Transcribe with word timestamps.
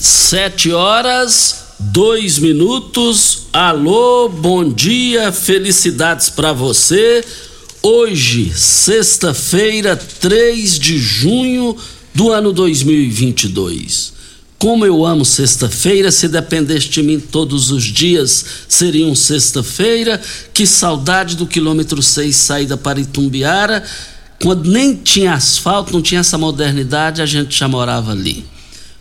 Sete 0.00 0.70
horas, 0.70 1.74
dois 1.76 2.38
minutos. 2.38 3.48
Alô, 3.52 4.28
bom 4.28 4.72
dia, 4.72 5.32
felicidades 5.32 6.30
para 6.30 6.52
você. 6.52 7.24
Hoje, 7.82 8.52
sexta-feira, 8.54 9.96
3 9.96 10.78
de 10.78 10.96
junho 10.98 11.76
do 12.14 12.30
ano 12.30 12.52
2022. 12.52 14.12
Como 14.56 14.86
eu 14.86 15.04
amo 15.04 15.24
sexta-feira, 15.24 16.12
se 16.12 16.28
dependesse 16.28 16.88
de 16.90 17.02
mim 17.02 17.18
todos 17.18 17.72
os 17.72 17.82
dias, 17.82 18.44
seriam 18.68 19.16
sexta-feira. 19.16 20.22
Que 20.54 20.64
saudade 20.64 21.34
do 21.34 21.44
quilômetro 21.44 22.00
6 22.00 22.36
saída 22.36 22.76
para 22.76 23.00
Itumbiara. 23.00 23.82
Quando 24.40 24.70
nem 24.70 24.94
tinha 24.94 25.34
asfalto, 25.34 25.92
não 25.92 26.00
tinha 26.00 26.20
essa 26.20 26.38
modernidade, 26.38 27.20
a 27.20 27.26
gente 27.26 27.58
já 27.58 27.66
morava 27.66 28.12
ali. 28.12 28.46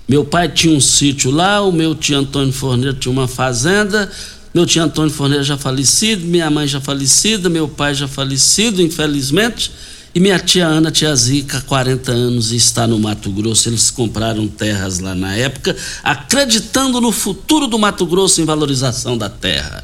Meu 0.07 0.23
pai 0.23 0.47
tinha 0.47 0.73
um 0.73 0.79
sítio 0.79 1.29
lá, 1.29 1.61
o 1.61 1.71
meu 1.71 1.93
tio 1.93 2.17
Antônio 2.17 2.53
Forneiro 2.53 2.95
tinha 2.95 3.11
uma 3.11 3.27
fazenda. 3.27 4.09
Meu 4.53 4.65
tio 4.65 4.81
Antônio 4.81 5.11
Forneiro 5.11 5.43
já 5.43 5.57
falecido, 5.57 6.25
minha 6.25 6.49
mãe 6.49 6.65
já 6.65 6.79
falecida, 6.79 7.49
meu 7.49 7.67
pai 7.67 7.93
já 7.93 8.07
falecido, 8.07 8.81
infelizmente. 8.81 9.69
E 10.15 10.19
minha 10.19 10.39
tia 10.39 10.65
Ana, 10.65 10.89
tia 10.89 11.13
Zica, 11.13 11.61
40 11.61 12.11
anos 12.11 12.51
e 12.53 12.55
está 12.55 12.87
no 12.87 12.97
Mato 12.97 13.29
Grosso. 13.29 13.67
Eles 13.67 13.91
compraram 13.91 14.47
terras 14.47 14.99
lá 14.99 15.13
na 15.13 15.35
época, 15.35 15.75
acreditando 16.01 17.01
no 17.01 17.11
futuro 17.11 17.67
do 17.67 17.77
Mato 17.77 18.05
Grosso 18.05 18.41
em 18.41 18.45
valorização 18.45 19.17
da 19.17 19.29
terra. 19.29 19.83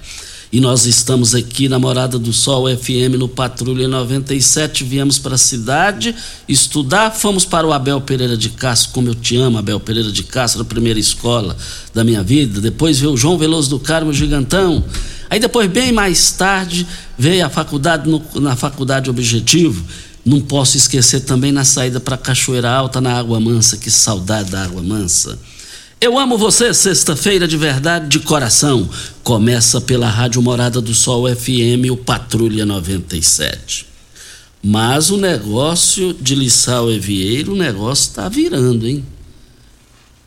E 0.53 0.59
nós 0.59 0.85
estamos 0.85 1.33
aqui 1.33 1.67
na 1.67 1.79
Morada 1.79 2.19
do 2.19 2.31
Sol 2.31 2.65
FM 2.69 3.17
no 3.17 3.27
Patrulha 3.27 3.87
97. 3.87 4.83
Viemos 4.83 5.17
para 5.17 5.33
a 5.33 5.37
cidade 5.37 6.15
estudar. 6.47 7.09
Fomos 7.09 7.43
para 7.43 7.65
o 7.65 7.73
Abel 7.73 7.99
Pereira 7.99 8.37
de 8.37 8.49
Castro, 8.49 8.91
como 8.91 9.07
eu 9.07 9.15
te 9.15 9.35
amo, 9.35 9.57
Abel 9.57 9.79
Pereira 9.79 10.11
de 10.11 10.21
Castro, 10.21 10.61
a 10.61 10.65
primeira 10.65 10.99
escola 10.99 11.57
da 11.91 12.03
minha 12.03 12.21
vida. 12.21 12.61
Depois 12.61 12.99
veio 12.99 13.13
o 13.13 13.17
João 13.17 13.35
Veloso 13.35 13.67
do 13.67 13.79
Carmo 13.79 14.13
Gigantão. 14.13 14.85
Aí 15.27 15.39
depois, 15.39 15.67
bem 15.71 15.91
mais 15.91 16.29
tarde, 16.33 16.85
veio 17.17 17.43
a 17.43 17.49
faculdade 17.49 18.07
no, 18.07 18.21
na 18.35 18.55
Faculdade 18.55 19.09
Objetivo. 19.09 19.83
Não 20.23 20.39
posso 20.39 20.77
esquecer 20.77 21.21
também 21.21 21.51
na 21.51 21.65
saída 21.65 21.99
para 21.99 22.15
Cachoeira 22.15 22.69
Alta, 22.69 23.01
na 23.01 23.17
Água 23.17 23.39
Mansa. 23.39 23.75
Que 23.75 23.89
saudade 23.89 24.51
da 24.51 24.63
Água 24.65 24.83
Mansa. 24.83 25.35
Eu 26.03 26.19
amo 26.19 26.37
você, 26.37 26.73
sexta-feira 26.73 27.47
de 27.47 27.55
verdade, 27.55 28.09
de 28.09 28.19
coração. 28.19 28.89
Começa 29.23 29.79
pela 29.79 30.09
Rádio 30.09 30.41
Morada 30.41 30.81
do 30.81 30.93
Sol 30.93 31.33
FM, 31.33 31.89
o 31.89 31.95
Patrulha 31.95 32.65
97. 32.65 33.87
Mas 34.61 35.09
o 35.09 35.15
negócio 35.15 36.13
de 36.13 36.35
Lissau 36.35 36.91
e 36.91 36.99
Vieiro, 36.99 37.53
o 37.53 37.55
negócio 37.55 38.09
está 38.09 38.27
virando, 38.27 38.85
hein? 38.85 39.01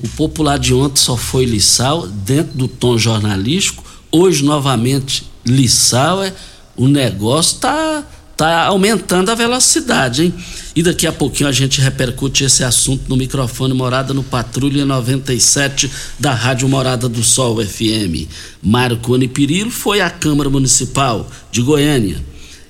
O 0.03 0.09
popular 0.09 0.59
de 0.59 0.73
ontem 0.73 0.99
só 0.99 1.15
foi 1.15 1.45
Lissau, 1.45 2.07
dentro 2.07 2.57
do 2.57 2.69
tom 2.69 2.97
jornalístico. 2.97 3.85
Hoje, 4.11 4.43
novamente, 4.43 5.31
Lissau, 5.45 6.25
é, 6.25 6.33
o 6.75 6.89
negócio 6.89 7.57
está 7.57 8.03
tá 8.35 8.65
aumentando 8.65 9.31
a 9.31 9.35
velocidade, 9.35 10.23
hein? 10.25 10.35
E 10.77 10.83
daqui 10.83 11.07
a 11.07 11.13
pouquinho 11.13 11.49
a 11.49 11.53
gente 11.53 11.81
repercute 11.81 12.45
esse 12.45 12.63
assunto 12.63 13.09
no 13.09 13.17
microfone 13.17 13.73
Morada 13.73 14.13
no 14.13 14.23
Patrulha 14.23 14.85
97 14.85 15.91
da 16.21 16.35
Rádio 16.35 16.69
Morada 16.69 17.09
do 17.09 17.23
Sol 17.23 17.65
FM. 17.65 18.29
Marconi 18.63 19.27
Pirillo 19.27 19.71
foi 19.71 20.03
à 20.03 20.11
Câmara 20.11 20.51
Municipal 20.51 21.31
de 21.51 21.63
Goiânia. 21.63 22.23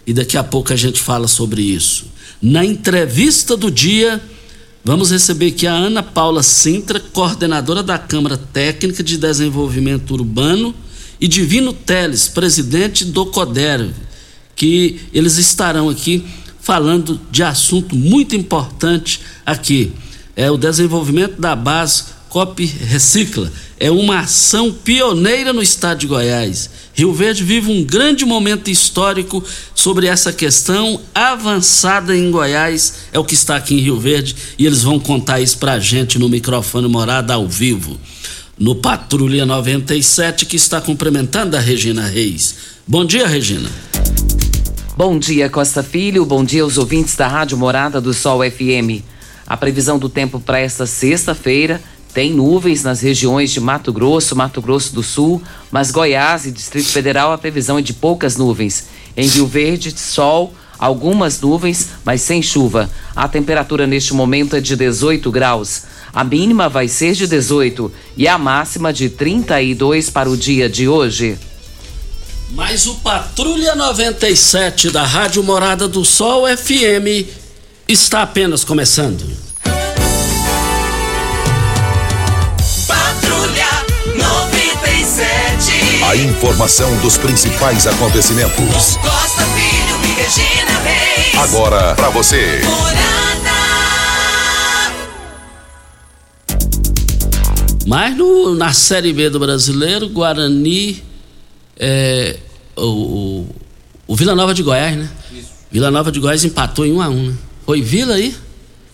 E 0.07 0.13
daqui 0.13 0.37
a 0.37 0.45
pouco 0.45 0.73
a 0.73 0.77
gente 0.77 1.01
fala 1.01 1.27
sobre 1.27 1.63
isso. 1.63 2.07
Na 2.41 2.65
entrevista 2.65 3.57
do 3.57 3.73
dia, 3.73 4.23
vamos 4.85 5.11
receber 5.11 5.49
aqui 5.49 5.67
a 5.67 5.73
Ana 5.73 6.01
Paula 6.01 6.45
Sintra, 6.45 7.01
coordenadora 7.01 7.83
da 7.83 7.99
Câmara 7.99 8.37
Técnica 8.37 9.03
de 9.03 9.19
Desenvolvimento 9.19 10.13
Urbano, 10.15 10.73
e 11.21 11.27
Divino 11.27 11.73
Teles, 11.73 12.29
presidente 12.29 13.05
do 13.05 13.27
CODERV 13.27 14.07
que 14.57 15.01
eles 15.13 15.37
estarão 15.37 15.91
aqui 15.91 16.25
falando 16.67 17.21
de 17.31 17.45
assunto 17.45 17.95
muito 17.95 18.35
importante 18.35 19.21
aqui. 19.47 19.93
É 20.35 20.51
o 20.51 20.57
desenvolvimento 20.57 21.41
da 21.41 21.55
base 21.55 22.07
COP 22.29 22.67
Recicla. 22.67 23.53
É 23.79 23.89
uma 23.89 24.19
ação 24.19 24.73
pioneira 24.73 25.53
no 25.53 25.63
estado 25.63 26.01
de 26.01 26.09
Goiás. 26.09 26.69
Rio 26.93 27.15
Verde 27.15 27.45
vive 27.45 27.71
um 27.71 27.85
grande 27.85 28.25
momento 28.25 28.69
histórico 28.69 29.45
sobre 29.77 30.09
essa 30.09 30.33
questão 30.33 31.01
avançada 31.15 32.17
em 32.17 32.33
Goiás. 32.33 32.95
É 33.13 33.19
o 33.21 33.25
que 33.25 33.35
está 33.35 33.55
aqui 33.55 33.77
em 33.77 33.81
Rio 33.81 34.01
Verde 34.01 34.35
e 34.59 34.67
eles 34.67 34.83
vão 34.83 34.99
contar 34.99 35.41
isso 35.41 35.59
pra 35.59 35.79
gente 35.79 36.19
no 36.19 36.29
microfone 36.29 36.89
morada 36.89 37.33
ao 37.33 37.47
vivo. 37.47 37.97
No 38.59 38.75
Patrulha 38.75 39.47
97, 39.47 40.45
que 40.45 40.57
está 40.57 40.81
cumprimentando 40.81 41.57
a 41.57 41.61
Regina 41.61 42.09
Reis. 42.09 42.57
Bom 42.89 43.05
dia, 43.05 43.29
Regina. 43.29 43.71
Bom 44.97 45.19
dia, 45.19 45.51
Costa 45.51 45.83
Filho. 45.83 46.25
Bom 46.25 46.43
dia 46.43 46.63
aos 46.63 46.79
ouvintes 46.79 47.15
da 47.17 47.29
Rádio 47.29 47.59
Morada 47.59 48.01
do 48.01 48.15
Sol 48.15 48.41
FM. 48.41 49.05
A 49.47 49.55
previsão 49.55 49.99
do 49.99 50.09
tempo 50.09 50.41
para 50.41 50.59
esta 50.59 50.87
sexta-feira 50.87 51.83
tem 52.15 52.33
nuvens 52.33 52.83
nas 52.83 53.03
regiões 53.03 53.51
de 53.51 53.61
Mato 53.61 53.93
Grosso, 53.93 54.35
Mato 54.35 54.63
Grosso 54.63 54.95
do 54.95 55.03
Sul, 55.03 55.43
mas 55.71 55.91
Goiás 55.91 56.47
e 56.47 56.51
Distrito 56.51 56.89
Federal 56.89 57.31
a 57.31 57.37
previsão 57.37 57.77
é 57.77 57.83
de 57.83 57.93
poucas 57.93 58.39
nuvens. 58.39 58.87
Em 59.15 59.29
Rio 59.29 59.47
Verde, 59.47 59.93
sol, 59.95 60.55
algumas 60.79 61.43
nuvens, 61.43 61.91
mas 62.03 62.23
sem 62.23 62.41
chuva. 62.41 62.89
A 63.15 63.29
temperatura 63.29 63.87
neste 63.87 64.15
momento 64.15 64.57
é 64.57 64.63
de 64.63 64.75
18 64.75 65.31
graus. 65.31 65.83
A 66.11 66.25
mínima 66.25 66.71
vai 66.71 66.89
ser 66.89 67.13
de 67.13 67.27
18 67.27 67.93
e 68.17 68.27
a 68.27 68.39
máxima 68.39 68.95
de 68.95 69.11
32 69.11 70.09
para 70.09 70.31
o 70.31 70.35
dia 70.39 70.71
de 70.71 70.89
hoje. 70.89 71.37
Mas 72.51 72.87
o 72.87 72.95
Patrulha 72.97 73.75
97 73.75 74.91
da 74.91 75.05
Rádio 75.05 75.43
Morada 75.43 75.89
do 75.89 76.05
Sol 76.05 76.45
FM 76.47 77.29
está 77.89 78.23
apenas 78.23 78.65
começando. 78.65 79.25
Patrulha 82.87 83.67
A 86.09 86.15
informação 86.15 86.97
dos 86.99 87.19
principais 87.19 87.85
acontecimentos. 87.85 88.97
Costa 88.97 89.43
Filho 89.43 90.05
e 90.05 90.15
Regina 90.15 90.79
Reis. 90.85 91.35
Agora 91.37 91.97
para 91.97 92.11
você. 92.11 92.61
Mas 97.87 98.17
no, 98.17 98.55
na 98.55 98.73
Série 98.73 99.13
B 99.13 99.31
do 99.31 99.41
Brasileiro, 99.41 100.09
Guarani. 100.09 101.03
É, 101.79 102.39
o, 102.77 103.47
o, 104.07 104.17
Vila 104.17 104.35
Nova 104.35 104.55
de 104.55 104.63
Goiás, 104.63 104.97
né? 104.97 105.11
Isso. 105.33 105.49
Vila 105.71 105.91
Nova 105.91 106.11
de 106.11 106.21
Goiás 106.21 106.45
empatou 106.45 106.87
em 106.87 106.93
1 106.93 107.03
a 107.03 107.09
1 107.09 107.27
né? 107.29 107.35
Foi 107.65 107.83
Vila 107.83 108.15
aí? 108.15 108.35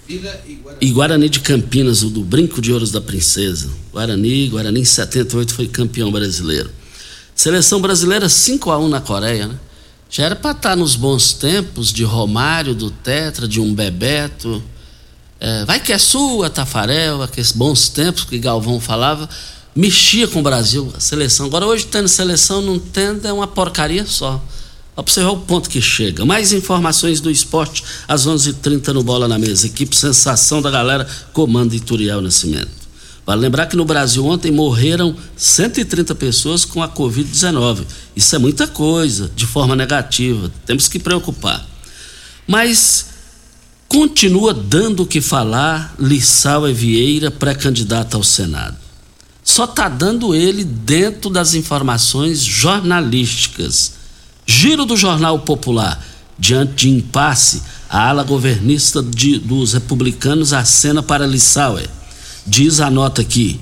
Vila 0.07 0.41
e 0.47 0.55
Guarani. 0.55 0.79
E 0.81 0.91
Guarani 0.91 1.29
de 1.29 1.41
Campinas, 1.41 2.03
o 2.03 2.11
do 2.11 2.23
Brinco 2.23 2.61
de 2.61 2.73
Ouros 2.73 2.91
da 2.91 3.01
Princesa. 3.01 3.71
Guarani, 3.93 4.49
Guarani 4.49 4.81
em 4.81 4.85
78 4.85 5.55
foi 5.55 5.69
campeão 5.69 6.11
brasileiro. 6.11 6.71
Seleção 7.35 7.81
brasileira 7.81 8.29
5 8.29 8.71
a 8.71 8.79
1 8.79 8.89
na 8.89 9.01
Coreia, 9.01 9.49
né? 9.49 9.59
Já 10.11 10.25
era 10.25 10.37
para 10.37 10.51
estar 10.51 10.71
tá 10.71 10.77
nos 10.77 10.95
bons 10.95 11.33
tempos 11.33 11.91
de 11.91 12.05
Romário, 12.05 12.75
do 12.75 12.91
Tetra, 12.91 13.49
de 13.49 13.59
um 13.59 13.75
Bebeto. 13.75 14.63
É, 15.41 15.65
vai 15.65 15.81
que 15.81 15.93
é 15.93 15.99
sua, 15.99 16.51
Tafarel, 16.51 17.23
aqueles 17.23 17.51
bons 17.51 17.89
tempos 17.89 18.25
que 18.25 18.39
Galvão 18.39 18.79
falava, 18.79 19.27
mexia 19.75 20.29
com 20.29 20.41
o 20.41 20.43
Brasil, 20.43 20.93
a 20.97 21.01
seleção. 21.01 21.47
Agora, 21.47 21.67
hoje, 21.67 21.87
tendo 21.87 22.09
seleção, 22.09 22.61
não 22.61 22.79
tendo, 22.79 23.27
é 23.27 23.33
uma 23.33 23.47
porcaria 23.47 24.07
só. 24.07 24.43
Observar 24.95 25.31
o 25.31 25.39
ponto 25.39 25.71
que 25.71 25.81
chega. 25.81 26.25
Mais 26.25 26.53
informações 26.53 27.21
do 27.21 27.31
esporte 27.31 27.83
às 28.07 28.27
11:30 28.27 28.49
h 28.51 28.59
30 28.63 28.93
no 28.93 29.03
Bola 29.03 29.27
na 29.27 29.39
Mesa. 29.39 29.67
Equipe 29.67 29.97
Sensação 29.97 30.61
da 30.61 30.71
Galera, 30.71 31.09
comando 31.33 31.75
Ituriel 31.75 32.21
Nascimento. 32.21 32.83
Vale 33.25 33.41
lembrar 33.41 33.67
que 33.67 33.77
no 33.77 33.85
Brasil 33.85 34.27
ontem 34.27 34.51
morreram 34.51 35.17
130 35.37 36.15
pessoas 36.15 36.65
com 36.65 36.83
a 36.83 36.89
Covid-19. 36.89 37.85
Isso 38.17 38.35
é 38.35 38.39
muita 38.39 38.67
coisa, 38.67 39.31
de 39.35 39.47
forma 39.47 39.77
negativa. 39.77 40.51
Temos 40.67 40.89
que 40.89 40.99
preocupar. 40.99 41.65
Mas 42.47 43.07
continua 43.89 44.53
dando 44.53 45.05
o 45.05 45.07
que 45.07 45.21
falar 45.21 45.95
Lissau 45.99 46.65
Vieira, 46.75 47.31
pré-candidato 47.31 48.17
ao 48.17 48.25
Senado. 48.25 48.82
Só 49.53 49.65
está 49.65 49.87
dando 49.87 50.35
ele 50.35 50.65
dentro 50.65 51.29
das 51.29 51.53
informações 51.53 52.41
jornalísticas. 52.41 53.93
Giro 54.47 54.87
do 54.87 54.97
Jornal 54.97 55.41
Popular. 55.41 56.03
Diante 56.39 56.87
de 56.87 56.89
impasse, 56.89 57.63
a 57.87 58.09
ala 58.09 58.23
governista 58.23 59.03
de, 59.03 59.39
dos 59.39 59.75
republicanos 59.75 60.55
acena 60.55 61.03
para 61.03 61.27
Lissauer 61.27 61.87
Diz 62.47 62.81
a 62.81 62.91
nota 62.91 63.21
aqui, 63.21 63.61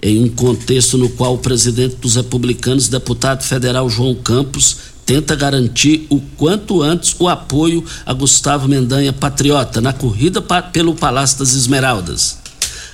em 0.00 0.22
um 0.22 0.28
contexto 0.28 0.96
no 0.96 1.08
qual 1.08 1.34
o 1.34 1.38
presidente 1.38 1.96
dos 1.96 2.14
republicanos, 2.14 2.86
deputado 2.86 3.42
federal 3.42 3.90
João 3.90 4.14
Campos, 4.14 4.76
tenta 5.04 5.34
garantir 5.34 6.06
o 6.08 6.20
quanto 6.36 6.84
antes 6.84 7.16
o 7.18 7.28
apoio 7.28 7.84
a 8.06 8.12
Gustavo 8.12 8.68
Mendanha 8.68 9.12
Patriota 9.12 9.80
na 9.80 9.92
corrida 9.92 10.40
pelo 10.72 10.94
Palácio 10.94 11.40
das 11.40 11.52
Esmeraldas. 11.52 12.38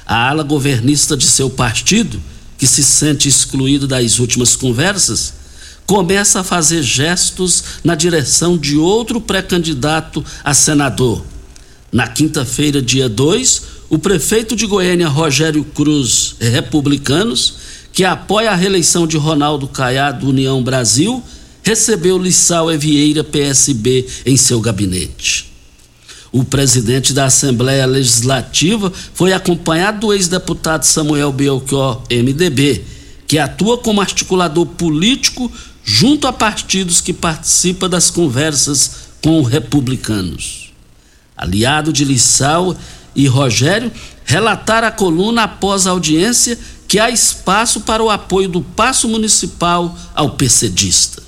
A 0.06 0.30
ala 0.30 0.42
governista 0.42 1.14
de 1.14 1.26
seu 1.26 1.50
partido, 1.50 2.18
que 2.58 2.66
se 2.66 2.82
sente 2.82 3.28
excluído 3.28 3.86
das 3.86 4.18
últimas 4.18 4.56
conversas, 4.56 5.32
começa 5.86 6.40
a 6.40 6.44
fazer 6.44 6.82
gestos 6.82 7.64
na 7.82 7.94
direção 7.94 8.58
de 8.58 8.76
outro 8.76 9.20
pré-candidato 9.20 10.22
a 10.44 10.52
senador. 10.52 11.24
Na 11.90 12.06
quinta-feira, 12.06 12.82
dia 12.82 13.08
2, 13.08 13.62
o 13.88 13.98
prefeito 13.98 14.54
de 14.54 14.66
Goiânia, 14.66 15.08
Rogério 15.08 15.64
Cruz, 15.64 16.36
republicanos, 16.38 17.54
que 17.92 18.04
apoia 18.04 18.50
a 18.50 18.54
reeleição 18.54 19.06
de 19.06 19.16
Ronaldo 19.16 19.66
Caiado, 19.66 20.28
União 20.28 20.62
Brasil, 20.62 21.22
recebeu 21.62 22.18
Lissau 22.18 22.70
Evieira, 22.70 23.24
PSB, 23.24 24.06
em 24.26 24.36
seu 24.36 24.60
gabinete. 24.60 25.50
O 26.30 26.44
presidente 26.44 27.12
da 27.12 27.26
Assembleia 27.26 27.86
Legislativa 27.86 28.92
foi 29.14 29.32
acompanhado 29.32 30.00
do 30.00 30.12
ex-deputado 30.12 30.84
Samuel 30.84 31.32
Belchior, 31.32 32.02
MDB, 32.10 32.84
que 33.26 33.38
atua 33.38 33.78
como 33.78 34.00
articulador 34.00 34.66
político 34.66 35.50
junto 35.82 36.26
a 36.26 36.32
partidos 36.32 37.00
que 37.00 37.14
participam 37.14 37.88
das 37.88 38.10
conversas 38.10 39.08
com 39.22 39.42
republicanos. 39.42 40.72
Aliado 41.36 41.92
de 41.92 42.04
Lissau 42.04 42.76
e 43.14 43.26
Rogério 43.26 43.90
relataram 44.24 44.88
a 44.88 44.92
coluna 44.92 45.44
após 45.44 45.86
a 45.86 45.90
audiência 45.90 46.58
que 46.86 46.98
há 46.98 47.10
espaço 47.10 47.82
para 47.82 48.02
o 48.02 48.10
apoio 48.10 48.48
do 48.48 48.60
passo 48.60 49.08
municipal 49.08 49.96
ao 50.14 50.30
PCDista. 50.30 51.22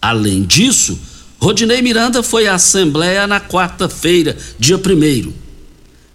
Além 0.00 0.42
disso, 0.42 0.98
Rodinei 1.38 1.82
Miranda 1.82 2.22
foi 2.22 2.46
à 2.46 2.54
Assembleia 2.54 3.26
na 3.26 3.40
quarta-feira, 3.40 4.36
dia 4.58 4.76
1 4.76 5.32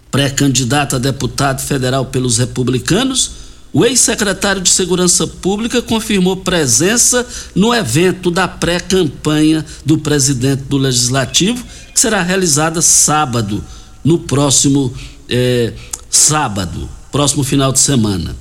Pré-candidato 0.10 0.95
a 0.95 1.00
deputado 1.00 1.62
federal 1.62 2.05
pelos 2.05 2.38
republicanos, 2.38 3.32
o 3.72 3.86
ex-secretário 3.86 4.62
de 4.62 4.70
Segurança 4.70 5.27
Pública 5.27 5.82
confirmou 5.82 6.38
presença 6.38 7.25
no 7.53 7.74
evento 7.74 8.32
da 8.32 8.48
pré-campanha 8.48 9.63
do 9.86 10.00
presidente 10.00 10.63
do 10.63 10.77
Legislativo, 10.77 11.63
que 11.93 12.00
será 12.00 12.24
realizada 12.24 12.82
sábado 12.82 13.63
no 14.03 14.17
próximo 14.20 14.91
é, 15.29 15.74
sábado, 16.10 16.89
próximo 17.12 17.43
final 17.43 17.72
de 17.72 17.79
semana. 17.79 18.36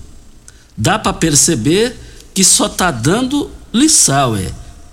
Dá 0.74 0.98
para 0.98 1.12
perceber 1.12 1.94
que 2.32 2.42
só 2.42 2.66
está 2.66 2.90
dando 2.90 3.50
lição, 3.72 4.34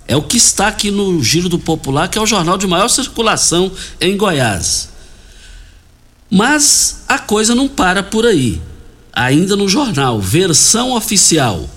é. 0.07 0.15
O 0.15 0.21
que 0.21 0.37
está 0.37 0.67
aqui 0.67 0.91
no 0.91 1.21
Giro 1.23 1.49
do 1.49 1.59
Popular, 1.59 2.07
que 2.07 2.17
é 2.17 2.21
o 2.21 2.25
jornal 2.25 2.57
de 2.57 2.67
maior 2.67 2.87
circulação 2.87 3.71
em 3.99 4.15
Goiás. 4.15 4.89
Mas 6.29 7.03
a 7.07 7.19
coisa 7.19 7.55
não 7.55 7.67
para 7.67 8.03
por 8.03 8.25
aí. 8.25 8.61
Ainda 9.13 9.55
no 9.55 9.69
jornal, 9.69 10.19
versão 10.19 10.91
oficial. 10.91 11.69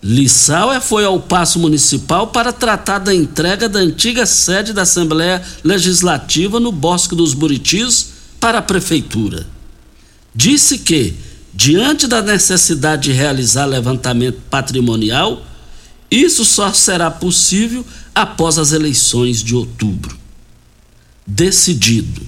Lissau 0.00 0.72
é 0.72 0.80
foi 0.80 1.04
ao 1.04 1.18
Paço 1.18 1.58
Municipal 1.58 2.28
para 2.28 2.52
tratar 2.52 2.98
da 3.00 3.12
entrega 3.12 3.68
da 3.68 3.80
antiga 3.80 4.24
sede 4.26 4.72
da 4.72 4.82
Assembleia 4.82 5.42
Legislativa 5.64 6.60
no 6.60 6.70
Bosque 6.70 7.16
dos 7.16 7.34
Buritis 7.34 8.10
para 8.38 8.58
a 8.58 8.62
prefeitura. 8.62 9.44
Disse 10.32 10.78
que, 10.78 11.16
diante 11.52 12.06
da 12.06 12.22
necessidade 12.22 13.10
de 13.10 13.12
realizar 13.12 13.66
levantamento 13.66 14.38
patrimonial, 14.48 15.42
isso 16.10 16.44
só 16.44 16.72
será 16.72 17.10
possível 17.10 17.84
após 18.14 18.58
as 18.58 18.72
eleições 18.72 19.42
de 19.42 19.54
outubro. 19.54 20.16
Decidido. 21.26 22.22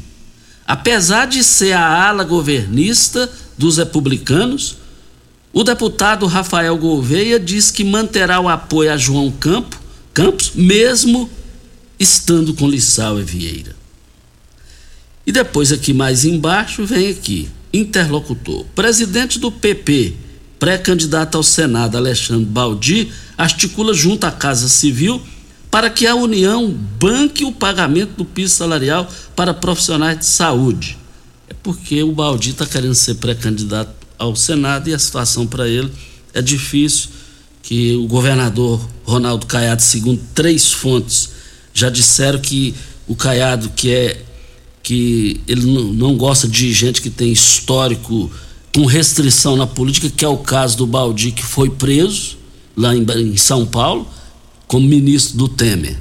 Apesar 0.67 1.27
de 1.27 1.43
ser 1.43 1.73
a 1.73 2.09
ala 2.09 2.23
governista 2.23 3.31
dos 3.57 3.79
republicanos, 3.79 4.77
o 5.53 5.65
deputado 5.65 6.27
Rafael 6.27 6.77
Gouveia 6.77 7.41
diz 7.41 7.71
que 7.71 7.83
manterá 7.83 8.39
o 8.39 8.49
apoio 8.49 8.93
a 8.93 8.97
João 8.97 9.31
Campo, 9.33 9.81
Campos, 10.13 10.53
mesmo 10.55 11.31
estando 11.99 12.55
com 12.55 12.69
Lissau 12.69 13.19
e 13.19 13.23
Vieira. 13.23 13.75
E 15.27 15.33
depois 15.33 15.73
aqui 15.73 15.93
mais 15.93 16.25
embaixo 16.25 16.85
vem 16.85 17.11
aqui, 17.11 17.49
interlocutor. 17.73 18.65
Presidente 18.75 19.39
do 19.39 19.51
PP, 19.51 20.15
pré-candidato 20.61 21.37
ao 21.37 21.43
Senado, 21.43 21.97
Alexandre 21.97 22.45
Baldi, 22.45 23.11
articula 23.37 23.95
junto 23.95 24.25
à 24.25 24.31
Casa 24.31 24.69
Civil 24.69 25.21
para 25.71 25.89
que 25.89 26.07
a 26.07 26.15
União 26.15 26.71
banque 26.71 27.45
o 27.45 27.53
pagamento 27.53 28.13
do 28.19 28.25
piso 28.25 28.55
salarial 28.55 29.11
para 29.35 29.55
profissionais 29.55 30.19
de 30.19 30.27
saúde. 30.27 30.99
É 31.49 31.55
porque 31.55 32.03
o 32.03 32.13
Baldi 32.13 32.51
está 32.51 32.67
querendo 32.67 32.95
ser 32.95 33.15
pré-candidato 33.15 33.91
ao 34.19 34.37
Senado 34.37 34.91
e 34.91 34.95
a 34.95 34.99
situação 34.99 35.47
para 35.47 35.67
ele 35.67 35.91
é 36.35 36.43
difícil, 36.43 37.09
que 37.63 37.95
o 37.97 38.07
governador 38.07 38.87
Ronaldo 39.05 39.47
Caiado, 39.47 39.83
segundo 39.83 40.21
três 40.35 40.73
fontes, 40.73 41.31
já 41.73 41.89
disseram 41.89 42.39
que 42.39 42.75
o 43.09 43.15
Caiado, 43.15 43.71
que 43.71 43.91
é 43.91 44.23
que 44.83 45.41
ele 45.47 45.67
não, 45.67 45.93
não 45.93 46.17
gosta 46.17 46.49
de 46.49 46.73
gente 46.73 47.01
que 47.01 47.11
tem 47.11 47.31
histórico 47.33 48.31
com 48.75 48.85
restrição 48.87 49.57
na 49.57 49.67
política, 49.67 50.09
que 50.09 50.25
é 50.25 50.29
o 50.29 50.39
caso 50.39 50.77
do 50.77 50.87
Baldi, 50.87 51.33
que 51.33 51.43
foi 51.43 51.71
preso 51.71 52.37
lá 52.77 52.95
em, 52.95 53.03
em 53.03 53.37
São 53.37 53.67
Paulo, 53.67 54.09
como 54.67 54.87
ministro 54.87 55.37
do 55.37 55.49
Temer. 55.49 55.97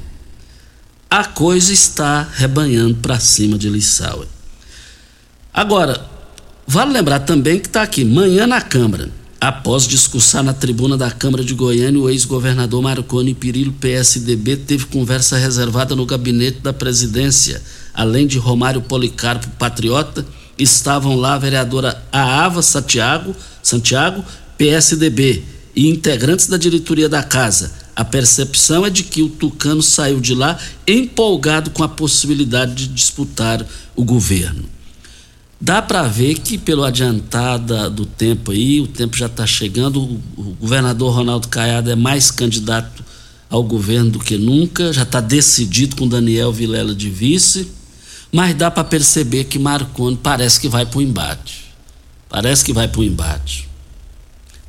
A 1.10 1.26
coisa 1.26 1.74
está 1.74 2.28
rebanhando 2.36 2.96
para 2.96 3.20
cima 3.20 3.58
de 3.58 3.70
Lissauer. 3.70 4.28
Agora, 5.52 6.08
vale 6.68 6.94
lembrar 6.94 7.22
também 7.22 7.60
que 7.60 7.68
está 7.68 7.82
aqui, 7.82 8.06
manhã 8.06 8.46
na 8.46 8.62
Câmara. 8.62 9.10
Após 9.42 9.88
discursar 9.88 10.44
na 10.44 10.54
tribuna 10.54 10.98
da 10.98 11.10
Câmara 11.10 11.44
de 11.44 11.54
Goiânia, 11.56 12.00
o 12.00 12.10
ex-governador 12.10 12.82
Marconi 12.82 13.34
Pirillo, 13.34 13.72
PSDB, 13.72 14.58
teve 14.58 14.86
conversa 14.86 15.38
reservada 15.38 15.96
no 15.96 16.06
gabinete 16.06 16.60
da 16.60 16.74
presidência 16.74 17.62
além 18.00 18.26
de 18.26 18.38
Romário 18.38 18.82
Policarpo 18.82 19.50
Patriota, 19.60 20.26
estavam 20.60 21.16
lá 21.16 21.34
a 21.34 21.40
vereadora 21.40 22.04
Aava 22.12 22.62
Santiago, 22.62 23.36
Santiago, 23.64 24.24
PSDB, 24.58 25.44
e 25.76 25.88
integrantes 25.88 26.48
da 26.48 26.58
diretoria 26.58 27.08
da 27.08 27.24
casa, 27.24 27.72
A 27.96 28.06
percepção 28.06 28.86
é 28.86 28.90
de 28.90 29.04
que 29.04 29.22
o 29.22 29.28
Tucano 29.28 29.84
saiu 29.84 30.22
de 30.22 30.34
lá 30.34 30.58
empolgado 30.88 31.70
com 31.72 31.84
a 31.84 31.90
possibilidade 31.90 32.74
de 32.74 32.88
disputar 32.88 33.66
o 33.94 34.06
governo. 34.06 34.64
Dá 35.60 35.82
para 35.82 36.04
ver 36.04 36.36
que, 36.36 36.58
pelo 36.58 36.86
adiantada 36.86 37.90
do 37.90 38.06
tempo 38.06 38.52
aí, 38.52 38.80
o 38.80 38.88
tempo 38.88 39.18
já 39.18 39.26
está 39.26 39.46
chegando, 39.46 40.02
o, 40.02 40.56
governador 40.62 41.14
Ronaldo 41.14 41.50
Caiado 41.50 41.92
é 41.92 41.96
mais 41.96 42.32
candidato 42.32 43.04
ao 43.50 43.62
governo 43.64 44.12
do 44.12 44.20
que 44.20 44.38
nunca, 44.38 44.94
já 44.94 45.04
está 45.04 45.20
decidido 45.20 45.98
com 45.98 46.08
Daniel 46.08 46.54
Vilela 46.54 46.96
de 46.96 47.10
vice, 47.10 47.68
mas 48.32 48.56
dá 48.56 48.70
para 48.70 48.84
perceber 48.84 49.46
que 49.46 49.58
Marconi 49.58 50.18
parece 50.18 50.60
que 50.60 50.70
vai 50.70 50.86
para 50.86 51.00
o 51.00 51.02
embate. 51.02 51.74
Parece 52.30 52.64
que 52.64 52.74
vai 52.74 52.88
para 52.88 53.02
o 53.02 53.04
embate. 53.04 53.68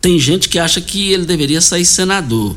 Tem 0.00 0.18
gente 0.18 0.48
que 0.48 0.58
acha 0.58 0.80
que 0.80 1.12
ele 1.12 1.26
deveria 1.26 1.60
sair 1.60 1.84
senador, 1.84 2.56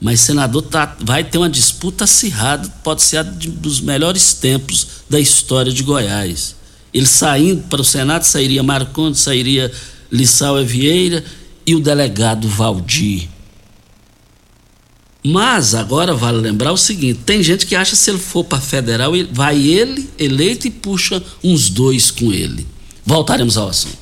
mas 0.00 0.20
senador 0.20 0.62
tá, 0.62 0.96
vai 1.00 1.24
ter 1.24 1.38
uma 1.38 1.50
disputa 1.50 2.04
acirrada, 2.04 2.68
pode 2.84 3.02
ser 3.02 3.18
a 3.18 3.22
de, 3.22 3.50
dos 3.50 3.80
melhores 3.80 4.32
tempos 4.32 4.86
da 5.10 5.18
história 5.18 5.72
de 5.72 5.82
Goiás. 5.82 6.54
Ele 6.94 7.06
saindo 7.06 7.62
para 7.64 7.80
o 7.80 7.84
Senado, 7.84 8.22
sairia 8.22 8.62
Marconi, 8.62 9.14
sairia 9.14 9.72
Lissau 10.10 10.64
Vieira 10.64 11.24
e 11.66 11.74
o 11.74 11.80
delegado 11.80 12.48
Valdir. 12.48 13.28
Mas 15.24 15.74
agora 15.74 16.14
vale 16.14 16.38
lembrar 16.38 16.72
o 16.72 16.76
seguinte: 16.76 17.20
tem 17.24 17.42
gente 17.42 17.66
que 17.66 17.76
acha 17.76 17.92
que 17.92 17.96
se 17.96 18.10
ele 18.10 18.18
for 18.18 18.44
para 18.44 18.60
federal, 18.60 19.12
vai 19.30 19.60
ele 19.60 20.08
eleito 20.18 20.66
e 20.66 20.70
puxa 20.70 21.22
uns 21.44 21.68
dois 21.70 22.10
com 22.10 22.32
ele. 22.32 22.66
Voltaremos 23.04 23.56
ao 23.56 23.68
assunto. 23.68 23.98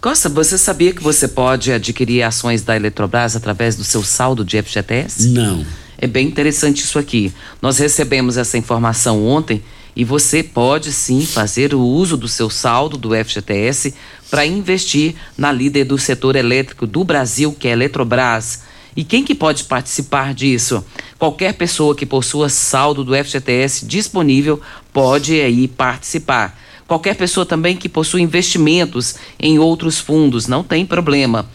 Costa, 0.00 0.28
você 0.28 0.58
sabia 0.58 0.92
que 0.92 1.02
você 1.02 1.28
pode 1.28 1.70
adquirir 1.70 2.22
ações 2.22 2.62
da 2.62 2.74
Eletrobras 2.74 3.36
através 3.36 3.76
do 3.76 3.84
seu 3.84 4.02
saldo 4.02 4.44
de 4.44 4.60
FGTS? 4.60 5.28
Não. 5.28 5.64
É 5.96 6.08
bem 6.08 6.26
interessante 6.26 6.82
isso 6.82 6.98
aqui. 6.98 7.32
Nós 7.60 7.78
recebemos 7.78 8.36
essa 8.36 8.58
informação 8.58 9.24
ontem 9.24 9.62
e 9.94 10.04
você 10.04 10.42
pode 10.42 10.92
sim 10.92 11.24
fazer 11.24 11.72
o 11.72 11.80
uso 11.80 12.16
do 12.16 12.26
seu 12.26 12.50
saldo 12.50 12.96
do 12.96 13.10
FGTS 13.10 13.94
para 14.28 14.44
investir 14.44 15.14
na 15.38 15.52
líder 15.52 15.84
do 15.84 15.96
setor 15.96 16.34
elétrico 16.34 16.86
do 16.86 17.04
Brasil, 17.04 17.52
que 17.56 17.68
é 17.68 17.70
a 17.70 17.74
Eletrobras. 17.74 18.62
E 18.96 19.04
quem 19.04 19.24
que 19.24 19.34
pode 19.34 19.64
participar 19.64 20.34
disso? 20.34 20.84
Qualquer 21.18 21.54
pessoa 21.54 21.94
que 21.94 22.04
possua 22.04 22.48
saldo 22.48 23.02
do 23.02 23.14
FGTS 23.14 23.86
disponível 23.86 24.60
pode 24.92 25.40
aí 25.40 25.66
participar. 25.66 26.58
Qualquer 26.86 27.16
pessoa 27.16 27.46
também 27.46 27.76
que 27.76 27.88
possua 27.88 28.20
investimentos 28.20 29.14
em 29.40 29.58
outros 29.58 29.98
fundos, 29.98 30.46
não 30.46 30.62
tem 30.62 30.84
problema. 30.84 31.48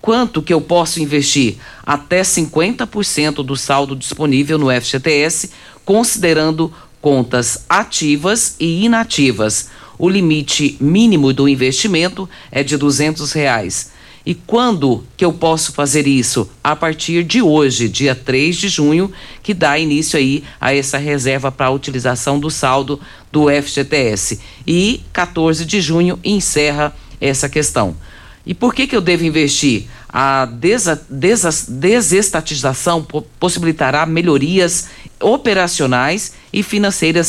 Quanto 0.00 0.42
que 0.42 0.52
eu 0.52 0.60
posso 0.60 1.00
investir? 1.00 1.58
Até 1.84 2.22
50% 2.22 3.44
do 3.44 3.54
saldo 3.56 3.94
disponível 3.94 4.58
no 4.58 4.68
FGTS, 4.68 5.50
considerando 5.84 6.72
contas 7.00 7.64
ativas 7.68 8.56
e 8.58 8.84
inativas. 8.84 9.68
O 9.98 10.08
limite 10.08 10.76
mínimo 10.80 11.32
do 11.32 11.48
investimento 11.48 12.28
é 12.50 12.62
de 12.62 12.76
200 12.76 13.32
reais. 13.32 13.92
E 14.24 14.34
quando 14.34 15.04
que 15.16 15.24
eu 15.24 15.32
posso 15.32 15.72
fazer 15.72 16.06
isso? 16.06 16.48
A 16.62 16.76
partir 16.76 17.24
de 17.24 17.40
hoje, 17.40 17.88
dia 17.88 18.14
3 18.14 18.56
de 18.56 18.68
junho, 18.68 19.10
que 19.42 19.54
dá 19.54 19.78
início 19.78 20.18
aí 20.18 20.44
a 20.60 20.74
essa 20.74 20.98
reserva 20.98 21.50
para 21.50 21.66
a 21.66 21.70
utilização 21.70 22.38
do 22.38 22.50
saldo 22.50 23.00
do 23.32 23.46
FGTS. 23.48 24.40
E 24.66 25.00
14 25.12 25.64
de 25.64 25.80
junho 25.80 26.18
encerra 26.22 26.94
essa 27.20 27.48
questão. 27.48 27.96
E 28.44 28.54
por 28.54 28.74
que, 28.74 28.86
que 28.86 28.96
eu 28.96 29.00
devo 29.00 29.24
investir? 29.24 29.86
A 30.08 30.44
desa, 30.44 31.00
desa, 31.08 31.50
desestatização 31.68 33.06
possibilitará 33.38 34.04
melhorias 34.06 34.88
operacionais 35.20 36.32
e 36.52 36.62
financeiras 36.62 37.26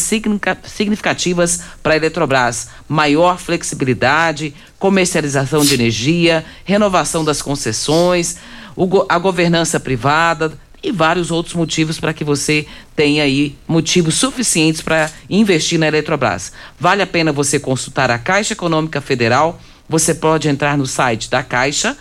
significativas 0.63 1.61
para 1.83 1.93
a 1.93 1.97
Eletrobras, 1.97 2.69
maior 2.87 3.37
flexibilidade, 3.37 4.53
comercialização 4.79 5.63
de 5.63 5.73
energia, 5.73 6.45
renovação 6.63 7.23
das 7.23 7.41
concessões, 7.41 8.37
a 9.09 9.19
governança 9.19 9.79
privada 9.79 10.57
e 10.83 10.91
vários 10.91 11.29
outros 11.29 11.53
motivos 11.53 11.99
para 11.99 12.13
que 12.13 12.23
você 12.23 12.65
tenha 12.95 13.23
aí 13.23 13.55
motivos 13.67 14.15
suficientes 14.15 14.81
para 14.81 15.11
investir 15.29 15.77
na 15.77 15.87
Eletrobras. 15.87 16.51
Vale 16.79 17.01
a 17.01 17.07
pena 17.07 17.31
você 17.31 17.59
consultar 17.59 18.09
a 18.09 18.17
Caixa 18.17 18.53
Econômica 18.53 18.99
Federal. 18.99 19.59
Você 19.87 20.15
pode 20.15 20.47
entrar 20.47 20.77
no 20.77 20.87
site 20.87 21.29
da 21.29 21.43
caixa.gov.br 21.43 21.95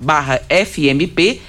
barra 0.00 0.40
FMP 0.48 1.40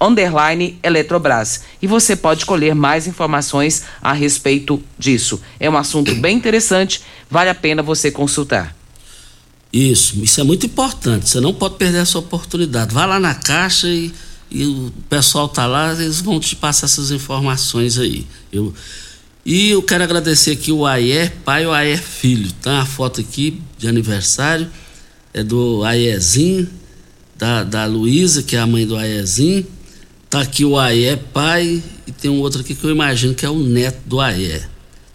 underline 0.00 0.78
Eletrobras. 0.82 1.62
E 1.80 1.86
você 1.86 2.14
pode 2.14 2.44
colher 2.44 2.74
mais 2.74 3.06
informações 3.06 3.84
a 4.00 4.12
respeito 4.12 4.82
disso. 4.98 5.40
É 5.58 5.68
um 5.68 5.76
assunto 5.76 6.14
bem 6.16 6.36
interessante, 6.36 7.02
vale 7.30 7.50
a 7.50 7.54
pena 7.54 7.82
você 7.82 8.10
consultar. 8.10 8.76
Isso, 9.72 10.22
isso 10.22 10.40
é 10.40 10.44
muito 10.44 10.66
importante. 10.66 11.28
Você 11.28 11.40
não 11.40 11.52
pode 11.52 11.76
perder 11.76 11.98
essa 11.98 12.18
oportunidade. 12.18 12.94
Vá 12.94 13.04
lá 13.04 13.18
na 13.18 13.34
caixa 13.34 13.88
e, 13.88 14.12
e 14.50 14.64
o 14.64 14.92
pessoal 15.08 15.48
tá 15.48 15.66
lá, 15.66 15.92
eles 15.92 16.20
vão 16.20 16.38
te 16.38 16.54
passar 16.56 16.86
essas 16.86 17.10
informações 17.10 17.98
aí. 17.98 18.26
Eu, 18.52 18.72
e 19.44 19.70
eu 19.70 19.82
quero 19.82 20.04
agradecer 20.04 20.52
aqui 20.52 20.72
o 20.72 20.86
Ayer 20.86 21.32
pai 21.44 21.64
e 21.64 21.66
o 21.66 21.72
Ayer 21.72 22.02
filho. 22.02 22.50
Tá 22.62 22.74
uma 22.74 22.86
foto 22.86 23.20
aqui 23.20 23.60
de 23.76 23.88
aniversário, 23.88 24.70
é 25.34 25.42
do 25.42 25.84
Aierzinho, 25.84 26.68
da, 27.36 27.62
da 27.62 27.84
Luísa, 27.84 28.42
que 28.42 28.56
é 28.56 28.60
a 28.60 28.66
mãe 28.66 28.86
do 28.86 28.96
Aierzinho 28.96 29.66
Tá 30.28 30.40
aqui 30.40 30.64
o 30.64 30.78
Aé 30.78 31.16
pai 31.16 31.82
e 32.06 32.12
tem 32.12 32.30
um 32.30 32.40
outro 32.40 32.60
aqui 32.60 32.74
que 32.74 32.84
eu 32.84 32.90
imagino 32.90 33.34
que 33.34 33.46
é 33.46 33.50
o 33.50 33.58
neto 33.58 34.00
do 34.06 34.20
Aé. 34.20 34.66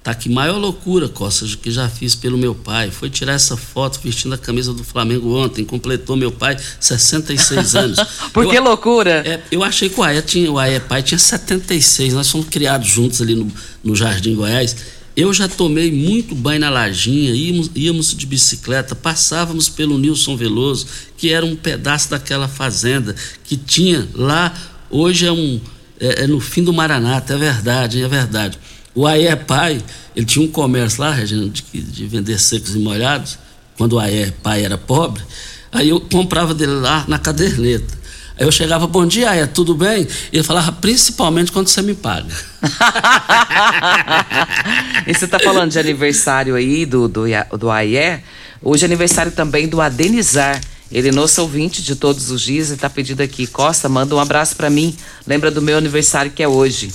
Tá 0.03 0.11
aqui 0.11 0.29
maior 0.29 0.57
loucura, 0.57 1.07
Costa, 1.07 1.45
que 1.61 1.69
já 1.69 1.87
fiz 1.87 2.15
pelo 2.15 2.35
meu 2.35 2.55
pai. 2.55 2.89
Foi 2.89 3.07
tirar 3.07 3.33
essa 3.33 3.55
foto 3.55 3.99
vestindo 4.03 4.33
a 4.33 4.37
camisa 4.37 4.73
do 4.73 4.83
Flamengo 4.83 5.37
ontem. 5.37 5.63
Completou 5.63 6.15
meu 6.15 6.31
pai 6.31 6.57
66 6.79 7.75
anos. 7.75 7.99
Por 8.33 8.49
que 8.49 8.57
eu, 8.57 8.63
loucura? 8.63 9.21
É, 9.23 9.39
eu 9.51 9.63
achei 9.63 9.89
que 9.89 9.99
o 9.99 10.03
Aé, 10.03 10.19
tinha, 10.21 10.51
o 10.51 10.57
Aé 10.57 10.79
pai 10.79 11.03
tinha 11.03 11.19
76. 11.19 12.15
Nós 12.15 12.29
fomos 12.31 12.47
criados 12.47 12.87
juntos 12.87 13.21
ali 13.21 13.35
no, 13.35 13.51
no 13.83 13.95
Jardim 13.95 14.33
Goiás. 14.33 14.75
Eu 15.15 15.31
já 15.33 15.47
tomei 15.47 15.91
muito 15.91 16.33
banho 16.33 16.61
na 16.61 16.69
lajinha, 16.69 17.35
íamos, 17.35 17.69
íamos 17.75 18.15
de 18.15 18.25
bicicleta, 18.25 18.95
passávamos 18.95 19.67
pelo 19.67 19.99
Nilson 19.99 20.37
Veloso, 20.37 20.87
que 21.17 21.31
era 21.33 21.45
um 21.45 21.55
pedaço 21.55 22.09
daquela 22.09 22.47
fazenda 22.47 23.13
que 23.43 23.57
tinha 23.57 24.07
lá 24.15 24.70
Hoje 24.91 25.25
é 25.25 25.31
um 25.31 25.61
é, 25.99 26.23
é 26.23 26.27
no 26.27 26.39
fim 26.39 26.63
do 26.63 26.73
Maranata, 26.73 27.35
é 27.35 27.37
verdade, 27.37 28.03
é 28.03 28.07
verdade. 28.07 28.59
O 28.93 29.07
Aé 29.07 29.35
Pai, 29.35 29.81
ele 30.15 30.25
tinha 30.25 30.43
um 30.43 30.49
comércio 30.49 31.01
lá, 31.01 31.11
Regina, 31.11 31.47
de, 31.47 31.61
de 31.61 32.07
vender 32.07 32.37
secos 32.39 32.75
e 32.75 32.79
molhados, 32.79 33.39
quando 33.77 33.93
o 33.93 33.99
Aé 33.99 34.33
Pai 34.43 34.65
era 34.65 34.77
pobre. 34.77 35.23
Aí 35.71 35.89
eu 35.89 36.01
comprava 36.01 36.53
dele 36.53 36.73
lá 36.73 37.05
na 37.07 37.17
caderneta. 37.17 38.01
Aí 38.37 38.45
eu 38.45 38.51
chegava, 38.51 38.87
bom 38.87 39.05
dia, 39.05 39.29
Aé, 39.29 39.45
tudo 39.45 39.75
bem? 39.75 40.07
E 40.33 40.37
ele 40.37 40.43
falava, 40.43 40.71
principalmente 40.73 41.51
quando 41.51 41.67
você 41.67 41.81
me 41.81 41.93
paga. 41.93 42.33
e 45.07 45.13
você 45.13 45.25
está 45.25 45.39
falando 45.39 45.71
de 45.71 45.79
aniversário 45.79 46.55
aí 46.55 46.85
do, 46.85 47.07
do, 47.07 47.23
do 47.57 47.69
Aé, 47.69 48.23
hoje 48.61 48.83
é 48.83 48.87
aniversário 48.87 49.31
também 49.31 49.67
do 49.67 49.79
Adenizar. 49.79 50.59
Ele 50.91 51.09
é 51.09 51.11
nosso 51.11 51.41
ouvinte 51.41 51.81
de 51.81 51.95
todos 51.95 52.29
os 52.31 52.41
dias 52.41 52.69
e 52.69 52.73
está 52.73 52.89
pedindo 52.89 53.21
aqui. 53.21 53.47
Costa, 53.47 53.87
manda 53.87 54.13
um 54.13 54.19
abraço 54.19 54.55
para 54.55 54.69
mim. 54.69 54.95
Lembra 55.25 55.49
do 55.49 55.61
meu 55.61 55.77
aniversário 55.77 56.31
que 56.31 56.43
é 56.43 56.47
hoje. 56.47 56.91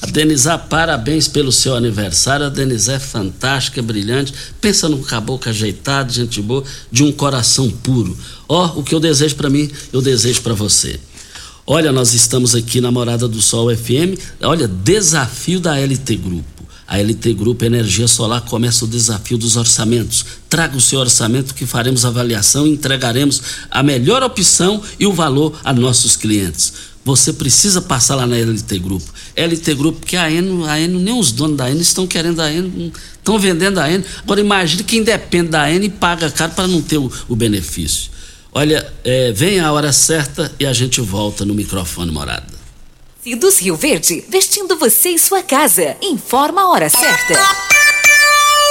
A 0.00 0.06
Denizar, 0.06 0.66
parabéns 0.68 1.28
pelo 1.28 1.52
seu 1.52 1.74
aniversário. 1.74 2.46
A 2.46 2.48
Denizar 2.48 2.96
é 2.96 3.00
fantástica, 3.00 3.80
é 3.80 3.82
brilhante. 3.82 4.32
Pensa 4.60 4.88
num 4.88 5.02
caboclo 5.02 5.50
ajeitado, 5.50 6.12
gente 6.12 6.40
boa, 6.40 6.64
de 6.90 7.02
um 7.02 7.12
coração 7.12 7.70
puro. 7.70 8.16
Ó, 8.48 8.72
oh, 8.76 8.80
o 8.80 8.82
que 8.82 8.94
eu 8.94 9.00
desejo 9.00 9.36
para 9.36 9.50
mim, 9.50 9.70
eu 9.92 10.00
desejo 10.00 10.42
para 10.42 10.54
você. 10.54 10.98
Olha, 11.66 11.92
nós 11.92 12.12
estamos 12.14 12.54
aqui 12.54 12.80
na 12.80 12.90
Morada 12.90 13.28
do 13.28 13.40
Sol 13.40 13.74
FM. 13.74 14.18
Olha, 14.42 14.66
desafio 14.66 15.60
da 15.60 15.78
LT 15.78 16.16
Grupo. 16.16 16.61
A 16.86 16.98
LT 16.98 17.34
Grupo 17.34 17.64
Energia 17.64 18.08
Solar 18.08 18.42
começa 18.42 18.84
o 18.84 18.88
desafio 18.88 19.38
dos 19.38 19.56
orçamentos. 19.56 20.24
Traga 20.48 20.76
o 20.76 20.80
seu 20.80 21.00
orçamento 21.00 21.54
que 21.54 21.64
faremos 21.64 22.04
avaliação 22.04 22.66
e 22.66 22.70
entregaremos 22.70 23.40
a 23.70 23.82
melhor 23.82 24.22
opção 24.22 24.82
e 24.98 25.06
o 25.06 25.12
valor 25.12 25.58
a 25.64 25.72
nossos 25.72 26.16
clientes. 26.16 26.72
Você 27.04 27.32
precisa 27.32 27.82
passar 27.82 28.14
lá 28.14 28.26
na 28.26 28.36
LT 28.36 28.78
Grupo. 28.78 29.12
LT 29.36 29.74
Grupo, 29.74 30.06
que 30.06 30.16
a 30.16 30.30
Eno, 30.30 30.64
a 30.64 30.78
Eno, 30.78 31.00
nem 31.00 31.18
os 31.18 31.32
donos 31.32 31.56
da 31.56 31.68
Eno 31.68 31.80
estão 31.80 32.06
querendo 32.06 32.40
a 32.40 32.52
Eno, 32.52 32.92
estão 33.16 33.38
vendendo 33.38 33.78
a 33.78 33.90
Eno. 33.90 34.04
Agora 34.22 34.40
imagine 34.40 34.84
quem 34.84 35.02
depende 35.02 35.48
da 35.48 35.70
Eno 35.70 35.84
e 35.84 35.90
paga 35.90 36.30
caro 36.30 36.52
para 36.52 36.68
não 36.68 36.80
ter 36.80 36.98
o, 36.98 37.10
o 37.28 37.34
benefício. 37.34 38.10
Olha, 38.52 38.86
é, 39.02 39.32
vem 39.32 39.58
a 39.60 39.72
hora 39.72 39.92
certa 39.92 40.52
e 40.60 40.66
a 40.66 40.72
gente 40.72 41.00
volta 41.00 41.44
no 41.44 41.54
microfone 41.54 42.12
morada. 42.12 42.51
Cidos 43.22 43.60
Rio 43.60 43.76
Verde, 43.76 44.24
vestindo 44.28 44.76
você 44.76 45.10
e 45.10 45.18
sua 45.18 45.44
casa. 45.44 45.96
Informa 46.02 46.62
a 46.62 46.70
hora 46.70 46.88
certa. 46.88 47.34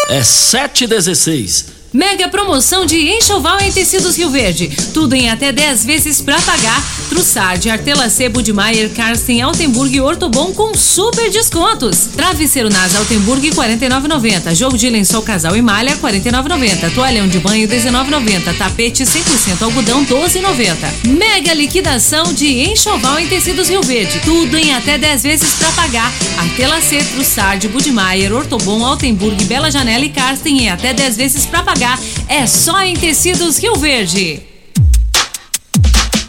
É 0.09 0.19
7h16. 0.19 1.80
Mega 1.93 2.29
promoção 2.29 2.85
de 2.85 2.97
enxoval 3.17 3.59
em 3.59 3.69
tecidos 3.69 4.17
Rio 4.17 4.29
Verde. 4.29 4.69
Tudo 4.93 5.13
em 5.13 5.29
até 5.29 5.51
10 5.51 5.83
vezes 5.83 6.21
para 6.21 6.39
pagar. 6.39 6.81
Trussard, 7.09 7.69
Artela 7.69 8.09
Sebo 8.09 8.41
de 8.41 8.53
Maier, 8.53 8.89
Karsten, 8.91 9.41
Altenburg 9.41 9.93
e 9.93 9.99
Ortobon 9.99 10.53
com 10.53 10.73
super 10.73 11.29
descontos. 11.29 12.07
Travesseiro 12.15 12.69
Nas 12.69 12.95
Altenburg 12.95 13.45
49,90. 13.51 14.55
Jogo 14.55 14.77
de 14.77 14.89
lençol 14.89 15.21
casal 15.21 15.53
e 15.57 15.61
malha 15.61 15.97
49,90. 15.97 16.93
Toalhão 16.93 17.27
de 17.27 17.39
banho 17.39 17.67
19,90. 17.67 18.57
Tapete 18.57 19.03
100% 19.03 19.61
algodão 19.61 20.05
12,90. 20.05 21.09
Mega 21.09 21.53
liquidação 21.53 22.23
de 22.33 22.71
enxoval 22.71 23.19
em 23.19 23.27
tecidos 23.27 23.67
Rio 23.67 23.83
Verde. 23.83 24.21
Tudo 24.23 24.57
em 24.57 24.73
até 24.73 24.97
10 24.97 25.23
vezes 25.23 25.53
para 25.55 25.69
pagar. 25.73 26.13
Artela 26.37 26.79
C, 26.79 27.03
Trussard, 27.03 27.67
Budmeier, 27.67 28.31
Ortobon, 28.31 28.85
Altenburg, 28.85 29.43
Bela 29.43 29.69
Janela 29.69 30.05
e 30.05 30.09
Karsten 30.09 30.57
em 30.57 30.69
até 30.69 30.93
10 30.93 31.17
vezes 31.17 31.45
para 31.45 31.61
pagar 31.63 31.80
é 32.27 32.45
só 32.45 32.79
em 32.81 32.95
Tecidos 32.95 33.57
Rio 33.57 33.75
Verde. 33.75 34.43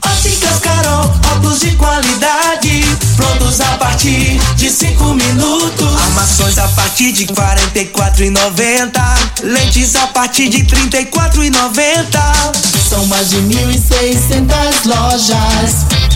Óticas 0.02 0.58
Carol, 0.60 1.14
óculos 1.34 1.60
de 1.60 1.72
qualidade, 1.72 2.82
prontos 3.16 3.60
a 3.60 3.76
partir 3.76 4.40
de 4.56 4.70
5 4.70 5.04
minutos. 5.12 6.02
Armações 6.04 6.56
a 6.56 6.68
partir 6.68 7.12
de 7.12 7.26
44,90. 7.26 8.98
Lentes 9.42 9.94
a 9.94 10.06
partir 10.06 10.48
de 10.48 10.64
34,90. 10.64 12.88
São 12.88 13.04
mais 13.06 13.28
de 13.28 13.36
1.600 13.36 14.86
lojas 14.86 16.01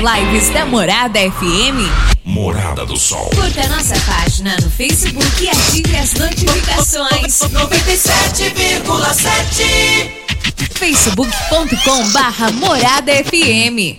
Lives 0.00 0.50
da 0.50 0.64
Morada 0.66 1.18
FM. 1.18 1.90
Morada 2.24 2.86
do 2.86 2.96
Sol. 2.96 3.28
Curta 3.34 3.66
nossa 3.68 3.98
página 4.00 4.56
no 4.62 4.70
Facebook 4.70 5.42
e 5.42 5.48
ative 5.48 5.96
as 5.96 6.14
notificações. 6.14 7.40
97,7 7.40 10.24
facebook.com 10.74 12.12
barra 12.12 12.52
Morada 12.52 13.12
FM. 13.12 13.98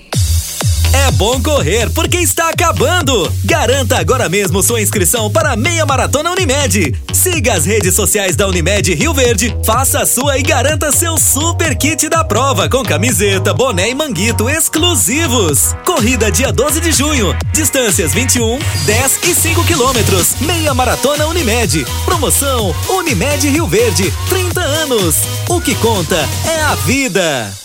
É 0.95 1.11
bom 1.11 1.41
correr 1.43 1.89
porque 1.89 2.15
está 2.15 2.49
acabando. 2.49 3.29
Garanta 3.43 3.99
agora 3.99 4.29
mesmo 4.29 4.63
sua 4.63 4.81
inscrição 4.81 5.29
para 5.29 5.51
a 5.51 5.55
Meia 5.57 5.85
Maratona 5.85 6.31
Unimed. 6.31 6.95
Siga 7.11 7.53
as 7.53 7.65
redes 7.65 7.93
sociais 7.93 8.37
da 8.37 8.47
Unimed 8.47 8.93
Rio 8.93 9.13
Verde, 9.13 9.53
faça 9.65 9.99
a 9.99 10.05
sua 10.05 10.37
e 10.37 10.41
garanta 10.41 10.93
seu 10.93 11.17
super 11.17 11.75
kit 11.75 12.07
da 12.07 12.23
prova 12.23 12.69
com 12.69 12.81
camiseta, 12.81 13.53
boné 13.53 13.89
e 13.89 13.93
manguito 13.93 14.49
exclusivos. 14.49 15.75
Corrida 15.85 16.31
dia 16.31 16.53
12 16.53 16.79
de 16.79 16.93
junho. 16.93 17.35
Distâncias 17.51 18.13
21, 18.13 18.57
10 18.85 19.19
e 19.23 19.35
5 19.35 19.65
quilômetros. 19.65 20.35
Meia 20.39 20.73
Maratona 20.73 21.27
Unimed. 21.27 21.85
Promoção 22.05 22.73
Unimed 22.87 23.49
Rio 23.49 23.67
Verde. 23.67 24.13
30 24.29 24.61
anos. 24.61 25.15
O 25.49 25.59
que 25.59 25.75
conta 25.75 26.15
é 26.47 26.61
a 26.61 26.75
vida. 26.75 27.64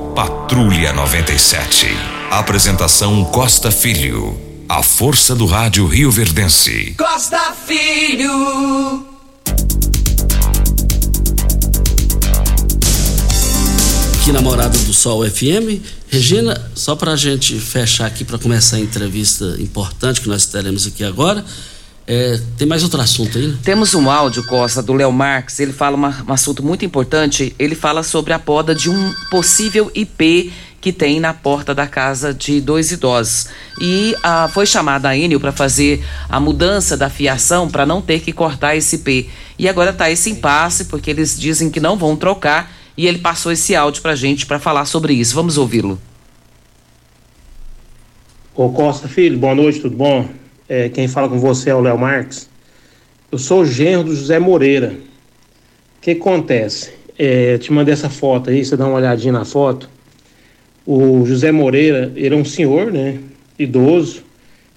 Patrulha 0.15 0.91
97. 0.91 1.87
Apresentação 2.29 3.23
Costa 3.23 3.71
Filho. 3.71 4.37
A 4.67 4.83
força 4.83 5.33
do 5.33 5.45
rádio 5.45 5.87
Rio 5.87 6.11
Verdense. 6.11 6.93
Costa 6.97 7.53
Filho. 7.65 9.05
Aqui 14.19 14.33
na 14.33 14.41
Morada 14.41 14.77
do 14.77 14.93
Sol 14.93 15.23
FM. 15.29 15.81
Regina, 16.09 16.61
só 16.75 16.93
para 16.95 17.13
a 17.13 17.15
gente 17.17 17.57
fechar 17.57 18.07
aqui 18.07 18.25
para 18.25 18.37
começar 18.37 18.75
a 18.75 18.79
entrevista 18.81 19.55
importante 19.59 20.19
que 20.19 20.27
nós 20.27 20.45
teremos 20.45 20.85
aqui 20.85 21.05
agora. 21.05 21.45
É, 22.13 22.37
tem 22.57 22.67
mais 22.67 22.83
outro 22.83 22.99
assunto 22.99 23.37
aí, 23.37 23.47
né? 23.47 23.57
Temos 23.63 23.95
um 23.95 24.11
áudio, 24.11 24.45
Costa, 24.45 24.83
do 24.83 24.91
Léo 24.91 25.13
Marques. 25.13 25.61
Ele 25.61 25.71
fala 25.71 25.95
uma, 25.95 26.25
um 26.27 26.33
assunto 26.33 26.61
muito 26.61 26.83
importante. 26.83 27.55
Ele 27.57 27.73
fala 27.73 28.03
sobre 28.03 28.33
a 28.33 28.39
poda 28.39 28.75
de 28.75 28.89
um 28.89 29.13
possível 29.29 29.89
IP 29.95 30.51
que 30.81 30.91
tem 30.91 31.21
na 31.21 31.33
porta 31.33 31.73
da 31.73 31.87
casa 31.87 32.33
de 32.33 32.59
dois 32.59 32.91
idosos. 32.91 33.47
E 33.79 34.13
ah, 34.21 34.49
foi 34.53 34.65
chamada 34.65 35.07
a 35.07 35.17
Enel 35.17 35.39
para 35.39 35.53
fazer 35.53 36.05
a 36.27 36.37
mudança 36.37 36.97
da 36.97 37.09
fiação 37.09 37.69
para 37.69 37.85
não 37.85 38.01
ter 38.01 38.19
que 38.19 38.33
cortar 38.33 38.75
esse 38.75 38.97
IP. 38.97 39.29
E 39.57 39.69
agora 39.69 39.91
está 39.91 40.11
esse 40.11 40.29
impasse, 40.29 40.85
porque 40.85 41.09
eles 41.09 41.39
dizem 41.39 41.69
que 41.69 41.79
não 41.79 41.95
vão 41.95 42.17
trocar. 42.17 42.73
E 42.97 43.07
ele 43.07 43.19
passou 43.19 43.53
esse 43.53 43.73
áudio 43.73 44.01
para 44.01 44.15
gente 44.15 44.45
para 44.45 44.59
falar 44.59 44.83
sobre 44.83 45.13
isso. 45.13 45.33
Vamos 45.33 45.57
ouvi-lo. 45.57 45.97
Ô 48.53 48.67
Costa 48.67 49.07
Filho, 49.07 49.39
boa 49.39 49.55
noite, 49.55 49.79
tudo 49.79 49.95
bom? 49.95 50.40
É, 50.73 50.87
quem 50.87 51.05
fala 51.05 51.27
com 51.27 51.37
você 51.37 51.69
é 51.69 51.75
o 51.75 51.81
Léo 51.81 51.97
Marques. 51.97 52.49
Eu 53.29 53.37
sou 53.37 53.65
genro 53.65 54.05
do 54.05 54.15
José 54.15 54.39
Moreira. 54.39 54.93
O 55.97 56.01
que 56.01 56.11
acontece? 56.11 56.93
É, 57.19 57.57
te 57.57 57.73
mandei 57.73 57.93
essa 57.93 58.09
foto 58.09 58.49
aí, 58.49 58.63
você 58.63 58.77
dá 58.77 58.87
uma 58.87 58.95
olhadinha 58.95 59.33
na 59.33 59.43
foto. 59.43 59.89
O 60.85 61.25
José 61.25 61.51
Moreira, 61.51 62.13
ele 62.15 62.33
é 62.33 62.37
um 62.37 62.45
senhor, 62.45 62.89
né? 62.89 63.19
Idoso. 63.59 64.23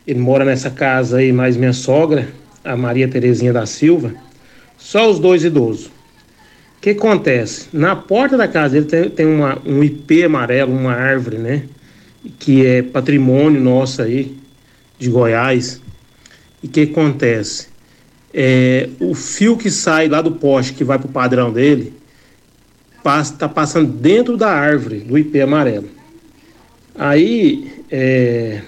Ele 0.04 0.18
mora 0.18 0.44
nessa 0.44 0.68
casa 0.68 1.18
aí, 1.18 1.32
mais 1.32 1.56
minha 1.56 1.72
sogra, 1.72 2.26
a 2.64 2.76
Maria 2.76 3.06
Terezinha 3.06 3.52
da 3.52 3.64
Silva. 3.64 4.12
Só 4.76 5.08
os 5.08 5.20
dois 5.20 5.44
idosos. 5.44 5.86
O 5.86 6.80
que 6.80 6.90
acontece? 6.90 7.68
Na 7.72 7.94
porta 7.94 8.36
da 8.36 8.48
casa 8.48 8.78
ele 8.78 8.86
tem, 8.86 9.08
tem 9.10 9.26
uma, 9.26 9.62
um 9.64 9.84
IP 9.84 10.24
amarelo, 10.24 10.72
uma 10.72 10.92
árvore, 10.92 11.38
né? 11.38 11.62
Que 12.40 12.66
é 12.66 12.82
patrimônio 12.82 13.60
nosso 13.60 14.02
aí, 14.02 14.36
de 14.98 15.08
Goiás. 15.08 15.83
E 16.64 16.66
o 16.66 16.70
que 16.70 16.80
acontece? 16.80 17.68
É, 18.32 18.88
o 18.98 19.14
fio 19.14 19.54
que 19.54 19.70
sai 19.70 20.08
lá 20.08 20.22
do 20.22 20.32
poste, 20.32 20.72
que 20.72 20.82
vai 20.82 20.98
para 20.98 21.06
o 21.06 21.12
padrão 21.12 21.52
dele, 21.52 21.92
está 23.20 23.46
passando 23.46 23.92
dentro 23.92 24.34
da 24.34 24.48
árvore 24.48 25.00
do 25.00 25.18
IP 25.18 25.38
amarelo. 25.42 25.90
Aí, 26.94 27.70
é, 27.90 28.62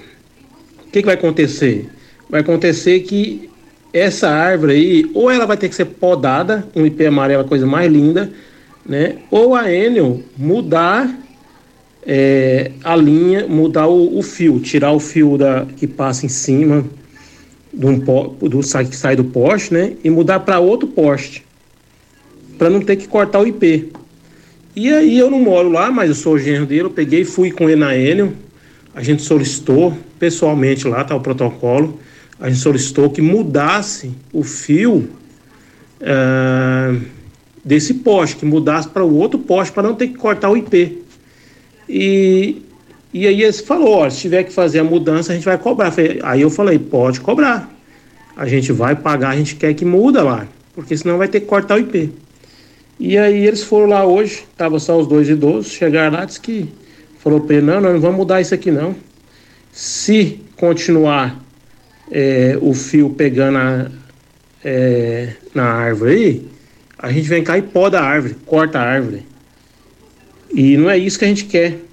o 0.87 0.91
que, 0.91 1.01
que 1.01 1.07
vai 1.07 1.15
acontecer? 1.15 1.89
Vai 2.29 2.43
acontecer 2.43 3.01
que 3.01 3.49
essa 3.95 4.29
árvore 4.29 4.73
aí, 4.75 5.11
ou 5.15 5.31
ela 5.31 5.47
vai 5.47 5.57
ter 5.57 5.71
que 5.71 5.75
ser 5.75 5.87
podada, 5.87 6.69
um 6.77 6.85
IP 6.85 7.07
amarelo, 7.07 7.45
a 7.45 7.49
coisa 7.49 7.65
mais 7.65 7.91
linda, 7.91 8.31
né? 8.85 9.17
Ou 9.31 9.55
a 9.55 9.73
Enel 9.73 10.21
mudar 10.37 11.19
é, 12.07 12.73
a 12.85 12.95
linha, 12.95 13.47
mudar 13.49 13.87
o, 13.87 14.19
o, 14.19 14.23
fio, 14.23 14.61
tirar 14.61 14.93
o 14.93 15.01
fio 15.01 15.39
da, 15.39 15.65
que 15.65 15.87
passa 15.87 16.27
em 16.27 16.29
cima 16.29 16.85
do, 17.77 17.89
um, 17.89 17.99
do 17.99 18.61
que 18.61 18.97
sai 18.97 19.15
do 19.15 19.25
poste, 19.25 19.73
né? 19.75 19.93
E 20.03 20.09
mudar 20.09 20.41
para 20.41 20.59
outro 20.59 20.89
poste, 20.89 21.45
para 22.57 22.71
não 22.71 22.81
ter 22.81 22.97
que 22.97 23.07
cortar 23.07 23.41
o 23.41 23.47
IP. 23.47 23.93
E 24.75 24.91
aí 24.93 25.19
eu 25.19 25.31
não 25.31 25.41
moro 25.41 25.71
lá, 25.71 25.91
mas 25.91 26.09
eu 26.09 26.15
sou 26.15 26.35
o 26.35 26.39
genro 26.39 26.67
dele, 26.67 26.85
eu 26.85 26.91
peguei, 26.91 27.25
fui 27.25 27.51
com 27.51 27.69
ele 27.69 27.77
na 27.77 27.97
Enel, 27.97 28.33
a 28.95 29.03
gente 29.03 29.23
solicitou 29.23 29.97
pessoalmente 30.19 30.89
lá, 30.89 31.05
tá 31.05 31.15
o 31.15 31.21
protocolo, 31.21 32.01
a 32.41 32.49
gente 32.49 32.61
solicitou 32.61 33.11
que 33.11 33.21
mudasse 33.21 34.11
o 34.33 34.43
fio 34.43 35.09
uh, 36.01 37.01
desse 37.65 37.95
poste, 37.95 38.37
que 38.37 38.47
mudasse 38.47 38.89
para 38.89 39.05
o 39.05 39.15
outro 39.15 39.39
poste, 39.39 39.73
para 39.73 39.83
não 39.83 39.95
ter 39.95 40.09
que 40.09 40.15
cortar 40.15 40.51
o 40.51 40.57
IP. 40.57 41.03
E, 41.89 42.63
e 43.19 43.27
aí 43.27 43.43
ele 43.43 43.53
falou, 43.55 44.01
ó, 44.01 44.11
se 44.11 44.21
tiver 44.21 44.45
que 44.45 44.53
fazer 44.53 44.81
a 44.81 44.85
mudança, 44.85 45.33
a 45.33 45.35
gente 45.35 45.47
vai 45.47 45.57
cobrar. 45.57 45.91
Aí 46.23 46.43
eu 46.43 46.51
falei, 46.51 46.79
pode 46.79 47.19
cobrar. 47.19 47.75
A 48.37 48.47
gente 48.47 48.71
vai 48.73 48.95
pagar, 48.95 49.31
a 49.31 49.37
gente 49.37 49.57
quer 49.57 49.73
que 49.73 49.87
muda 49.87 50.23
lá, 50.23 50.47
porque 50.75 50.95
senão 50.95 51.17
vai 51.17 51.27
ter 51.27 51.41
que 51.41 51.47
cortar 51.47 51.77
o 51.77 51.79
IP. 51.79 52.13
E 53.01 53.17
aí 53.17 53.47
eles 53.47 53.63
foram 53.63 53.87
lá 53.87 54.05
hoje, 54.05 54.45
tava 54.55 54.79
só 54.79 55.01
os 55.01 55.07
dois 55.07 55.31
idosos, 55.31 55.73
chegaram 55.73 56.15
lá, 56.15 56.27
disse 56.27 56.39
que 56.39 56.69
falou 57.19 57.41
para 57.41 57.59
não, 57.63 57.81
não, 57.81 57.95
não 57.95 58.01
vamos 58.03 58.19
mudar 58.19 58.43
isso 58.43 58.53
aqui 58.53 58.71
não. 58.71 58.95
Se 59.73 60.39
continuar 60.55 61.43
é, 62.13 62.59
o 62.61 62.75
fio 62.75 63.09
pegando 63.09 63.57
a, 63.57 63.91
é, 64.63 65.33
na 65.55 65.65
árvore 65.65 66.11
aí, 66.13 66.49
a 66.99 67.11
gente 67.11 67.27
vem 67.31 67.43
cá 67.43 67.57
e 67.57 67.63
poda 67.63 67.99
a 67.99 68.05
árvore, 68.05 68.37
corta 68.45 68.79
a 68.79 68.83
árvore. 68.83 69.27
E 70.53 70.77
não 70.77 70.91
é 70.91 70.99
isso 70.99 71.19
que 71.19 71.25
a 71.25 71.29
gente 71.29 71.47
quer. 71.47 71.86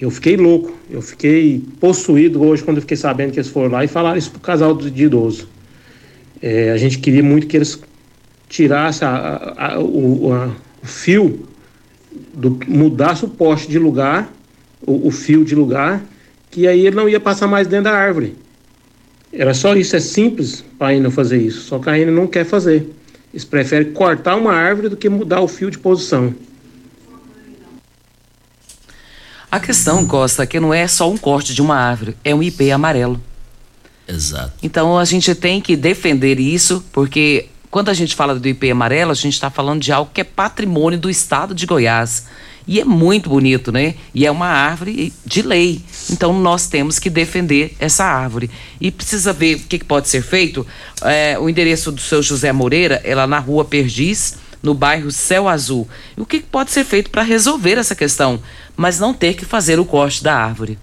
Eu 0.00 0.10
fiquei 0.10 0.34
louco, 0.34 0.72
eu 0.88 1.02
fiquei 1.02 1.62
possuído 1.78 2.42
hoje 2.42 2.64
quando 2.64 2.78
eu 2.78 2.80
fiquei 2.80 2.96
sabendo 2.96 3.32
que 3.32 3.38
eles 3.38 3.50
foram 3.50 3.70
lá 3.70 3.84
e 3.84 3.88
falaram 3.88 4.16
isso 4.16 4.30
pro 4.30 4.40
casal 4.40 4.74
de 4.74 5.04
idoso. 5.04 5.46
É, 6.40 6.70
a 6.70 6.76
gente 6.78 6.98
queria 6.98 7.22
muito 7.22 7.46
que 7.46 7.54
eles 7.54 7.78
tirassem 8.48 9.06
a, 9.06 9.10
a, 9.10 9.74
a, 9.74 9.78
o, 9.78 10.32
o, 10.32 10.86
fio 10.86 11.46
do, 12.32 12.58
mudasse 12.66 13.26
o 13.26 13.28
poste 13.28 13.68
de 13.68 13.78
lugar, 13.78 14.32
o, 14.80 15.08
o, 15.08 15.10
fio 15.10 15.44
de 15.44 15.54
lugar, 15.54 16.02
que 16.50 16.66
aí 16.66 16.86
ele 16.86 16.96
não 16.96 17.06
ia 17.06 17.20
passar 17.20 17.46
mais 17.46 17.66
dentro 17.66 17.84
da 17.84 17.92
árvore. 17.92 18.34
Era 19.30 19.52
só 19.52 19.76
isso, 19.76 19.94
é 19.94 20.00
simples 20.00 20.64
para 20.78 20.88
a 20.88 20.94
Ina 20.94 21.10
fazer 21.10 21.36
isso, 21.42 21.60
só 21.60 21.78
que 21.78 21.90
a 21.90 21.98
Ina 21.98 22.10
não 22.10 22.26
quer 22.26 22.44
fazer. 22.46 22.90
Eles 23.34 23.44
preferem 23.44 23.92
cortar 23.92 24.36
uma 24.36 24.54
árvore 24.54 24.88
do 24.88 24.96
que 24.96 25.10
mudar 25.10 25.42
o 25.42 25.46
fio 25.46 25.70
de 25.70 25.78
posição. 25.78 26.34
A 29.50 29.58
questão, 29.58 30.06
Costa, 30.06 30.44
é 30.44 30.46
que 30.46 30.60
não 30.60 30.72
é 30.72 30.86
só 30.86 31.10
um 31.10 31.16
corte 31.16 31.52
de 31.52 31.60
uma 31.60 31.76
árvore, 31.76 32.16
é 32.24 32.34
um 32.34 32.42
IP 32.42 32.70
amarelo. 32.70 33.20
Exato. 34.06 34.52
Então 34.62 34.98
a 34.98 35.04
gente 35.04 35.34
tem 35.34 35.60
que 35.60 35.76
defender 35.76 36.38
isso, 36.38 36.84
porque 36.92 37.48
quando 37.70 37.88
a 37.88 37.94
gente 37.94 38.14
fala 38.14 38.34
do 38.34 38.48
IP 38.48 38.70
amarelo, 38.70 39.10
a 39.10 39.14
gente 39.14 39.34
está 39.34 39.50
falando 39.50 39.80
de 39.80 39.92
algo 39.92 40.10
que 40.12 40.20
é 40.20 40.24
patrimônio 40.24 40.98
do 40.98 41.10
estado 41.10 41.54
de 41.54 41.66
Goiás. 41.66 42.26
E 42.66 42.78
é 42.78 42.84
muito 42.84 43.28
bonito, 43.28 43.72
né? 43.72 43.94
E 44.14 44.26
é 44.26 44.30
uma 44.30 44.46
árvore 44.46 45.12
de 45.24 45.42
lei. 45.42 45.82
Então 46.10 46.32
nós 46.38 46.68
temos 46.68 46.98
que 46.98 47.10
defender 47.10 47.74
essa 47.80 48.04
árvore. 48.04 48.50
E 48.80 48.90
precisa 48.90 49.32
ver 49.32 49.56
o 49.56 49.60
que, 49.60 49.78
que 49.78 49.84
pode 49.84 50.08
ser 50.08 50.22
feito. 50.22 50.64
É, 51.02 51.36
o 51.38 51.48
endereço 51.48 51.90
do 51.90 52.00
seu 52.00 52.22
José 52.22 52.52
Moreira 52.52 53.00
é 53.02 53.14
lá 53.14 53.26
na 53.26 53.38
rua 53.38 53.64
Perdiz, 53.64 54.36
no 54.62 54.74
bairro 54.74 55.10
Céu 55.10 55.48
Azul. 55.48 55.88
E 56.16 56.20
o 56.20 56.26
que, 56.26 56.40
que 56.40 56.46
pode 56.46 56.70
ser 56.70 56.84
feito 56.84 57.10
para 57.10 57.22
resolver 57.22 57.78
essa 57.78 57.94
questão, 57.94 58.40
mas 58.80 58.98
não 58.98 59.12
ter 59.12 59.34
que 59.34 59.44
fazer 59.44 59.78
o 59.78 59.84
corte 59.84 60.24
da 60.24 60.34
árvore? 60.34 60.78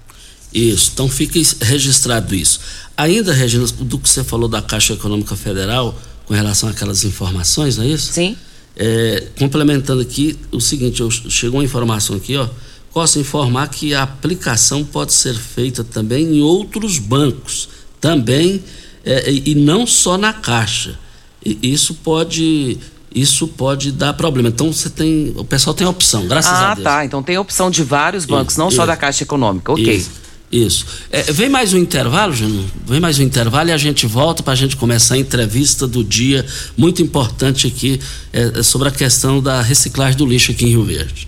Isso, 0.54 0.92
então 0.94 1.10
fica 1.10 1.40
registrado 1.66 2.36
isso. 2.36 2.60
Ainda, 2.96 3.34
Regina, 3.34 3.66
do 3.66 3.98
que 3.98 4.08
você 4.08 4.24
falou 4.24 4.48
da 4.48 4.62
Caixa 4.62 4.94
Econômica 4.94 5.36
Federal, 5.36 6.00
com 6.28 6.36
relação 6.36 6.70
àquelas 6.70 7.04
informações, 7.04 7.76
não 7.76 7.84
é 7.84 7.88
isso? 7.88 8.14
Sim. 8.14 8.38
É, 8.76 9.30
complementando 9.40 10.00
aqui, 10.00 10.38
o 10.52 10.62
seguinte, 10.62 11.02
eu, 11.02 11.10
chegou 11.10 11.60
uma 11.60 11.66
informação 11.66 12.16
aqui, 12.16 12.38
ó. 12.38 12.48
Posso 12.94 13.18
informar 13.18 13.68
que 13.70 13.96
a 13.96 14.04
aplicação 14.04 14.84
pode 14.84 15.12
ser 15.12 15.34
feita 15.34 15.84
também 15.84 16.36
em 16.36 16.40
outros 16.40 17.00
bancos, 17.00 17.68
também, 18.00 18.64
é, 19.04 19.32
e 19.32 19.56
não 19.56 19.88
só 19.88 20.20
na 20.20 20.34
Caixa. 20.34 21.00
E 21.44 21.58
isso 21.64 21.96
pode 21.96 22.78
isso 23.14 23.48
pode 23.48 23.92
dar 23.92 24.14
problema. 24.14 24.50
Então 24.50 24.72
você 24.72 24.90
tem, 24.90 25.34
o 25.36 25.44
pessoal 25.44 25.74
tem 25.74 25.88
a 25.88 25.90
opção, 25.90 26.28
graças 26.28 26.52
ah, 26.52 26.72
a 26.72 26.76
Deus. 26.76 26.88
Ah, 26.88 26.90
tá. 26.90 27.06
Então 27.06 27.24
tem 27.24 27.38
opção 27.38 27.70
de 27.70 27.84
vários 27.84 28.26
bancos, 28.26 28.54
isso, 28.54 28.60
não 28.60 28.70
só 28.70 28.86
da 28.86 28.96
Caixa 28.96 29.24
Econômica. 29.24 29.72
OK. 29.72 29.84
Isso. 29.84 30.28
Isso. 30.50 30.86
É, 31.12 31.24
vem 31.24 31.50
mais 31.50 31.74
um 31.74 31.78
intervalo, 31.78 32.32
Júnior? 32.32 32.64
Vem 32.86 33.02
mais 33.02 33.20
um 33.20 33.24
intervalo 33.24 33.70
e 33.70 33.74
a 33.74 33.78
gente 33.78 34.08
volta 34.08 34.42
para 34.42 34.54
a 34.54 34.56
gente 34.56 34.78
começar 34.78 35.16
a 35.16 35.18
entrevista 35.18 35.86
do 35.86 36.04
dia, 36.04 36.46
muito 36.78 37.02
importante 37.02 37.68
aqui, 37.68 38.00
é, 38.32 38.60
é, 38.60 38.64
sobre 38.64 38.88
a 38.88 38.92
questão 38.92 39.42
da 39.42 39.62
reciclagem 39.62 40.18
do 40.18 40.26
lixo 40.26 40.52
aqui 40.52 40.66
em 40.66 40.70
Rio 40.70 40.86
Verde. 40.86 41.28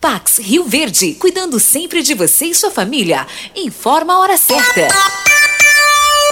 Pax 0.00 0.38
Rio 0.38 0.64
Verde, 0.68 1.14
cuidando 1.14 1.58
sempre 1.58 2.02
de 2.02 2.14
você 2.14 2.46
e 2.46 2.54
sua 2.54 2.70
família. 2.70 3.26
Informa 3.56 4.14
a 4.14 4.18
hora 4.20 4.36
certa. 4.36 5.33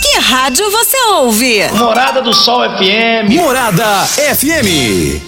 Que 0.00 0.18
rádio 0.20 0.70
você 0.70 0.96
ouve? 1.14 1.68
Morada 1.72 2.22
do 2.22 2.32
Sol 2.32 2.62
FM. 2.76 3.30
Morada 3.34 4.06
FM. 4.06 5.27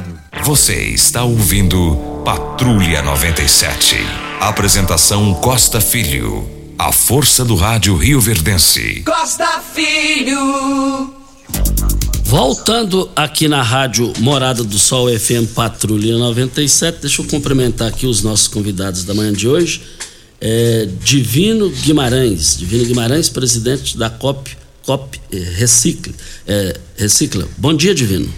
Você 0.39 0.85
está 0.85 1.23
ouvindo 1.23 2.23
Patrulha 2.25 3.03
97. 3.03 3.97
Apresentação 4.39 5.35
Costa 5.35 5.79
Filho. 5.81 6.49
A 6.79 6.91
força 6.91 7.43
do 7.43 7.53
rádio 7.53 7.95
Rio 7.97 8.19
Verdense. 8.19 9.03
Costa 9.05 9.61
Filho. 9.75 11.13
Voltando 12.23 13.11
aqui 13.13 13.47
na 13.47 13.61
rádio 13.61 14.13
Morada 14.19 14.63
do 14.63 14.79
Sol 14.79 15.09
FM 15.09 15.53
Patrulha 15.53 16.17
97, 16.17 16.99
deixa 17.01 17.21
eu 17.21 17.27
cumprimentar 17.27 17.89
aqui 17.89 18.07
os 18.07 18.23
nossos 18.23 18.47
convidados 18.47 19.03
da 19.03 19.13
manhã 19.13 19.33
de 19.33 19.47
hoje. 19.47 19.83
É, 20.39 20.87
Divino 21.03 21.69
Guimarães, 21.69 22.57
Divino 22.57 22.85
Guimarães, 22.85 23.29
presidente 23.29 23.95
da 23.95 24.09
COP, 24.09 24.57
COP 24.83 25.19
eh, 25.31 25.37
Recicla. 25.55 26.13
É, 26.47 26.79
Recicla. 26.95 27.47
Bom 27.57 27.75
dia, 27.75 27.93
Divino. 27.93 28.33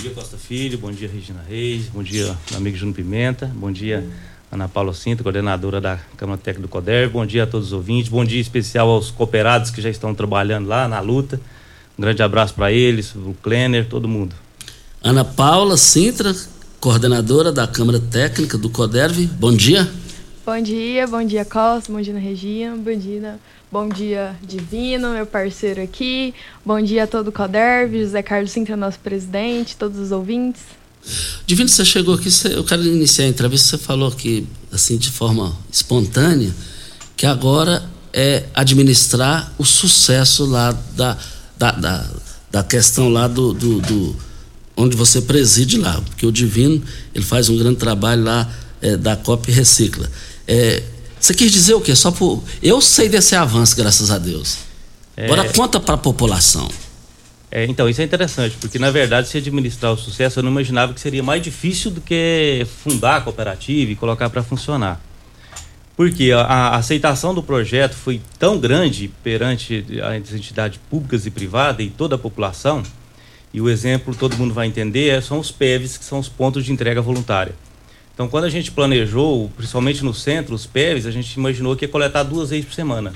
Bom 0.00 0.04
dia, 0.04 0.14
Costa 0.14 0.38
Filho. 0.38 0.78
Bom 0.78 0.90
dia, 0.90 1.10
Regina 1.12 1.44
Reis. 1.46 1.88
Bom 1.92 2.02
dia, 2.02 2.34
meu 2.48 2.56
amigo 2.56 2.74
Júnior 2.74 2.96
Pimenta. 2.96 3.44
Bom 3.54 3.70
dia, 3.70 4.02
Ana 4.50 4.66
Paula 4.66 4.94
Cinto, 4.94 5.22
coordenadora 5.22 5.78
da 5.78 5.98
Câmara 6.16 6.40
Técnica 6.42 6.66
do 6.66 6.70
CODER. 6.70 7.10
Bom 7.10 7.26
dia 7.26 7.42
a 7.42 7.46
todos 7.46 7.66
os 7.66 7.72
ouvintes. 7.74 8.08
Bom 8.08 8.24
dia 8.24 8.40
especial 8.40 8.88
aos 8.88 9.10
cooperados 9.10 9.70
que 9.70 9.82
já 9.82 9.90
estão 9.90 10.14
trabalhando 10.14 10.66
lá 10.66 10.88
na 10.88 11.00
luta. 11.00 11.38
Um 11.98 12.00
grande 12.00 12.22
abraço 12.22 12.54
para 12.54 12.72
eles, 12.72 13.14
o 13.14 13.36
Klenner, 13.42 13.90
todo 13.90 14.08
mundo. 14.08 14.34
Ana 15.02 15.22
Paula 15.22 15.76
Sintra, 15.76 16.34
coordenadora 16.80 17.52
da 17.52 17.66
Câmara 17.66 18.00
Técnica 18.00 18.56
do 18.56 18.70
CODERV. 18.70 19.26
Bom 19.38 19.52
dia. 19.54 19.86
Bom 20.46 20.62
dia, 20.62 21.06
bom 21.06 21.22
dia 21.22 21.44
Costa, 21.44 21.92
bom 21.92 22.00
dia 22.00 22.18
Regina, 22.18 22.74
bom 22.74 22.98
dia, 22.98 23.38
bom 23.70 23.88
dia 23.88 24.36
Divino, 24.42 25.12
meu 25.12 25.24
parceiro 25.24 25.80
aqui, 25.80 26.34
bom 26.66 26.80
dia 26.82 27.04
a 27.04 27.06
todo 27.06 27.28
o 27.28 27.32
CODERV, 27.32 28.00
José 28.02 28.22
Carlos 28.22 28.50
Sintra, 28.50 28.76
nosso 28.76 28.98
presidente, 28.98 29.76
todos 29.76 29.98
os 29.98 30.10
ouvintes. 30.10 30.62
Divino, 31.46 31.68
você 31.68 31.84
chegou 31.84 32.14
aqui, 32.14 32.30
você, 32.30 32.54
eu 32.54 32.64
quero 32.64 32.84
iniciar 32.84 33.26
a 33.26 33.28
entrevista, 33.28 33.68
você 33.68 33.78
falou 33.78 34.10
que, 34.10 34.46
assim, 34.72 34.98
de 34.98 35.10
forma 35.10 35.56
espontânea, 35.72 36.52
que 37.16 37.24
agora 37.24 37.88
é 38.12 38.44
administrar 38.54 39.52
o 39.56 39.64
sucesso 39.64 40.44
lá 40.44 40.72
da, 40.96 41.16
da, 41.56 41.70
da, 41.72 42.10
da 42.50 42.62
questão 42.64 43.08
lá 43.08 43.28
do, 43.28 43.54
do, 43.54 43.80
do, 43.80 44.16
onde 44.76 44.96
você 44.96 45.22
preside 45.22 45.78
lá, 45.78 46.00
porque 46.02 46.26
o 46.26 46.32
Divino, 46.32 46.82
ele 47.14 47.24
faz 47.24 47.48
um 47.48 47.56
grande 47.56 47.76
trabalho 47.76 48.24
lá 48.24 48.52
é, 48.82 48.96
da 48.96 49.16
COP 49.16 49.50
Recicla. 49.52 50.10
É, 50.46 50.82
você 51.20 51.34
quis 51.34 51.52
dizer 51.52 51.74
o 51.74 51.80
quê? 51.80 51.94
Só 51.94 52.10
por, 52.10 52.42
eu 52.62 52.80
sei 52.80 53.08
desse 53.08 53.36
avanço, 53.36 53.76
graças 53.76 54.10
a 54.10 54.18
Deus. 54.18 54.58
É. 55.16 55.26
Agora 55.26 55.52
conta 55.52 55.78
para 55.78 55.94
a 55.94 55.98
população. 55.98 56.68
É, 57.50 57.64
então, 57.66 57.88
isso 57.88 58.00
é 58.00 58.04
interessante, 58.04 58.56
porque 58.60 58.78
na 58.78 58.90
verdade, 58.90 59.28
se 59.28 59.36
administrar 59.36 59.92
o 59.92 59.96
sucesso, 59.96 60.38
eu 60.38 60.42
não 60.42 60.50
imaginava 60.50 60.94
que 60.94 61.00
seria 61.00 61.22
mais 61.22 61.42
difícil 61.42 61.90
do 61.90 62.00
que 62.00 62.66
fundar 62.82 63.16
a 63.16 63.20
cooperativa 63.20 63.90
e 63.90 63.96
colocar 63.96 64.30
para 64.30 64.42
funcionar. 64.42 65.00
Porque 65.96 66.30
a, 66.32 66.40
a, 66.40 66.76
aceitação 66.76 67.34
do 67.34 67.42
projeto 67.42 67.94
foi 67.94 68.20
tão 68.38 68.58
grande 68.58 69.08
perante 69.22 69.84
as 70.02 70.32
entidades 70.32 70.80
públicas 70.88 71.26
e 71.26 71.30
privadas 71.30 71.84
e 71.84 71.90
toda 71.90 72.14
a 72.14 72.18
população, 72.18 72.82
e 73.52 73.60
o 73.60 73.68
exemplo 73.68 74.14
todo 74.14 74.36
mundo 74.36 74.54
vai 74.54 74.68
entender, 74.68 75.20
são 75.22 75.38
os 75.40 75.50
PEVs, 75.50 75.98
que 75.98 76.04
são 76.04 76.20
os 76.20 76.28
pontos 76.28 76.64
de 76.64 76.72
entrega 76.72 77.02
voluntária. 77.02 77.54
Então, 78.20 78.28
quando 78.28 78.44
a 78.44 78.50
gente 78.50 78.70
planejou, 78.70 79.50
principalmente 79.56 80.04
no 80.04 80.12
centro, 80.12 80.54
os 80.54 80.66
PEVs, 80.66 81.06
a 81.06 81.10
gente 81.10 81.32
imaginou 81.32 81.74
que 81.74 81.86
ia 81.86 81.88
coletar 81.88 82.22
duas 82.22 82.50
vezes 82.50 82.66
por 82.66 82.74
semana. 82.74 83.14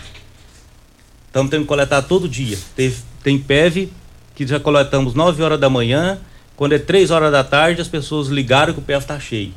Estamos 1.26 1.50
tendo 1.50 1.60
que 1.60 1.68
coletar 1.68 2.00
todo 2.00 2.26
dia. 2.26 2.56
Teve, 2.74 3.02
tem 3.22 3.38
PEV 3.38 3.92
que 4.34 4.46
já 4.46 4.58
coletamos 4.58 5.12
9 5.12 5.42
horas 5.42 5.60
da 5.60 5.68
manhã, 5.68 6.18
quando 6.56 6.72
é 6.72 6.78
3 6.78 7.10
horas 7.10 7.30
da 7.30 7.44
tarde, 7.44 7.82
as 7.82 7.86
pessoas 7.86 8.28
ligaram 8.28 8.72
que 8.72 8.78
o 8.78 8.82
PEV 8.82 9.02
está 9.02 9.20
cheio. 9.20 9.52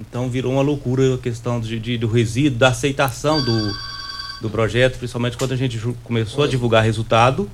Então 0.00 0.28
virou 0.28 0.54
uma 0.54 0.62
loucura 0.62 1.14
a 1.14 1.18
questão 1.18 1.60
de, 1.60 1.78
de, 1.78 1.96
do 1.96 2.08
resíduo, 2.08 2.58
da 2.58 2.70
aceitação 2.70 3.40
do, 3.44 3.72
do 4.42 4.50
projeto, 4.50 4.98
principalmente 4.98 5.36
quando 5.36 5.52
a 5.52 5.56
gente 5.56 5.78
começou 6.02 6.42
a 6.42 6.48
divulgar 6.48 6.82
resultado 6.82 7.48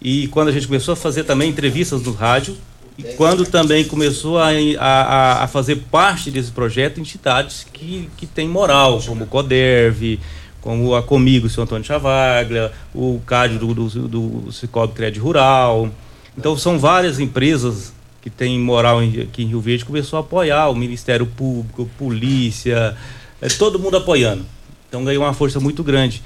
e 0.00 0.28
quando 0.28 0.50
a 0.50 0.52
gente 0.52 0.68
começou 0.68 0.92
a 0.92 0.96
fazer 0.96 1.24
também 1.24 1.50
entrevistas 1.50 2.00
no 2.00 2.12
rádio 2.12 2.56
e 2.98 3.04
quando 3.14 3.46
também 3.46 3.84
começou 3.84 4.38
a, 4.38 4.48
a, 4.80 5.44
a 5.44 5.46
fazer 5.46 5.76
parte 5.88 6.32
desse 6.32 6.50
projeto 6.50 6.98
entidades 6.98 7.64
que, 7.72 8.10
que 8.16 8.26
têm 8.26 8.48
moral, 8.48 9.00
como 9.00 9.22
o 9.22 9.26
CODERV, 9.26 10.18
como 10.60 10.96
a 10.96 11.02
Comigo, 11.02 11.46
o 11.46 11.50
senhor 11.50 11.62
Antônio 11.62 11.84
Chavaglia, 11.84 12.72
o 12.92 13.20
CAD 13.24 13.56
do, 13.56 13.72
do, 13.72 14.08
do 14.08 14.52
Cicobi 14.52 14.94
Crédito 14.94 15.22
Rural. 15.22 15.88
Então 16.36 16.56
são 16.58 16.76
várias 16.76 17.20
empresas 17.20 17.92
que 18.20 18.28
têm 18.28 18.58
moral 18.58 18.98
aqui 18.98 19.44
em 19.44 19.46
Rio 19.46 19.60
Verde 19.60 19.84
começou 19.84 20.16
a 20.16 20.20
apoiar 20.20 20.68
o 20.68 20.74
Ministério 20.74 21.24
Público, 21.24 21.88
polícia, 21.96 22.96
é, 23.40 23.48
todo 23.48 23.78
mundo 23.78 23.96
apoiando. 23.96 24.44
Então 24.88 25.04
ganhou 25.04 25.22
uma 25.22 25.32
força 25.32 25.60
muito 25.60 25.84
grande. 25.84 26.20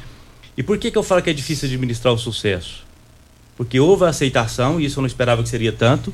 E 0.57 0.63
por 0.63 0.79
que, 0.79 0.91
que 0.91 0.97
eu 0.97 1.03
falo 1.03 1.21
que 1.21 1.29
é 1.29 1.35
difícil 1.35 1.69
administrar 1.69 2.15
o 2.15 2.19
sucesso? 2.19 2.85
Porque 3.57 3.79
houve 3.79 4.05
a 4.05 4.09
aceitação, 4.09 4.81
e 4.81 4.87
isso 4.87 4.99
eu 4.99 5.03
não 5.03 5.07
esperava 5.07 5.43
que 5.43 5.49
seria 5.51 5.73
tanto, 5.73 6.13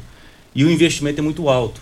e 0.54 0.64
o 0.64 0.70
investimento 0.70 1.20
é 1.20 1.22
muito 1.22 1.48
alto. 1.48 1.80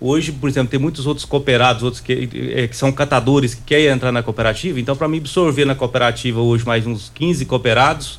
Hoje, 0.00 0.32
por 0.32 0.48
exemplo, 0.48 0.70
tem 0.70 0.80
muitos 0.80 1.06
outros 1.06 1.24
cooperados, 1.24 1.82
outros 1.82 2.00
que, 2.00 2.28
é, 2.54 2.66
que 2.66 2.76
são 2.76 2.90
catadores 2.90 3.54
que 3.54 3.62
querem 3.62 3.86
entrar 3.86 4.10
na 4.10 4.22
cooperativa. 4.22 4.80
Então, 4.80 4.96
para 4.96 5.06
me 5.06 5.18
absorver 5.18 5.64
na 5.64 5.74
cooperativa 5.74 6.40
hoje 6.40 6.66
mais 6.66 6.84
uns 6.84 7.10
15 7.14 7.44
cooperados, 7.44 8.18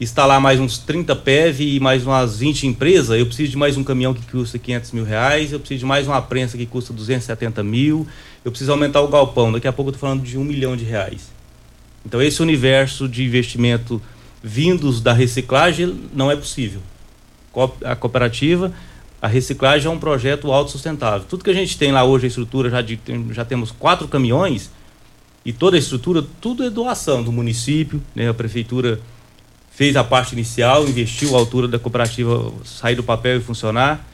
instalar 0.00 0.40
mais 0.40 0.60
uns 0.60 0.78
30 0.78 1.16
PEV 1.16 1.76
e 1.76 1.80
mais 1.80 2.06
umas 2.06 2.38
20 2.38 2.68
empresas, 2.68 3.18
eu 3.18 3.26
preciso 3.26 3.50
de 3.50 3.56
mais 3.56 3.76
um 3.76 3.82
caminhão 3.82 4.14
que 4.14 4.22
custa 4.30 4.56
500 4.56 4.92
mil 4.92 5.04
reais, 5.04 5.52
eu 5.52 5.58
preciso 5.58 5.80
de 5.80 5.86
mais 5.86 6.06
uma 6.06 6.22
prensa 6.22 6.56
que 6.56 6.64
custa 6.64 6.92
270 6.92 7.62
mil, 7.64 8.06
eu 8.44 8.52
preciso 8.52 8.70
aumentar 8.70 9.00
o 9.00 9.08
galpão. 9.08 9.50
Daqui 9.50 9.66
a 9.66 9.72
pouco 9.72 9.90
eu 9.90 9.94
estou 9.94 10.08
falando 10.08 10.22
de 10.22 10.38
um 10.38 10.44
milhão 10.44 10.76
de 10.76 10.84
reais. 10.84 11.32
Então, 12.06 12.22
esse 12.22 12.40
universo 12.40 13.08
de 13.08 13.24
investimento 13.24 14.00
vindos 14.42 15.00
da 15.00 15.12
reciclagem 15.12 15.98
não 16.12 16.30
é 16.30 16.36
possível. 16.36 16.80
A 17.84 17.96
cooperativa 17.96 18.72
a 19.24 19.26
reciclagem 19.26 19.86
é 19.86 19.90
um 19.90 19.98
projeto 19.98 20.52
autossustentável. 20.52 21.26
Tudo 21.26 21.42
que 21.42 21.48
a 21.48 21.54
gente 21.54 21.78
tem 21.78 21.90
lá 21.90 22.04
hoje, 22.04 22.26
a 22.26 22.28
estrutura, 22.28 22.68
já, 22.68 22.82
de, 22.82 23.00
já 23.30 23.42
temos 23.42 23.70
quatro 23.70 24.06
caminhões, 24.06 24.70
e 25.46 25.50
toda 25.50 25.76
a 25.76 25.78
estrutura, 25.78 26.22
tudo 26.42 26.62
é 26.62 26.68
doação 26.68 27.22
do 27.22 27.32
município, 27.32 28.02
né? 28.14 28.28
A 28.28 28.34
prefeitura 28.34 29.00
fez 29.70 29.96
a 29.96 30.04
parte 30.04 30.34
inicial, 30.34 30.86
investiu 30.86 31.34
a 31.34 31.38
altura 31.38 31.66
da 31.66 31.78
cooperativa 31.78 32.52
sair 32.66 32.96
do 32.96 33.02
papel 33.02 33.38
e 33.38 33.40
funcionar. 33.40 34.06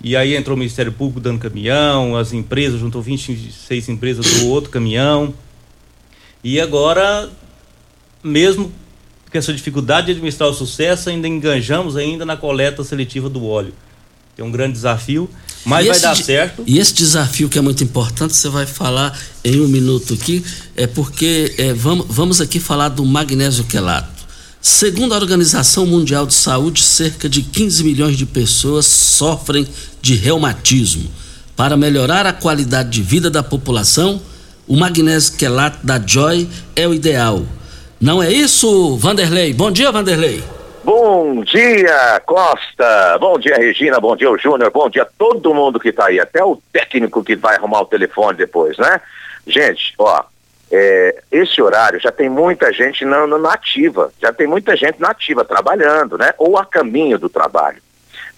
E 0.00 0.16
aí 0.16 0.36
entrou 0.36 0.54
o 0.54 0.58
Ministério 0.58 0.92
Público 0.92 1.18
dando 1.18 1.40
caminhão, 1.40 2.16
as 2.16 2.32
empresas, 2.32 2.78
juntou 2.78 3.02
26 3.02 3.88
empresas 3.88 4.24
do 4.26 4.46
outro 4.46 4.70
caminhão. 4.70 5.34
E 6.44 6.60
agora, 6.60 7.28
mesmo 8.22 8.70
com 9.36 9.38
essa 9.38 9.52
dificuldade 9.52 10.06
de 10.06 10.12
administrar 10.12 10.48
o 10.48 10.54
sucesso, 10.54 11.10
ainda 11.10 11.28
enganjamos 11.28 11.96
ainda 11.96 12.24
na 12.24 12.36
coleta 12.36 12.82
seletiva 12.82 13.28
do 13.28 13.44
óleo. 13.44 13.74
É 14.38 14.42
um 14.42 14.50
grande 14.50 14.72
desafio, 14.72 15.28
mas 15.64 15.86
E 15.86 15.88
vai 15.90 16.00
dar 16.00 16.16
certo. 16.16 16.62
E 16.66 16.78
esse 16.78 16.94
desafio 16.94 17.48
que 17.48 17.58
é 17.58 17.60
muito 17.60 17.84
importante, 17.84 18.34
você 18.34 18.48
vai 18.48 18.66
falar 18.66 19.18
em 19.44 19.60
um 19.60 19.68
minuto 19.68 20.14
aqui, 20.14 20.44
é 20.74 20.86
porque 20.86 21.54
é, 21.58 21.72
vamos, 21.72 22.06
vamos 22.08 22.40
aqui 22.40 22.58
falar 22.58 22.88
do 22.88 23.04
magnésio 23.04 23.64
quelato. 23.64 24.26
Segundo 24.60 25.14
a 25.14 25.18
Organização 25.18 25.86
Mundial 25.86 26.26
de 26.26 26.34
Saúde, 26.34 26.82
cerca 26.82 27.28
de 27.28 27.42
15 27.42 27.84
milhões 27.84 28.16
de 28.16 28.26
pessoas 28.26 28.86
sofrem 28.86 29.66
de 30.02 30.14
reumatismo. 30.14 31.08
Para 31.54 31.76
melhorar 31.76 32.26
a 32.26 32.32
qualidade 32.32 32.90
de 32.90 33.02
vida 33.02 33.30
da 33.30 33.42
população, 33.42 34.20
o 34.66 34.76
magnésio 34.76 35.34
quelato 35.34 35.86
da 35.86 36.04
Joy 36.04 36.48
é 36.74 36.86
o 36.88 36.92
ideal. 36.92 37.46
Não 38.00 38.22
é 38.22 38.30
isso, 38.30 38.96
Vanderlei? 38.96 39.54
Bom 39.54 39.70
dia, 39.70 39.90
Vanderlei. 39.90 40.44
Bom 40.84 41.42
dia, 41.42 42.20
Costa. 42.26 43.18
Bom 43.18 43.38
dia, 43.38 43.56
Regina. 43.56 43.98
Bom 43.98 44.14
dia, 44.14 44.28
Júnior. 44.36 44.70
Bom 44.70 44.88
dia 44.90 45.02
a 45.02 45.08
todo 45.18 45.54
mundo 45.54 45.80
que 45.80 45.90
tá 45.90 46.06
aí. 46.06 46.20
Até 46.20 46.44
o 46.44 46.60
técnico 46.72 47.24
que 47.24 47.34
vai 47.34 47.56
arrumar 47.56 47.80
o 47.80 47.86
telefone 47.86 48.36
depois, 48.36 48.76
né? 48.76 49.00
Gente, 49.46 49.94
ó, 49.98 50.22
é, 50.70 51.22
esse 51.32 51.62
horário 51.62 51.98
já 51.98 52.12
tem 52.12 52.28
muita 52.28 52.72
gente 52.72 53.04
na, 53.04 53.26
na, 53.26 53.52
ativa. 53.52 54.12
Já 54.20 54.32
tem 54.32 54.46
muita 54.46 54.76
gente 54.76 55.00
na 55.00 55.08
ativa 55.08 55.44
trabalhando, 55.44 56.18
né? 56.18 56.34
Ou 56.38 56.58
a 56.58 56.66
caminho 56.66 57.18
do 57.18 57.28
trabalho. 57.28 57.82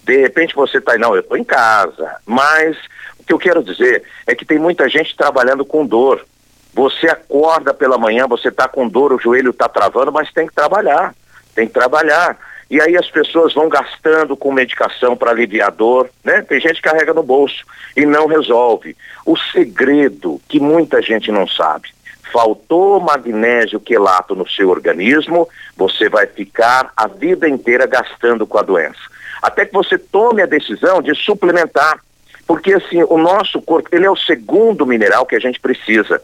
De 0.03 0.17
repente 0.21 0.55
você 0.55 0.77
está, 0.77 0.97
não, 0.97 1.13
eu 1.13 1.21
estou 1.21 1.37
em 1.37 1.43
casa, 1.43 2.15
mas 2.25 2.77
o 3.19 3.23
que 3.23 3.33
eu 3.33 3.37
quero 3.37 3.61
dizer 3.61 4.03
é 4.25 4.33
que 4.33 4.45
tem 4.45 4.57
muita 4.57 4.87
gente 4.87 5.15
trabalhando 5.15 5.65
com 5.65 5.85
dor. 5.85 6.25
Você 6.73 7.07
acorda 7.07 7.73
pela 7.73 7.97
manhã, 7.97 8.27
você 8.27 8.49
está 8.49 8.67
com 8.67 8.87
dor, 8.87 9.13
o 9.13 9.19
joelho 9.19 9.51
está 9.51 9.67
travando, 9.67 10.11
mas 10.11 10.31
tem 10.31 10.47
que 10.47 10.53
trabalhar, 10.53 11.13
tem 11.55 11.67
que 11.67 11.73
trabalhar. 11.73 12.37
E 12.69 12.79
aí 12.79 12.95
as 12.95 13.09
pessoas 13.09 13.53
vão 13.53 13.67
gastando 13.67 14.37
com 14.37 14.51
medicação 14.51 15.17
para 15.17 15.31
aliviar 15.31 15.71
dor, 15.71 16.07
né? 16.23 16.43
Tem 16.43 16.59
gente 16.59 16.75
que 16.75 16.89
carrega 16.89 17.13
no 17.13 17.23
bolso 17.23 17.65
e 17.97 18.05
não 18.05 18.27
resolve. 18.27 18.95
O 19.25 19.35
segredo 19.35 20.39
que 20.47 20.59
muita 20.59 21.01
gente 21.01 21.31
não 21.31 21.47
sabe, 21.47 21.89
faltou 22.31 22.99
magnésio 22.99 23.79
quelato 23.79 24.35
no 24.35 24.47
seu 24.47 24.69
organismo, 24.69 25.49
você 25.75 26.07
vai 26.07 26.27
ficar 26.27 26.91
a 26.95 27.07
vida 27.07 27.49
inteira 27.49 27.87
gastando 27.87 28.45
com 28.45 28.59
a 28.59 28.61
doença. 28.61 28.99
Até 29.41 29.65
que 29.65 29.73
você 29.73 29.97
tome 29.97 30.41
a 30.41 30.45
decisão 30.45 31.01
de 31.01 31.15
suplementar, 31.15 31.99
porque 32.45 32.73
assim, 32.73 33.03
o 33.03 33.17
nosso 33.17 33.61
corpo, 33.61 33.89
ele 33.91 34.05
é 34.05 34.11
o 34.11 34.15
segundo 34.15 34.85
mineral 34.85 35.25
que 35.25 35.35
a 35.35 35.39
gente 35.39 35.59
precisa. 35.59 36.21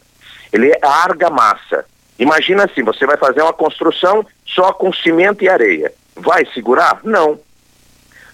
Ele 0.56 0.72
é 0.72 0.80
argamassa. 0.82 1.84
Imagina 2.18 2.64
assim, 2.64 2.82
você 2.82 3.06
vai 3.06 3.18
fazer 3.18 3.42
uma 3.42 3.52
construção 3.52 4.26
só 4.46 4.72
com 4.72 4.94
cimento 4.94 5.44
e 5.44 5.50
areia. 5.50 5.92
Vai 6.16 6.46
segurar? 6.54 7.02
Não. 7.04 7.38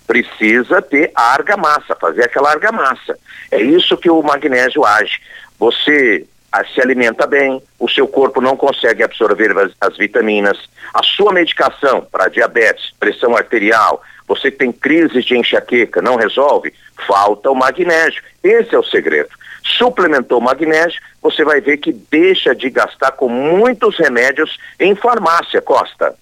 Precisa 0.06 0.84
ter 0.84 1.12
argamassa, 1.16 1.96
fazer 1.96 2.26
aquela 2.26 2.52
argamassa. 2.52 3.18
É 3.50 3.60
isso 3.60 3.98
que 3.98 4.10
o 4.10 4.22
magnésio 4.22 4.86
age. 4.86 5.20
Você 5.58 6.28
ah, 6.52 6.64
se 6.64 6.80
alimenta 6.80 7.26
bem, 7.26 7.60
o 7.80 7.90
seu 7.90 8.08
corpo 8.08 8.40
não 8.40 8.56
consegue 8.56 9.02
absorver 9.02 9.58
as, 9.58 9.72
as 9.82 9.98
vitaminas, 9.98 10.60
a 10.94 11.02
sua 11.02 11.34
medicação 11.34 12.08
para 12.12 12.28
diabetes, 12.28 12.94
pressão 13.00 13.36
arterial, 13.36 14.04
você 14.28 14.52
tem 14.52 14.72
crises 14.72 15.26
de 15.26 15.38
enxaqueca, 15.38 16.02
não 16.02 16.18
resolve, 16.18 16.74
falta 17.08 17.50
o 17.50 17.56
magnésio. 17.56 18.22
Esse 18.44 18.76
é 18.76 18.80
o 18.80 18.84
segredo. 18.84 19.30
Suplementou 19.64 20.40
magnésio, 20.40 21.02
você 21.22 21.44
vai 21.44 21.62
ver 21.62 21.78
que 21.78 21.94
deixa 21.94 22.56
de 22.56 22.70
gastar 22.70 23.12
com 23.12 23.30
muitos 23.30 23.98
remédios 23.98 24.58
em 24.80 24.96
farmácia, 24.96 25.62
Costa. 25.62 26.16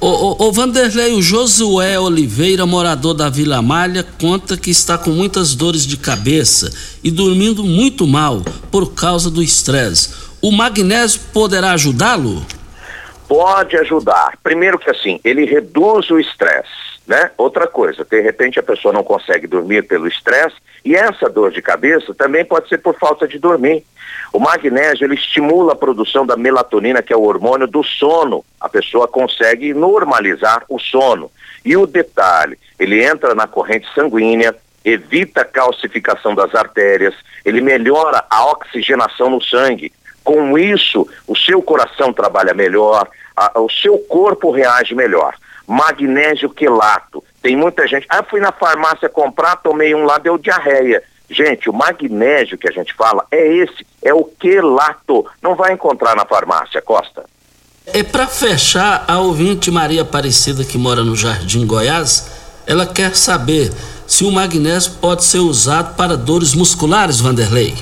Ô, 0.00 0.06
ô, 0.06 0.46
ô, 0.46 0.52
Vanderlei, 0.52 1.12
o 1.14 1.22
Josué 1.22 1.98
Oliveira, 1.98 2.64
morador 2.64 3.14
da 3.14 3.28
Vila 3.28 3.60
Malha, 3.62 4.04
conta 4.20 4.56
que 4.56 4.70
está 4.70 4.96
com 4.96 5.10
muitas 5.10 5.54
dores 5.54 5.86
de 5.86 5.96
cabeça 5.96 6.70
e 7.02 7.10
dormindo 7.10 7.64
muito 7.64 8.06
mal 8.06 8.42
por 8.70 8.94
causa 8.94 9.30
do 9.30 9.42
estresse. 9.42 10.14
O 10.42 10.52
magnésio 10.52 11.20
poderá 11.32 11.72
ajudá-lo? 11.72 12.44
Pode 13.26 13.76
ajudar. 13.78 14.36
Primeiro 14.42 14.78
que 14.78 14.90
assim, 14.90 15.18
ele 15.24 15.46
reduz 15.46 16.10
o 16.10 16.20
estresse, 16.20 16.68
né? 17.06 17.30
Outra 17.38 17.66
coisa, 17.66 18.04
de 18.04 18.20
repente 18.20 18.60
a 18.60 18.62
pessoa 18.62 18.92
não 18.92 19.02
consegue 19.02 19.46
dormir 19.46 19.88
pelo 19.88 20.06
estresse 20.06 20.56
e 20.84 20.94
essa 20.94 21.30
dor 21.30 21.50
de 21.50 21.62
cabeça 21.62 22.14
também 22.14 22.44
pode 22.44 22.68
ser 22.68 22.78
por 22.78 22.94
falta 22.98 23.26
de 23.26 23.38
dormir. 23.38 23.84
O 24.34 24.40
magnésio 24.40 25.04
ele 25.04 25.14
estimula 25.14 25.74
a 25.74 25.76
produção 25.76 26.26
da 26.26 26.36
melatonina, 26.36 27.00
que 27.00 27.12
é 27.12 27.16
o 27.16 27.22
hormônio 27.22 27.68
do 27.68 27.84
sono. 27.84 28.44
A 28.60 28.68
pessoa 28.68 29.06
consegue 29.06 29.72
normalizar 29.72 30.64
o 30.68 30.76
sono. 30.76 31.30
E 31.64 31.76
o 31.76 31.86
detalhe, 31.86 32.58
ele 32.76 33.00
entra 33.00 33.32
na 33.32 33.46
corrente 33.46 33.86
sanguínea, 33.94 34.52
evita 34.84 35.42
a 35.42 35.44
calcificação 35.44 36.34
das 36.34 36.52
artérias, 36.52 37.14
ele 37.44 37.60
melhora 37.60 38.24
a 38.28 38.46
oxigenação 38.46 39.30
no 39.30 39.40
sangue. 39.40 39.92
Com 40.24 40.58
isso, 40.58 41.08
o 41.28 41.36
seu 41.36 41.62
coração 41.62 42.12
trabalha 42.12 42.52
melhor, 42.52 43.08
a, 43.36 43.60
o 43.60 43.70
seu 43.70 43.98
corpo 43.98 44.50
reage 44.50 44.96
melhor. 44.96 45.36
Magnésio 45.64 46.50
quelato. 46.50 47.22
Tem 47.40 47.54
muita 47.56 47.86
gente. 47.86 48.04
Ah, 48.08 48.24
fui 48.24 48.40
na 48.40 48.50
farmácia 48.50 49.08
comprar, 49.08 49.54
tomei 49.58 49.94
um 49.94 50.04
lá, 50.04 50.18
deu 50.18 50.36
diarreia. 50.36 51.04
Gente, 51.34 51.68
o 51.68 51.72
magnésio 51.72 52.56
que 52.56 52.68
a 52.68 52.72
gente 52.72 52.94
fala 52.94 53.26
é 53.30 53.44
esse, 53.56 53.84
é 54.02 54.14
o 54.14 54.24
quelato. 54.24 55.26
Não 55.42 55.56
vai 55.56 55.72
encontrar 55.72 56.14
na 56.14 56.24
farmácia, 56.24 56.80
Costa. 56.80 57.24
É 57.86 58.02
para 58.02 58.26
fechar, 58.26 59.04
a 59.08 59.18
ouvinte 59.18 59.70
Maria 59.70 60.02
Aparecida, 60.02 60.64
que 60.64 60.78
mora 60.78 61.02
no 61.02 61.16
Jardim 61.16 61.66
Goiás, 61.66 62.30
ela 62.66 62.86
quer 62.86 63.14
saber 63.16 63.70
se 64.06 64.24
o 64.24 64.30
magnésio 64.30 64.92
pode 65.00 65.24
ser 65.24 65.38
usado 65.38 65.96
para 65.96 66.16
dores 66.16 66.54
musculares, 66.54 67.20
Vanderlei. 67.20 67.74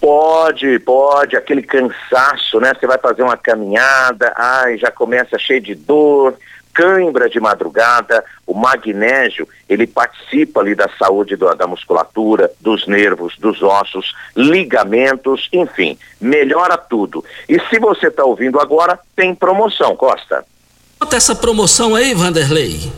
Pode, 0.00 0.78
pode, 0.80 1.36
aquele 1.36 1.62
cansaço, 1.62 2.60
né? 2.60 2.72
Você 2.74 2.86
vai 2.86 2.98
fazer 2.98 3.22
uma 3.22 3.36
caminhada, 3.36 4.32
ai, 4.36 4.76
já 4.78 4.90
começa 4.90 5.38
cheio 5.38 5.60
de 5.60 5.74
dor, 5.74 6.34
cãibra 6.76 7.30
de 7.30 7.40
madrugada, 7.40 8.22
o 8.46 8.52
magnésio, 8.52 9.48
ele 9.66 9.86
participa 9.86 10.60
ali 10.60 10.74
da 10.74 10.90
saúde 10.98 11.34
do, 11.34 11.52
da 11.54 11.66
musculatura, 11.66 12.50
dos 12.60 12.86
nervos, 12.86 13.34
dos 13.38 13.62
ossos, 13.62 14.14
ligamentos, 14.36 15.48
enfim, 15.50 15.98
melhora 16.20 16.76
tudo. 16.76 17.24
E 17.48 17.58
se 17.70 17.78
você 17.78 18.08
está 18.08 18.24
ouvindo 18.24 18.60
agora, 18.60 18.98
tem 19.16 19.34
promoção, 19.34 19.96
Costa. 19.96 20.44
Bota 21.00 21.16
essa 21.16 21.34
promoção 21.34 21.94
aí, 21.94 22.12
Vanderlei. 22.12 22.92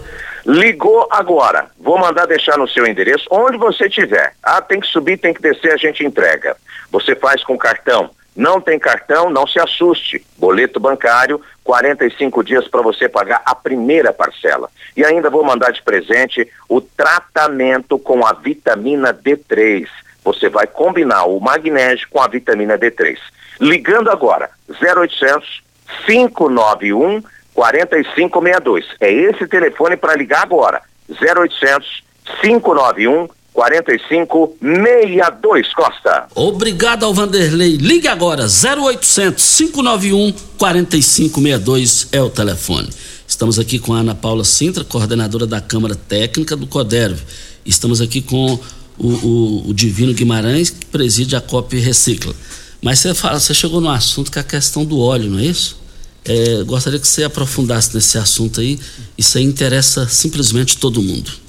Ligou 0.45 1.07
agora. 1.11 1.67
Vou 1.79 1.99
mandar 1.99 2.27
deixar 2.27 2.59
no 2.59 2.69
seu 2.69 2.85
endereço, 2.87 3.27
onde 3.31 3.57
você 3.59 3.87
estiver. 3.87 4.33
Ah, 4.43 4.61
tem 4.61 4.81
que 4.81 4.87
subir, 4.89 5.19
tem 5.19 5.33
que 5.33 5.43
descer, 5.43 5.73
a 5.73 5.77
gente 5.77 6.05
entrega. 6.05 6.57
Você 6.91 7.15
faz 7.15 7.45
com 7.45 7.57
cartão. 7.57 8.11
Não 8.39 8.61
tem 8.61 8.79
cartão, 8.79 9.29
não 9.29 9.49
se 9.49 9.59
assuste. 9.59 10.25
Boleto 10.37 10.79
bancário, 10.79 11.43
45 11.65 12.45
dias 12.45 12.69
para 12.69 12.81
você 12.81 13.09
pagar 13.09 13.43
a 13.45 13.53
primeira 13.53 14.13
parcela. 14.13 14.71
E 14.97 15.05
ainda 15.05 15.29
vou 15.29 15.43
mandar 15.43 15.73
de 15.73 15.83
presente 15.83 16.49
o 16.69 16.81
tratamento 16.81 17.99
com 17.99 18.25
a 18.25 18.33
vitamina 18.33 19.13
D3. 19.13 19.89
Você 20.23 20.49
vai 20.49 20.69
combinar 20.69 21.25
o 21.25 21.41
magnésio 21.41 22.07
com 22.11 22.21
a 22.21 22.29
vitamina 22.29 22.79
D3. 22.79 23.19
Ligando 23.61 24.09
agora, 24.09 24.51
0800 24.69 25.65
591 26.07 27.21
4562. 27.53 28.87
É 29.01 29.11
esse 29.13 29.49
telefone 29.49 29.97
para 29.97 30.15
ligar 30.15 30.45
agora. 30.45 30.81
0800 31.11 32.05
591 32.41 33.29
4562 33.59 35.75
Costa. 35.75 36.29
Obrigado 36.33 37.05
ao 37.05 37.13
Vanderlei. 37.13 37.77
Ligue 37.77 38.07
agora 38.07 38.45
0800 38.45 39.57
591 39.57 40.33
4562 40.57 42.07
é 42.13 42.23
o 42.23 42.31
telefone. 42.31 42.89
Estamos 43.27 43.59
aqui 43.59 43.81
com 43.81 43.95
a 43.95 43.99
Ana 43.99 44.15
Paula 44.15 44.45
Sintra, 44.45 44.85
coordenadora 44.85 45.45
da 45.45 45.61
Câmara 45.61 45.97
Técnica 45.97 46.55
do 46.55 46.69
CODERV. 46.69 47.21
Estamos 47.67 48.01
aqui 48.01 48.23
com 48.23 48.61
o, 48.97 49.09
o, 49.09 49.71
o 49.71 49.75
Divino 49.75 50.15
Guimarães, 50.15 50.71
que 50.71 50.87
preside 50.87 51.35
a 51.35 51.41
COP 51.41 51.81
Recicla. 51.81 52.33
Mas 52.81 53.01
você 53.01 53.13
fala, 53.13 53.41
você 53.41 53.53
chegou 53.53 53.81
no 53.81 53.91
assunto 53.91 54.31
que 54.31 54.39
é 54.39 54.41
a 54.41 54.45
questão 54.45 54.85
do 54.85 55.01
óleo, 55.01 55.31
não 55.31 55.41
é 55.41 55.47
isso? 55.47 55.77
É, 56.25 56.63
gostaria 56.63 57.01
que 57.01 57.09
você 57.09 57.25
aprofundasse 57.25 57.93
nesse 57.93 58.19
assunto 58.19 58.61
aí. 58.61 58.79
Isso 59.17 59.37
aí 59.37 59.43
interessa 59.43 60.07
simplesmente 60.07 60.77
todo 60.77 61.03
mundo. 61.03 61.48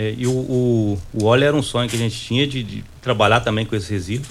É, 0.00 0.14
e 0.16 0.28
o, 0.28 0.30
o, 0.30 0.98
o, 1.12 1.24
óleo 1.24 1.42
era 1.42 1.56
um 1.56 1.62
sonho 1.62 1.90
que 1.90 1.96
a 1.96 1.98
gente 1.98 2.16
tinha 2.16 2.46
de, 2.46 2.62
de 2.62 2.84
trabalhar 3.02 3.40
também 3.40 3.66
com 3.66 3.74
esse 3.74 3.90
resíduo. 3.90 4.30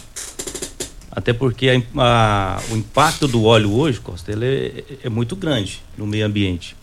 Até 1.12 1.34
porque 1.34 1.70
a, 1.70 1.82
a, 2.02 2.62
o 2.72 2.78
impacto 2.78 3.28
do 3.28 3.44
óleo 3.44 3.74
hoje, 3.74 4.00
Costa, 4.00 4.32
ele 4.32 4.46
é, 4.46 4.84
é, 5.08 5.10
muito 5.10 5.36
grande 5.36 5.84
no 5.98 6.08
meio 6.08 6.26
ambiente. 6.26 6.74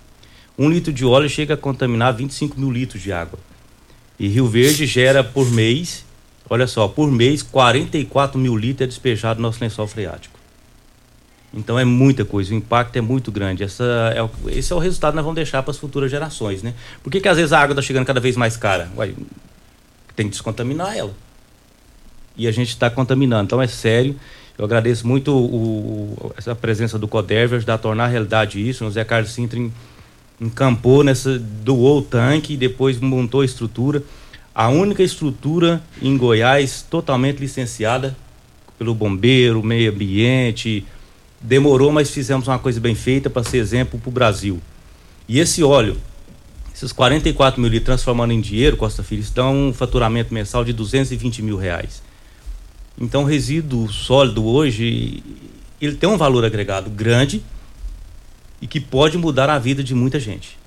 Um 0.58 0.68
litro 0.68 0.92
de 0.92 1.02
óleo 1.02 1.30
chega 1.30 1.54
a 1.54 1.56
contaminar 1.56 2.12
25 2.12 2.60
mil 2.60 2.70
litros 2.70 3.02
de 3.02 3.10
água. 3.10 3.38
E 4.18 4.28
Rio 4.28 4.46
Verde 4.48 4.84
gera 4.84 5.24
por 5.24 5.50
mês, 5.50 6.04
olha 6.50 6.66
só, 6.66 6.86
por 6.86 7.10
mês 7.10 7.42
44 7.42 8.38
mil 8.38 8.54
litros 8.54 8.84
é 8.84 8.86
despejado 8.86 9.40
no 9.40 9.48
nosso 9.48 9.64
lençol 9.64 9.86
freático. 9.86 10.33
Então 11.56 11.78
é 11.78 11.84
muita 11.84 12.24
coisa, 12.24 12.52
o 12.52 12.56
impacto 12.56 12.96
é 12.96 13.00
muito 13.00 13.30
grande. 13.30 13.62
Essa 13.62 13.84
é 14.14 14.22
o, 14.22 14.30
esse 14.48 14.72
é 14.72 14.76
o 14.76 14.78
resultado 14.78 15.12
que 15.12 15.16
nós 15.16 15.24
vamos 15.24 15.36
deixar 15.36 15.62
para 15.62 15.70
as 15.70 15.78
futuras 15.78 16.10
gerações, 16.10 16.62
né? 16.62 16.74
Por 17.02 17.10
que, 17.10 17.20
que 17.20 17.28
às 17.28 17.36
vezes 17.36 17.52
a 17.52 17.60
água 17.60 17.72
está 17.72 17.82
chegando 17.82 18.04
cada 18.04 18.18
vez 18.18 18.36
mais 18.36 18.56
cara? 18.56 18.90
Ué, 18.96 19.14
tem 20.16 20.26
que 20.26 20.32
descontaminar 20.32 20.96
ela. 20.96 21.14
E 22.36 22.48
a 22.48 22.52
gente 22.52 22.70
está 22.70 22.90
contaminando. 22.90 23.44
Então 23.44 23.62
é 23.62 23.68
sério. 23.68 24.16
Eu 24.58 24.64
agradeço 24.64 25.06
muito 25.06 25.32
o, 25.32 26.14
o, 26.14 26.34
a 26.46 26.54
presença 26.54 26.98
do 26.98 27.06
CODERV, 27.06 27.56
ajudar 27.56 27.74
a 27.74 27.78
tornar 27.78 28.08
realidade 28.08 28.68
isso. 28.68 28.84
O 28.84 28.90
Zé 28.90 29.04
Carlos 29.04 29.32
Sintra 29.32 29.60
encampou 30.40 31.04
nessa, 31.04 31.38
doou 31.38 31.98
o 31.98 32.02
tanque 32.02 32.54
e 32.54 32.56
depois 32.56 32.98
montou 32.98 33.42
a 33.42 33.44
estrutura. 33.44 34.02
A 34.52 34.68
única 34.68 35.02
estrutura 35.02 35.82
em 36.02 36.16
Goiás 36.16 36.82
totalmente 36.82 37.38
licenciada 37.38 38.16
pelo 38.78 38.94
bombeiro, 38.94 39.62
meio 39.62 39.92
ambiente, 39.92 40.84
Demorou, 41.46 41.92
mas 41.92 42.08
fizemos 42.08 42.48
uma 42.48 42.58
coisa 42.58 42.80
bem 42.80 42.94
feita 42.94 43.28
para 43.28 43.44
ser 43.44 43.58
exemplo 43.58 44.00
para 44.00 44.08
o 44.08 44.12
Brasil. 44.12 44.62
E 45.28 45.38
esse 45.38 45.62
óleo, 45.62 45.98
esses 46.74 46.90
44 46.90 47.60
mil 47.60 47.70
litros 47.70 47.84
transformando 47.84 48.32
em 48.32 48.40
dinheiro, 48.40 48.78
Costa 48.78 49.02
Filho, 49.02 49.22
dá 49.34 49.46
um 49.46 49.70
faturamento 49.70 50.32
mensal 50.32 50.64
de 50.64 50.72
220 50.72 51.42
mil 51.42 51.58
reais. 51.58 52.02
Então, 52.98 53.24
resíduo 53.24 53.92
sólido 53.92 54.42
hoje, 54.42 55.22
ele 55.82 55.96
tem 55.96 56.08
um 56.08 56.16
valor 56.16 56.46
agregado 56.46 56.88
grande 56.88 57.44
e 58.62 58.66
que 58.66 58.80
pode 58.80 59.18
mudar 59.18 59.50
a 59.50 59.58
vida 59.58 59.84
de 59.84 59.94
muita 59.94 60.18
gente. 60.18 60.58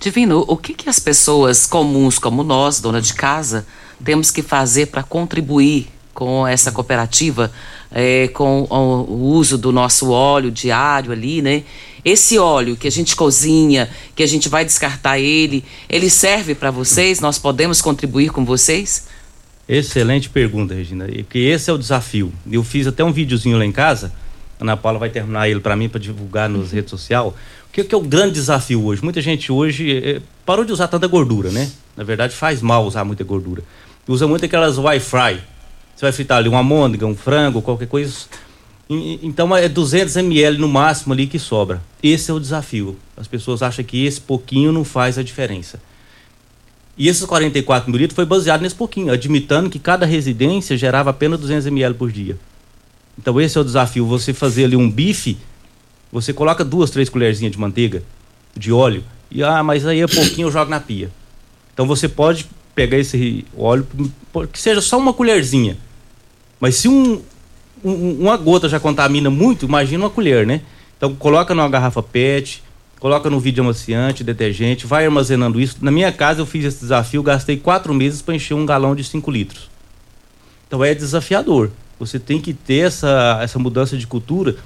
Divino, 0.00 0.44
o 0.48 0.56
que, 0.56 0.74
que 0.74 0.88
as 0.88 0.98
pessoas 0.98 1.66
comuns 1.66 2.18
como 2.18 2.42
nós, 2.42 2.80
dona 2.80 3.00
de 3.00 3.14
casa, 3.14 3.64
temos 4.04 4.32
que 4.32 4.42
fazer 4.42 4.86
para 4.86 5.04
contribuir 5.04 5.88
com 6.16 6.46
essa 6.46 6.72
cooperativa, 6.72 7.52
é, 7.98 8.28
com 8.28 8.64
o, 8.64 9.32
uso 9.32 9.56
do 9.56 9.72
nosso 9.72 10.10
óleo 10.10 10.50
diário 10.50 11.12
ali, 11.12 11.40
né? 11.40 11.62
Esse 12.04 12.38
óleo 12.38 12.76
que 12.76 12.86
a 12.86 12.90
gente 12.90 13.16
cozinha, 13.16 13.88
que 14.14 14.22
a 14.22 14.26
gente 14.26 14.50
vai 14.50 14.66
descartar 14.66 15.18
ele, 15.18 15.64
ele 15.88 16.10
serve 16.10 16.54
para 16.54 16.70
vocês? 16.70 17.20
Nós 17.20 17.38
podemos 17.38 17.80
contribuir 17.80 18.28
com 18.28 18.44
vocês? 18.44 19.08
Excelente 19.66 20.28
pergunta, 20.28 20.74
Regina. 20.74 21.06
Porque 21.06 21.38
esse 21.38 21.70
é 21.70 21.72
o 21.72 21.78
desafio. 21.78 22.30
Eu 22.52 22.62
fiz 22.62 22.86
até 22.86 23.02
um 23.02 23.10
videozinho 23.10 23.56
lá 23.56 23.64
em 23.64 23.72
casa. 23.72 24.12
A 24.60 24.64
Ana 24.64 24.76
Paula 24.76 24.98
vai 24.98 25.08
terminar 25.08 25.48
ele 25.48 25.60
para 25.60 25.74
mim 25.74 25.88
para 25.88 25.98
divulgar 25.98 26.50
nas 26.50 26.72
redes 26.72 26.90
sociais. 26.90 27.26
O 27.26 27.34
que, 27.72 27.82
que, 27.82 27.94
é 27.94 27.98
o 27.98 28.02
grande 28.02 28.34
desafio 28.34 28.84
hoje? 28.84 29.02
Muita 29.02 29.22
gente 29.22 29.50
hoje 29.50 29.96
é, 29.96 30.20
parou 30.44 30.66
de 30.66 30.72
usar 30.72 30.88
tanta 30.88 31.06
gordura, 31.06 31.50
né? 31.50 31.70
Na 31.96 32.04
verdade, 32.04 32.36
faz 32.36 32.60
mal 32.60 32.86
usar 32.86 33.04
muita 33.04 33.24
gordura. 33.24 33.62
Usa 34.06 34.26
muito 34.28 34.44
aquelas 34.44 34.76
Wi-Fi. 34.76 35.55
Você 35.96 36.04
vai 36.04 36.12
fritar 36.12 36.36
ali 36.38 36.48
uma 36.48 36.62
môndega, 36.62 37.06
um 37.06 37.16
frango, 37.16 37.62
qualquer 37.62 37.88
coisa. 37.88 38.12
Então 38.88 39.56
é 39.56 39.66
200 39.66 40.14
ml 40.16 40.58
no 40.58 40.68
máximo 40.68 41.14
ali 41.14 41.26
que 41.26 41.38
sobra. 41.38 41.82
Esse 42.02 42.30
é 42.30 42.34
o 42.34 42.38
desafio. 42.38 42.98
As 43.16 43.26
pessoas 43.26 43.62
acham 43.62 43.82
que 43.82 44.04
esse 44.04 44.20
pouquinho 44.20 44.70
não 44.72 44.84
faz 44.84 45.16
a 45.16 45.22
diferença. 45.22 45.80
E 46.98 47.08
esses 47.08 47.24
44 47.24 47.90
mil 47.90 47.98
litros 47.98 48.14
foi 48.14 48.26
baseado 48.26 48.60
nesse 48.60 48.74
pouquinho, 48.74 49.12
admitando 49.12 49.70
que 49.70 49.78
cada 49.78 50.04
residência 50.04 50.76
gerava 50.76 51.10
apenas 51.10 51.40
200 51.40 51.66
ml 51.66 51.94
por 51.94 52.12
dia. 52.12 52.38
Então 53.18 53.40
esse 53.40 53.56
é 53.56 53.60
o 53.60 53.64
desafio, 53.64 54.06
você 54.06 54.34
fazer 54.34 54.64
ali 54.64 54.76
um 54.76 54.90
bife, 54.90 55.38
você 56.12 56.32
coloca 56.32 56.64
duas, 56.64 56.90
três 56.90 57.08
colherzinhas 57.08 57.52
de 57.52 57.58
manteiga, 57.58 58.02
de 58.54 58.70
óleo, 58.70 59.02
e 59.30 59.42
ah, 59.42 59.62
mas 59.62 59.86
aí 59.86 60.00
é 60.00 60.06
pouquinho 60.06 60.48
eu 60.48 60.52
jogo 60.52 60.70
na 60.70 60.80
pia. 60.80 61.10
Então 61.72 61.86
você 61.86 62.08
pode 62.08 62.46
pegar 62.74 62.98
esse 62.98 63.44
óleo, 63.56 63.86
que 64.52 64.60
seja 64.60 64.80
só 64.80 64.98
uma 64.98 65.12
colherzinha. 65.12 65.76
Mas 66.60 66.76
se 66.76 66.88
um, 66.88 67.22
um, 67.84 68.20
uma 68.20 68.36
gota 68.36 68.68
já 68.68 68.80
contamina 68.80 69.30
muito, 69.30 69.66
imagina 69.66 70.04
uma 70.04 70.10
colher, 70.10 70.46
né? 70.46 70.62
Então 70.96 71.14
coloca 71.14 71.54
numa 71.54 71.68
garrafa 71.68 72.02
PET, 72.02 72.62
coloca 72.98 73.28
no 73.28 73.38
vídeo 73.38 73.62
amaciante, 73.62 74.24
detergente, 74.24 74.86
vai 74.86 75.04
armazenando 75.04 75.60
isso. 75.60 75.76
Na 75.80 75.90
minha 75.90 76.10
casa 76.10 76.40
eu 76.40 76.46
fiz 76.46 76.64
esse 76.64 76.80
desafio, 76.80 77.22
gastei 77.22 77.56
quatro 77.56 77.92
meses 77.92 78.22
para 78.22 78.34
encher 78.34 78.54
um 78.54 78.64
galão 78.64 78.94
de 78.94 79.04
5 79.04 79.30
litros. 79.30 79.70
Então 80.66 80.82
é 80.82 80.94
desafiador. 80.94 81.70
Você 81.98 82.18
tem 82.18 82.40
que 82.40 82.52
ter 82.52 82.86
essa, 82.86 83.38
essa 83.42 83.58
mudança 83.58 83.96
de 83.96 84.06
cultura 84.06 84.56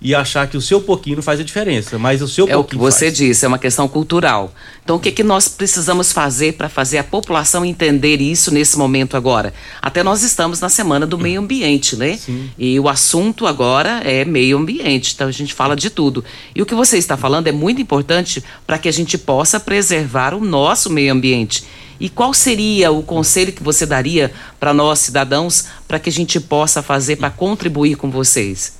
e 0.00 0.14
achar 0.14 0.46
que 0.46 0.56
o 0.56 0.60
seu 0.60 0.80
pouquinho 0.80 1.16
não 1.16 1.22
faz 1.22 1.40
a 1.40 1.42
diferença, 1.42 1.98
mas 1.98 2.22
o 2.22 2.28
seu 2.28 2.44
é 2.44 2.52
pouquinho. 2.52 2.58
É 2.58 2.60
o 2.60 2.64
que 2.64 2.76
você 2.76 3.06
faz. 3.06 3.18
disse, 3.18 3.44
é 3.44 3.48
uma 3.48 3.58
questão 3.58 3.88
cultural. 3.88 4.52
Então, 4.84 4.96
o 4.96 5.00
que, 5.00 5.10
que 5.10 5.24
nós 5.24 5.48
precisamos 5.48 6.12
fazer 6.12 6.54
para 6.54 6.68
fazer 6.68 6.98
a 6.98 7.04
população 7.04 7.64
entender 7.64 8.20
isso 8.20 8.52
nesse 8.52 8.78
momento 8.78 9.16
agora? 9.16 9.52
Até 9.82 10.02
nós 10.02 10.22
estamos 10.22 10.60
na 10.60 10.68
semana 10.68 11.04
do 11.06 11.18
meio 11.18 11.40
ambiente, 11.40 11.96
né? 11.96 12.16
Sim. 12.16 12.48
E 12.56 12.78
o 12.78 12.88
assunto 12.88 13.46
agora 13.46 14.00
é 14.04 14.24
meio 14.24 14.56
ambiente, 14.56 15.14
então 15.14 15.26
a 15.26 15.32
gente 15.32 15.52
fala 15.52 15.74
de 15.74 15.90
tudo. 15.90 16.24
E 16.54 16.62
o 16.62 16.66
que 16.66 16.74
você 16.74 16.96
está 16.96 17.16
falando 17.16 17.48
é 17.48 17.52
muito 17.52 17.82
importante 17.82 18.42
para 18.66 18.78
que 18.78 18.88
a 18.88 18.92
gente 18.92 19.18
possa 19.18 19.58
preservar 19.58 20.32
o 20.32 20.40
nosso 20.40 20.90
meio 20.90 21.12
ambiente. 21.12 21.64
E 22.00 22.08
qual 22.08 22.32
seria 22.32 22.92
o 22.92 23.02
conselho 23.02 23.52
que 23.52 23.62
você 23.62 23.84
daria 23.84 24.32
para 24.60 24.72
nós, 24.72 25.00
cidadãos, 25.00 25.64
para 25.88 25.98
que 25.98 26.08
a 26.08 26.12
gente 26.12 26.38
possa 26.38 26.80
fazer 26.80 27.16
para 27.16 27.30
contribuir 27.30 27.96
com 27.96 28.08
vocês? 28.08 28.77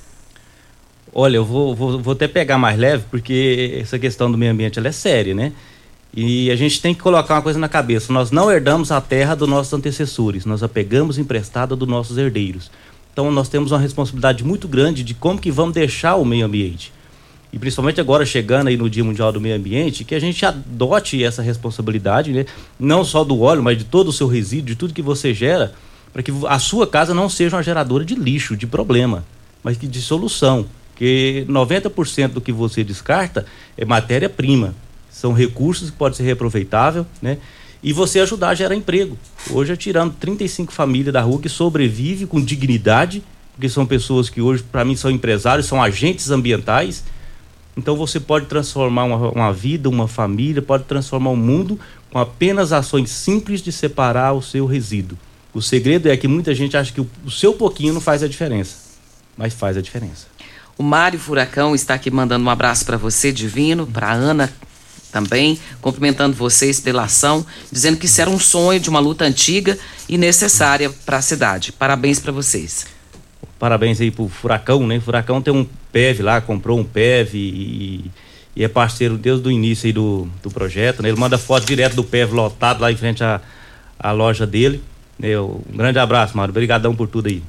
Olha, 1.21 1.35
eu 1.35 1.43
vou, 1.43 1.75
vou, 1.75 1.99
vou 1.99 2.13
até 2.13 2.29
pegar 2.29 2.57
mais 2.57 2.79
leve, 2.79 3.03
porque 3.11 3.77
essa 3.81 3.99
questão 3.99 4.31
do 4.31 4.37
meio 4.37 4.53
ambiente 4.53 4.79
ela 4.79 4.87
é 4.87 4.91
séria, 4.93 5.35
né? 5.35 5.51
E 6.15 6.49
a 6.49 6.55
gente 6.55 6.81
tem 6.81 6.93
que 6.93 7.01
colocar 7.01 7.35
uma 7.35 7.41
coisa 7.41 7.59
na 7.59 7.67
cabeça: 7.67 8.13
nós 8.13 8.31
não 8.31 8.49
herdamos 8.49 8.89
a 8.89 9.01
terra 9.01 9.35
dos 9.35 9.49
nossos 9.49 9.73
antecessores, 9.73 10.45
nós 10.45 10.63
a 10.63 10.69
pegamos 10.69 11.17
emprestada 11.17 11.75
dos 11.75 11.89
nossos 11.89 12.17
herdeiros. 12.17 12.71
Então 13.11 13.29
nós 13.33 13.49
temos 13.49 13.73
uma 13.73 13.79
responsabilidade 13.79 14.45
muito 14.45 14.65
grande 14.65 15.03
de 15.03 15.13
como 15.13 15.41
que 15.41 15.51
vamos 15.51 15.73
deixar 15.73 16.15
o 16.15 16.23
meio 16.23 16.45
ambiente. 16.45 16.93
E 17.51 17.59
principalmente 17.59 17.99
agora 17.99 18.25
chegando 18.25 18.69
aí 18.69 18.77
no 18.77 18.89
Dia 18.89 19.03
Mundial 19.03 19.33
do 19.33 19.41
Meio 19.41 19.57
Ambiente, 19.57 20.05
que 20.05 20.15
a 20.15 20.19
gente 20.19 20.45
adote 20.45 21.21
essa 21.21 21.41
responsabilidade, 21.41 22.31
né? 22.31 22.45
Não 22.79 23.03
só 23.03 23.25
do 23.25 23.41
óleo, 23.41 23.61
mas 23.61 23.77
de 23.77 23.83
todo 23.83 24.07
o 24.07 24.13
seu 24.13 24.27
resíduo, 24.27 24.67
de 24.67 24.75
tudo 24.77 24.93
que 24.93 25.01
você 25.01 25.33
gera, 25.33 25.73
para 26.13 26.23
que 26.23 26.31
a 26.47 26.59
sua 26.59 26.87
casa 26.87 27.13
não 27.13 27.27
seja 27.27 27.57
uma 27.57 27.63
geradora 27.63 28.05
de 28.05 28.15
lixo, 28.15 28.55
de 28.55 28.65
problema, 28.65 29.25
mas 29.61 29.75
que 29.75 29.85
de 29.85 30.01
solução. 30.01 30.65
Porque 30.99 31.45
90% 31.47 32.27
do 32.33 32.41
que 32.41 32.51
você 32.51 32.83
descarta 32.83 33.45
é 33.77 33.85
matéria-prima. 33.85 34.75
São 35.09 35.31
recursos 35.31 35.89
que 35.89 35.95
podem 35.95 36.17
ser 36.17 36.23
reaproveitável, 36.23 37.07
né? 37.21 37.37
E 37.81 37.93
você 37.93 38.19
ajudar 38.19 38.49
a 38.49 38.53
gerar 38.53 38.75
emprego. 38.75 39.17
Hoje, 39.49 39.77
tirando 39.77 40.13
35 40.15 40.73
famílias 40.73 41.13
da 41.13 41.21
rua 41.21 41.39
que 41.39 41.47
sobrevivem 41.47 42.27
com 42.27 42.43
dignidade, 42.43 43.23
porque 43.55 43.69
são 43.69 43.85
pessoas 43.85 44.29
que 44.29 44.41
hoje, 44.41 44.61
para 44.61 44.83
mim, 44.83 44.93
são 44.97 45.09
empresários, 45.09 45.67
são 45.67 45.81
agentes 45.81 46.31
ambientais. 46.31 47.05
Então, 47.77 47.95
você 47.95 48.19
pode 48.19 48.47
transformar 48.47 49.05
uma, 49.05 49.29
uma 49.29 49.53
vida, 49.53 49.87
uma 49.87 50.05
família, 50.05 50.61
pode 50.61 50.83
transformar 50.83 51.29
o 51.29 51.33
um 51.33 51.37
mundo 51.37 51.79
com 52.11 52.19
apenas 52.19 52.73
ações 52.73 53.09
simples 53.09 53.61
de 53.61 53.71
separar 53.71 54.33
o 54.33 54.41
seu 54.41 54.65
resíduo. 54.65 55.17
O 55.53 55.61
segredo 55.61 56.09
é 56.09 56.17
que 56.17 56.27
muita 56.27 56.53
gente 56.53 56.75
acha 56.75 56.91
que 56.91 56.99
o 56.99 57.31
seu 57.31 57.53
pouquinho 57.53 57.93
não 57.93 58.01
faz 58.01 58.21
a 58.21 58.27
diferença, 58.27 58.75
mas 59.37 59.53
faz 59.53 59.77
a 59.77 59.81
diferença. 59.81 60.27
O 60.79 60.83
Mário 60.83 61.19
Furacão 61.19 61.75
está 61.75 61.95
aqui 61.95 62.09
mandando 62.09 62.45
um 62.45 62.49
abraço 62.49 62.85
para 62.85 62.95
você, 62.95 63.33
Divino, 63.33 63.85
para 63.85 64.13
Ana 64.13 64.49
também, 65.11 65.59
cumprimentando 65.81 66.33
vocês 66.33 66.79
pela 66.79 67.03
ação, 67.03 67.45
dizendo 67.69 67.97
que 67.97 68.05
isso 68.05 68.21
era 68.21 68.29
um 68.29 68.39
sonho 68.39 68.79
de 68.79 68.89
uma 68.89 69.01
luta 69.01 69.25
antiga 69.25 69.77
e 70.07 70.17
necessária 70.17 70.89
para 71.05 71.17
a 71.17 71.21
cidade. 71.21 71.73
Parabéns 71.73 72.21
para 72.21 72.31
vocês. 72.31 72.87
Parabéns 73.59 73.99
aí 73.99 74.09
pro 74.09 74.29
Furacão, 74.29 74.87
né? 74.87 75.01
Furacão 75.01 75.41
tem 75.41 75.53
um 75.53 75.67
PEV 75.91 76.21
lá, 76.21 76.39
comprou 76.39 76.79
um 76.79 76.85
PEV 76.85 77.35
e, 77.35 78.11
e 78.55 78.63
é 78.63 78.69
parceiro 78.69 79.17
desde 79.17 79.49
o 79.49 79.51
início 79.51 79.85
aí 79.85 79.91
do, 79.91 80.29
do 80.41 80.49
projeto, 80.49 81.03
né? 81.03 81.09
Ele 81.09 81.19
manda 81.19 81.37
foto 81.37 81.65
direto 81.65 81.97
do 81.97 82.05
PEV 82.05 82.31
lotado 82.31 82.79
lá 82.79 82.89
em 82.89 82.95
frente 82.95 83.21
à, 83.21 83.41
à 83.99 84.13
loja 84.13 84.47
dele. 84.47 84.81
Né? 85.19 85.37
Um 85.37 85.75
grande 85.75 85.99
abraço, 85.99 86.37
Mário. 86.37 86.53
Obrigadão 86.53 86.95
por 86.95 87.09
tudo 87.09 87.27
aí. 87.27 87.43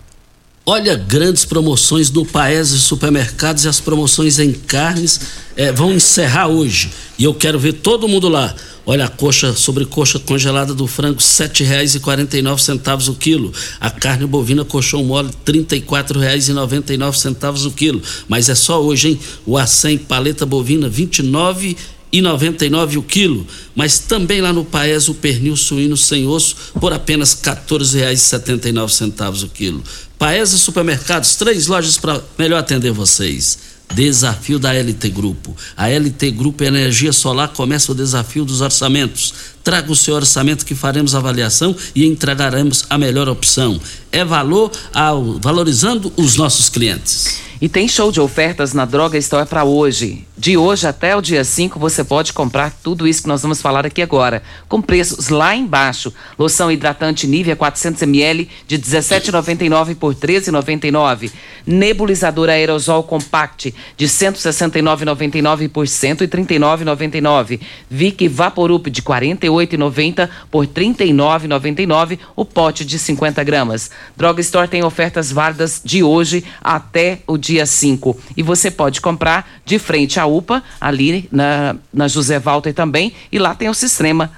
Olha, 0.67 0.95
grandes 0.95 1.45
promoções 1.45 2.11
no 2.11 2.25
Paese 2.25 2.79
Supermercados 2.79 3.65
e 3.65 3.69
as 3.69 3.81
promoções 3.81 4.39
em 4.39 4.53
carnes 4.53 5.21
é, 5.57 5.73
vão 5.73 5.93
encerrar 5.93 6.49
hoje. 6.49 6.91
E 7.19 7.25
eu 7.25 7.35
quero 7.35 7.59
ver 7.59 7.73
todo 7.75 8.07
mundo 8.07 8.29
lá. 8.29 8.55
Olha 8.85 9.07
a 9.07 9.09
coxa 9.09 9.55
sobre 9.55 9.87
coxa 9.87 10.19
congelada 10.19 10.75
do 10.75 10.87
frango, 10.87 11.19
R$ 11.19 11.25
7,49 11.25 13.09
o 13.09 13.15
quilo. 13.15 13.53
A 13.81 13.91
carne 13.91 14.27
bovina 14.27 14.65
colchão 14.65 15.03
mole, 15.03 15.31
R$ 15.47 15.53
34,99 15.53 17.67
o 17.67 17.71
quilo. 17.71 18.03
Mas 18.29 18.49
é 18.49 18.55
só 18.55 18.83
hoje, 18.83 19.09
hein? 19.09 19.21
O 19.47 19.57
acém 19.57 19.97
paleta 19.97 20.45
bovina, 20.45 20.89
R$ 20.89 21.07
29,99 21.07 21.77
e 22.13 22.21
99 22.21 22.99
o 22.99 23.03
quilo, 23.03 23.47
mas 23.75 24.01
também 24.01 24.41
lá 24.41 24.53
no 24.53 24.65
Paes 24.65 25.09
o 25.09 25.15
pernil 25.15 25.57
suíno 25.57 25.97
sem 25.97 26.27
osso 26.27 26.57
por 26.81 26.93
apenas 26.93 27.35
R$ 27.35 27.53
14,79 27.53 29.45
o 29.45 29.49
quilo. 29.49 29.83
Paes 30.21 30.53
e 30.53 30.59
Supermercados, 30.59 31.35
três 31.35 31.67
lojas 31.67 31.97
para 31.97 32.23
melhor 32.37 32.59
atender 32.59 32.93
vocês. 32.93 33.59
Desafio 33.95 34.59
da 34.59 34.71
LT 34.71 35.09
Grupo. 35.09 35.57
A 35.75 35.89
LT 35.89 36.33
Grupo 36.33 36.63
Energia 36.63 37.11
Solar 37.11 37.49
começa 37.49 37.91
o 37.91 37.95
desafio 37.95 38.45
dos 38.45 38.61
orçamentos. 38.61 39.33
Traga 39.65 39.91
o 39.91 39.97
seu 39.97 40.15
orçamento 40.15 40.67
que 40.67 40.75
faremos 40.75 41.15
avaliação 41.15 41.75
e 41.95 42.05
entregaremos 42.05 42.85
a 42.91 42.99
melhor 42.99 43.31
opção. 43.31 43.81
É 44.13 44.23
valor 44.23 44.71
ao 44.93 45.39
valorizando 45.39 46.13
os 46.19 46.37
nossos 46.37 46.69
clientes. 46.69 47.39
E 47.61 47.69
tem 47.69 47.87
show 47.87 48.11
de 48.11 48.23
ofertas 48.23 48.73
na 48.73 48.87
Droga 48.87 49.19
Store 49.19 49.47
para 49.47 49.65
hoje. 49.65 50.27
De 50.35 50.57
hoje 50.57 50.87
até 50.87 51.15
o 51.15 51.21
dia 51.21 51.45
5 51.45 51.79
você 51.79 52.03
pode 52.03 52.33
comprar 52.33 52.73
tudo 52.83 53.07
isso 53.07 53.21
que 53.21 53.29
nós 53.29 53.43
vamos 53.43 53.61
falar 53.61 53.85
aqui 53.85 54.01
agora, 54.01 54.43
com 54.67 54.81
preços 54.81 55.29
lá 55.29 55.55
embaixo. 55.55 56.11
Loção 56.39 56.73
hidratante 56.73 57.27
Nivea 57.27 57.55
400 57.55 58.01
ml 58.01 58.49
de 58.67 58.79
17,99 58.79 59.95
por 59.97 60.15
13,99. 60.15 61.31
Nebulizador 61.67 62.49
aerosol 62.49 63.03
compact 63.03 63.75
de 63.95 64.07
169,99 64.07 65.69
por 65.69 65.85
139,99. 65.85 67.61
Vic 67.91 68.27
Vaporup 68.27 68.87
de 68.87 69.03
48,90 69.03 70.31
por 70.51 70.67
39,99 70.67 72.19
o 72.35 72.47
pote 72.47 72.87
de 72.87 72.99
50 72.99 73.45
gramas. 73.45 73.91
Droga 74.17 74.41
Store 74.41 74.67
tem 74.67 74.83
ofertas 74.83 75.31
válidas 75.31 75.83
de 75.85 76.03
hoje 76.03 76.43
até 76.63 77.19
o 77.27 77.37
dia 77.37 77.50
5 77.65 78.17
e 78.37 78.43
você 78.43 78.71
pode 78.71 79.01
comprar 79.01 79.49
de 79.65 79.79
frente 79.79 80.21
à 80.21 80.27
UPA, 80.27 80.63
ali 80.81 81.29
na, 81.33 81.77
na 81.93 82.09
José 82.09 82.39
Walter 82.39 82.73
também, 82.73 83.13
e 83.33 83.39
lá 83.39 83.55
tem 83.55 83.69
o 83.69 83.75
sistema 83.75 84.31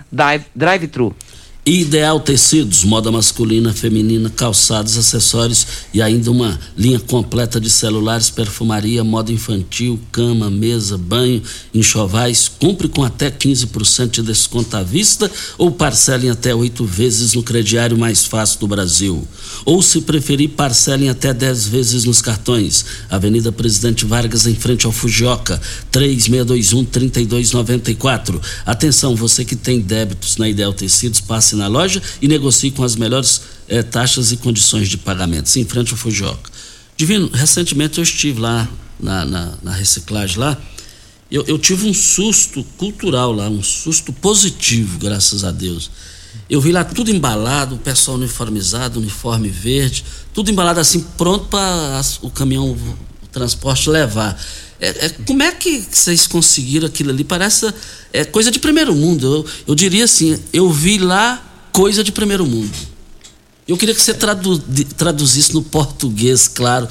drive-thru. 0.55 1.15
Ideal 1.65 2.19
Tecidos, 2.19 2.83
moda 2.83 3.13
masculina, 3.13 3.73
feminina, 3.73 4.29
calçados, 4.29 4.99
acessórios 4.99 5.65
e 5.95 6.03
ainda 6.03 6.29
uma 6.29 6.59
linha 6.77 6.99
completa 6.99 7.61
de 7.61 7.71
celulares, 7.71 8.31
perfumaria, 8.31 9.05
moda 9.05 9.31
infantil, 9.31 9.97
cama, 10.11 10.51
mesa, 10.51 10.99
banho, 10.99 11.41
enxovais. 11.73 12.49
Cumpre 12.49 12.89
com 12.89 13.05
até 13.05 13.31
15% 13.31 14.11
de 14.11 14.23
desconto 14.23 14.77
à 14.77 14.83
vista 14.83 15.31
ou 15.57 15.71
parcelem 15.71 16.31
até 16.31 16.53
oito 16.53 16.85
vezes 16.85 17.35
no 17.35 17.45
crediário 17.45 17.97
mais 17.97 18.25
fácil 18.25 18.59
do 18.59 18.67
Brasil. 18.67 19.25
Ou, 19.65 19.81
se 19.81 20.01
preferir, 20.01 20.51
parcelem 20.51 21.11
até 21.11 21.33
10 21.33 21.69
vezes 21.69 22.03
nos 22.03 22.21
cartões. 22.21 22.85
Avenida 23.09 23.53
Presidente 23.53 24.05
Vargas, 24.05 24.49
em 24.49 24.57
frente 24.57 24.85
ao 24.85 24.91
Fujioka, 24.91 25.61
3621-3294. 25.93 28.41
Atenção, 28.67 29.15
você 29.15 29.45
que 29.45 29.55
tem 29.55 29.79
débitos 29.79 30.39
na 30.39 30.49
Ideal 30.49 30.73
Tecidos, 30.73 31.21
passe 31.21 31.52
na 31.57 31.69
loja 31.69 32.03
e 32.21 32.29
negocie 32.29 32.71
com 32.71 32.85
as 32.85 32.97
melhores 32.97 33.43
eh, 33.69 33.83
taxas 33.83 34.33
e 34.33 34.37
condições 34.37 34.89
de 34.89 34.97
pagamento. 34.97 35.55
Em 35.59 35.65
frente 35.65 35.93
ao 35.93 35.99
Fujioka. 35.99 36.51
Divino, 36.97 37.31
recentemente 37.33 37.99
eu 37.99 38.03
estive 38.03 38.41
lá 38.41 38.69
na, 39.01 39.25
na, 39.25 39.55
na 39.63 39.73
reciclagem 39.73 40.39
lá. 40.39 40.57
Eu, 41.31 41.45
eu, 41.47 41.59
tive 41.59 41.89
um 41.89 41.95
susto 41.95 42.63
cultural 42.77 43.33
lá, 43.33 43.49
um 43.49 43.63
susto 43.63 44.13
positivo, 44.13 44.99
graças 44.99 45.45
a 45.45 45.51
Deus. 45.51 45.91
Eu 46.49 46.61
vi 46.61 46.71
lá 46.71 46.85
tudo 46.85 47.11
embalado, 47.11 47.75
o 47.75 47.79
pessoal 47.79 48.19
uniformizado, 48.19 49.01
uniforme 49.01 49.49
verde, 49.49 50.05
tudo 50.35 50.51
embalado 50.51 50.79
assim, 50.79 51.01
pronto 51.17 51.47
para 51.47 52.01
o 52.21 52.31
caminhão, 52.31 52.73
o 52.73 53.27
transporte 53.33 53.89
levar. 53.89 54.39
É, 54.83 55.07
é, 55.07 55.09
como 55.25 55.45
é 55.45 55.53
que 55.53 55.81
vocês 55.89 56.27
conseguiram 56.27 56.89
aquilo 56.89 57.11
ali? 57.11 57.23
Parece 57.23 57.73
é, 58.13 58.25
coisa 58.25 58.51
de 58.51 58.59
primeiro 58.59 58.93
mundo. 58.93 59.37
Eu, 59.37 59.47
eu 59.69 59.75
diria 59.77 60.03
assim, 60.03 60.37
eu 60.53 60.69
vi 60.73 60.99
lá 60.99 61.41
coisa 61.71 62.03
de 62.03 62.11
primeiro 62.11 62.45
mundo. 62.45 62.73
Eu 63.67 63.77
queria 63.77 63.95
que 63.95 64.03
você 64.03 64.13
tradu, 64.13 64.59
traduzisse 64.97 65.55
no 65.55 65.63
português, 65.63 66.49
claro, 66.49 66.89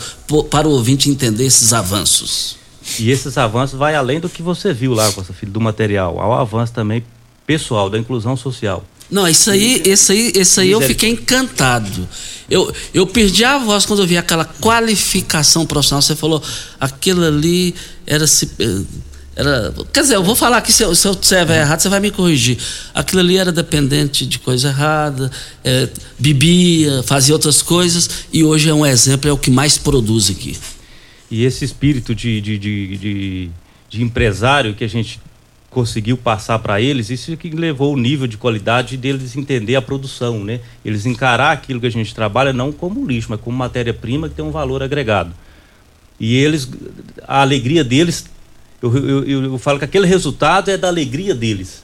para 0.49 0.69
o 0.69 0.71
ouvinte 0.71 1.09
entender 1.09 1.45
esses 1.45 1.73
avanços. 1.73 2.55
E 2.97 3.11
esses 3.11 3.37
avanços 3.37 3.77
vai 3.77 3.93
além 3.93 4.21
do 4.21 4.29
que 4.29 4.41
você 4.41 4.73
viu 4.73 4.93
lá, 4.93 5.11
Costa 5.11 5.33
Filho, 5.33 5.51
do 5.51 5.59
material, 5.59 6.17
ao 6.17 6.31
avanço 6.31 6.71
também 6.71 7.03
pessoal, 7.45 7.89
da 7.89 7.97
inclusão 7.97 8.37
social. 8.37 8.85
Não, 9.11 9.27
isso 9.27 9.51
aí, 9.51 9.81
esse 9.85 10.11
aí, 10.13 10.31
esse 10.33 10.61
aí 10.61 10.71
eu 10.71 10.79
fiquei 10.79 11.09
encantado. 11.09 12.07
Eu, 12.49 12.73
eu 12.93 13.05
perdi 13.05 13.43
a 13.43 13.57
voz 13.57 13.85
quando 13.85 14.01
eu 14.01 14.07
vi 14.07 14.17
aquela 14.17 14.45
qualificação 14.45 15.65
profissional. 15.65 16.01
Você 16.01 16.15
falou, 16.15 16.41
aquilo 16.79 17.25
ali 17.25 17.75
era 18.07 18.25
se. 18.25 18.49
Era, 19.35 19.73
quer 19.91 20.01
dizer, 20.01 20.15
eu 20.15 20.23
vou 20.23 20.35
falar 20.35 20.57
aqui, 20.57 20.71
se 20.71 20.83
eu, 20.83 20.93
se 20.93 21.07
eu 21.07 21.13
estiver 21.13 21.61
errado, 21.61 21.79
você 21.79 21.89
vai 21.89 21.99
me 21.99 22.11
corrigir. 22.11 22.57
Aquilo 22.93 23.21
ali 23.21 23.37
era 23.37 23.51
dependente 23.51 24.25
de 24.25 24.39
coisa 24.39 24.69
errada, 24.69 25.31
é, 25.63 25.89
bebia, 26.19 27.01
fazia 27.03 27.33
outras 27.33 27.61
coisas, 27.61 28.09
e 28.31 28.43
hoje 28.43 28.69
é 28.69 28.73
um 28.73 28.85
exemplo, 28.85 29.29
é 29.29 29.33
o 29.33 29.37
que 29.37 29.49
mais 29.49 29.77
produz 29.77 30.29
aqui. 30.29 30.57
E 31.29 31.45
esse 31.45 31.63
espírito 31.63 32.13
de, 32.13 32.41
de, 32.41 32.57
de, 32.57 32.97
de, 32.97 33.49
de 33.89 34.03
empresário 34.03 34.75
que 34.75 34.83
a 34.83 34.89
gente 34.89 35.19
conseguiu 35.71 36.17
passar 36.17 36.59
para 36.59 36.81
eles, 36.81 37.09
isso 37.09 37.35
que 37.37 37.49
levou 37.49 37.93
o 37.93 37.97
nível 37.97 38.27
de 38.27 38.37
qualidade 38.37 38.97
deles 38.97 39.37
entender 39.37 39.77
a 39.77 39.81
produção, 39.81 40.43
né? 40.43 40.59
Eles 40.83 41.05
encarar 41.05 41.53
aquilo 41.53 41.79
que 41.79 41.87
a 41.87 41.91
gente 41.91 42.13
trabalha 42.13 42.51
não 42.51 42.73
como 42.73 43.07
lixo, 43.07 43.27
mas 43.29 43.39
como 43.39 43.57
matéria-prima 43.57 44.27
que 44.27 44.35
tem 44.35 44.43
um 44.43 44.51
valor 44.51 44.83
agregado. 44.83 45.33
E 46.19 46.35
eles, 46.35 46.69
a 47.25 47.41
alegria 47.41 47.85
deles, 47.85 48.25
eu, 48.81 48.95
eu, 48.95 49.23
eu, 49.23 49.43
eu 49.45 49.57
falo 49.57 49.79
que 49.79 49.85
aquele 49.85 50.05
resultado 50.05 50.69
é 50.69 50.77
da 50.77 50.89
alegria 50.89 51.33
deles, 51.33 51.83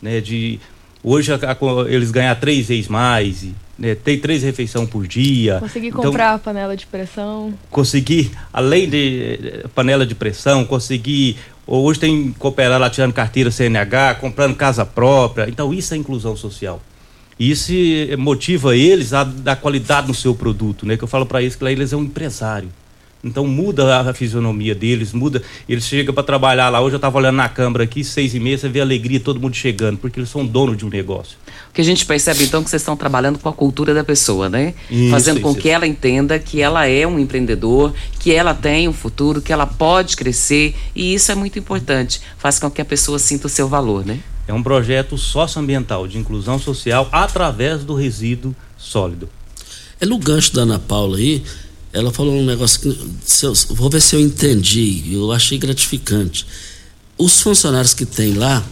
né? 0.00 0.18
De 0.22 0.58
hoje 1.04 1.30
a, 1.30 1.36
a, 1.36 1.90
eles 1.90 2.10
ganhar 2.10 2.34
três 2.36 2.68
vezes 2.68 2.88
mais, 2.88 3.42
e, 3.42 3.54
né? 3.78 3.94
tem 3.94 4.18
três 4.18 4.42
refeições 4.42 4.88
por 4.88 5.06
dia. 5.06 5.58
Conseguir 5.60 5.88
então, 5.88 6.02
comprar 6.02 6.38
panela 6.38 6.76
de 6.76 6.86
pressão. 6.86 7.54
Conseguir, 7.70 8.30
além 8.52 8.88
de 8.88 9.38
eh, 9.42 9.68
panela 9.74 10.06
de 10.06 10.14
pressão, 10.14 10.64
conseguir 10.64 11.36
Hoje 11.68 11.98
tem 11.98 12.30
cooperado 12.38 12.80
lá 12.80 12.88
tirando 12.88 13.12
carteira 13.12 13.50
CNH, 13.50 14.14
comprando 14.20 14.54
casa 14.54 14.86
própria. 14.86 15.48
Então 15.48 15.74
isso 15.74 15.92
é 15.94 15.96
inclusão 15.96 16.36
social. 16.36 16.80
Isso 17.38 17.72
motiva 18.16 18.76
eles 18.76 19.12
a 19.12 19.24
dar 19.24 19.56
qualidade 19.56 20.06
no 20.06 20.14
seu 20.14 20.34
produto, 20.34 20.86
né? 20.86 20.96
Que 20.96 21.02
eu 21.02 21.08
falo 21.08 21.26
para 21.26 21.42
eles 21.42 21.56
que 21.56 21.64
lá 21.64 21.72
eles 21.72 21.92
é 21.92 21.96
um 21.96 22.04
empresário. 22.04 22.68
Então 23.26 23.46
muda 23.46 24.00
a 24.00 24.14
fisionomia 24.14 24.74
deles, 24.74 25.12
muda. 25.12 25.42
Eles 25.68 25.84
chegam 25.84 26.14
para 26.14 26.22
trabalhar 26.22 26.68
lá. 26.68 26.80
Hoje 26.80 26.94
eu 26.94 26.98
estava 26.98 27.18
olhando 27.18 27.36
na 27.36 27.48
câmara 27.48 27.84
aqui, 27.84 28.04
seis 28.04 28.34
e 28.34 28.40
meia, 28.40 28.56
você 28.56 28.68
vê 28.68 28.80
a 28.80 28.82
alegria, 28.84 29.18
todo 29.18 29.40
mundo 29.40 29.54
chegando, 29.54 29.98
porque 29.98 30.20
eles 30.20 30.30
são 30.30 30.46
donos 30.46 30.76
de 30.76 30.86
um 30.86 30.88
negócio. 30.88 31.36
O 31.68 31.72
que 31.72 31.80
a 31.80 31.84
gente 31.84 32.06
percebe 32.06 32.44
então 32.44 32.60
é 32.60 32.64
que 32.64 32.70
vocês 32.70 32.82
estão 32.82 32.96
trabalhando 32.96 33.38
com 33.38 33.48
a 33.48 33.52
cultura 33.52 33.92
da 33.92 34.04
pessoa, 34.04 34.48
né? 34.48 34.74
Isso, 34.90 35.10
Fazendo 35.10 35.40
com 35.40 35.50
isso. 35.50 35.58
que 35.60 35.68
ela 35.68 35.86
entenda 35.86 36.38
que 36.38 36.60
ela 36.60 36.86
é 36.86 37.06
um 37.06 37.18
empreendedor, 37.18 37.92
que 38.20 38.32
ela 38.32 38.54
tem 38.54 38.88
um 38.88 38.92
futuro, 38.92 39.42
que 39.42 39.52
ela 39.52 39.66
pode 39.66 40.16
crescer, 40.16 40.74
e 40.94 41.12
isso 41.12 41.32
é 41.32 41.34
muito 41.34 41.58
importante. 41.58 42.20
Faz 42.38 42.58
com 42.58 42.70
que 42.70 42.80
a 42.80 42.84
pessoa 42.84 43.18
sinta 43.18 43.46
o 43.48 43.50
seu 43.50 43.68
valor, 43.68 44.06
né? 44.06 44.20
É 44.46 44.52
um 44.54 44.62
projeto 44.62 45.18
socioambiental 45.18 46.06
de 46.06 46.16
inclusão 46.16 46.58
social 46.58 47.08
através 47.10 47.82
do 47.82 47.94
resíduo 47.94 48.54
sólido. 48.78 49.28
É 50.00 50.06
no 50.06 50.18
gancho 50.18 50.54
da 50.54 50.62
Ana 50.62 50.78
Paula 50.78 51.16
aí, 51.16 51.42
ela 51.96 52.12
falou 52.12 52.34
um 52.34 52.44
negócio 52.44 52.80
que 52.80 52.88
eu, 52.88 53.54
vou 53.74 53.88
ver 53.88 54.02
se 54.02 54.14
eu 54.14 54.20
entendi, 54.20 55.14
eu 55.14 55.32
achei 55.32 55.56
gratificante. 55.56 56.46
Os 57.16 57.40
funcionários 57.40 57.94
que 57.94 58.04
tem 58.04 58.34
lá, 58.34 58.62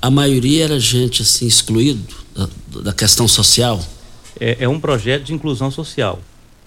a 0.00 0.08
maioria 0.08 0.64
era 0.64 0.78
gente 0.78 1.22
assim 1.22 1.44
excluído 1.44 2.14
da, 2.36 2.48
da 2.82 2.92
questão 2.92 3.26
social. 3.26 3.84
É, 4.38 4.58
é, 4.60 4.68
um 4.68 4.78
projeto 4.78 5.24
de 5.24 5.34
inclusão 5.34 5.72
social, 5.72 6.20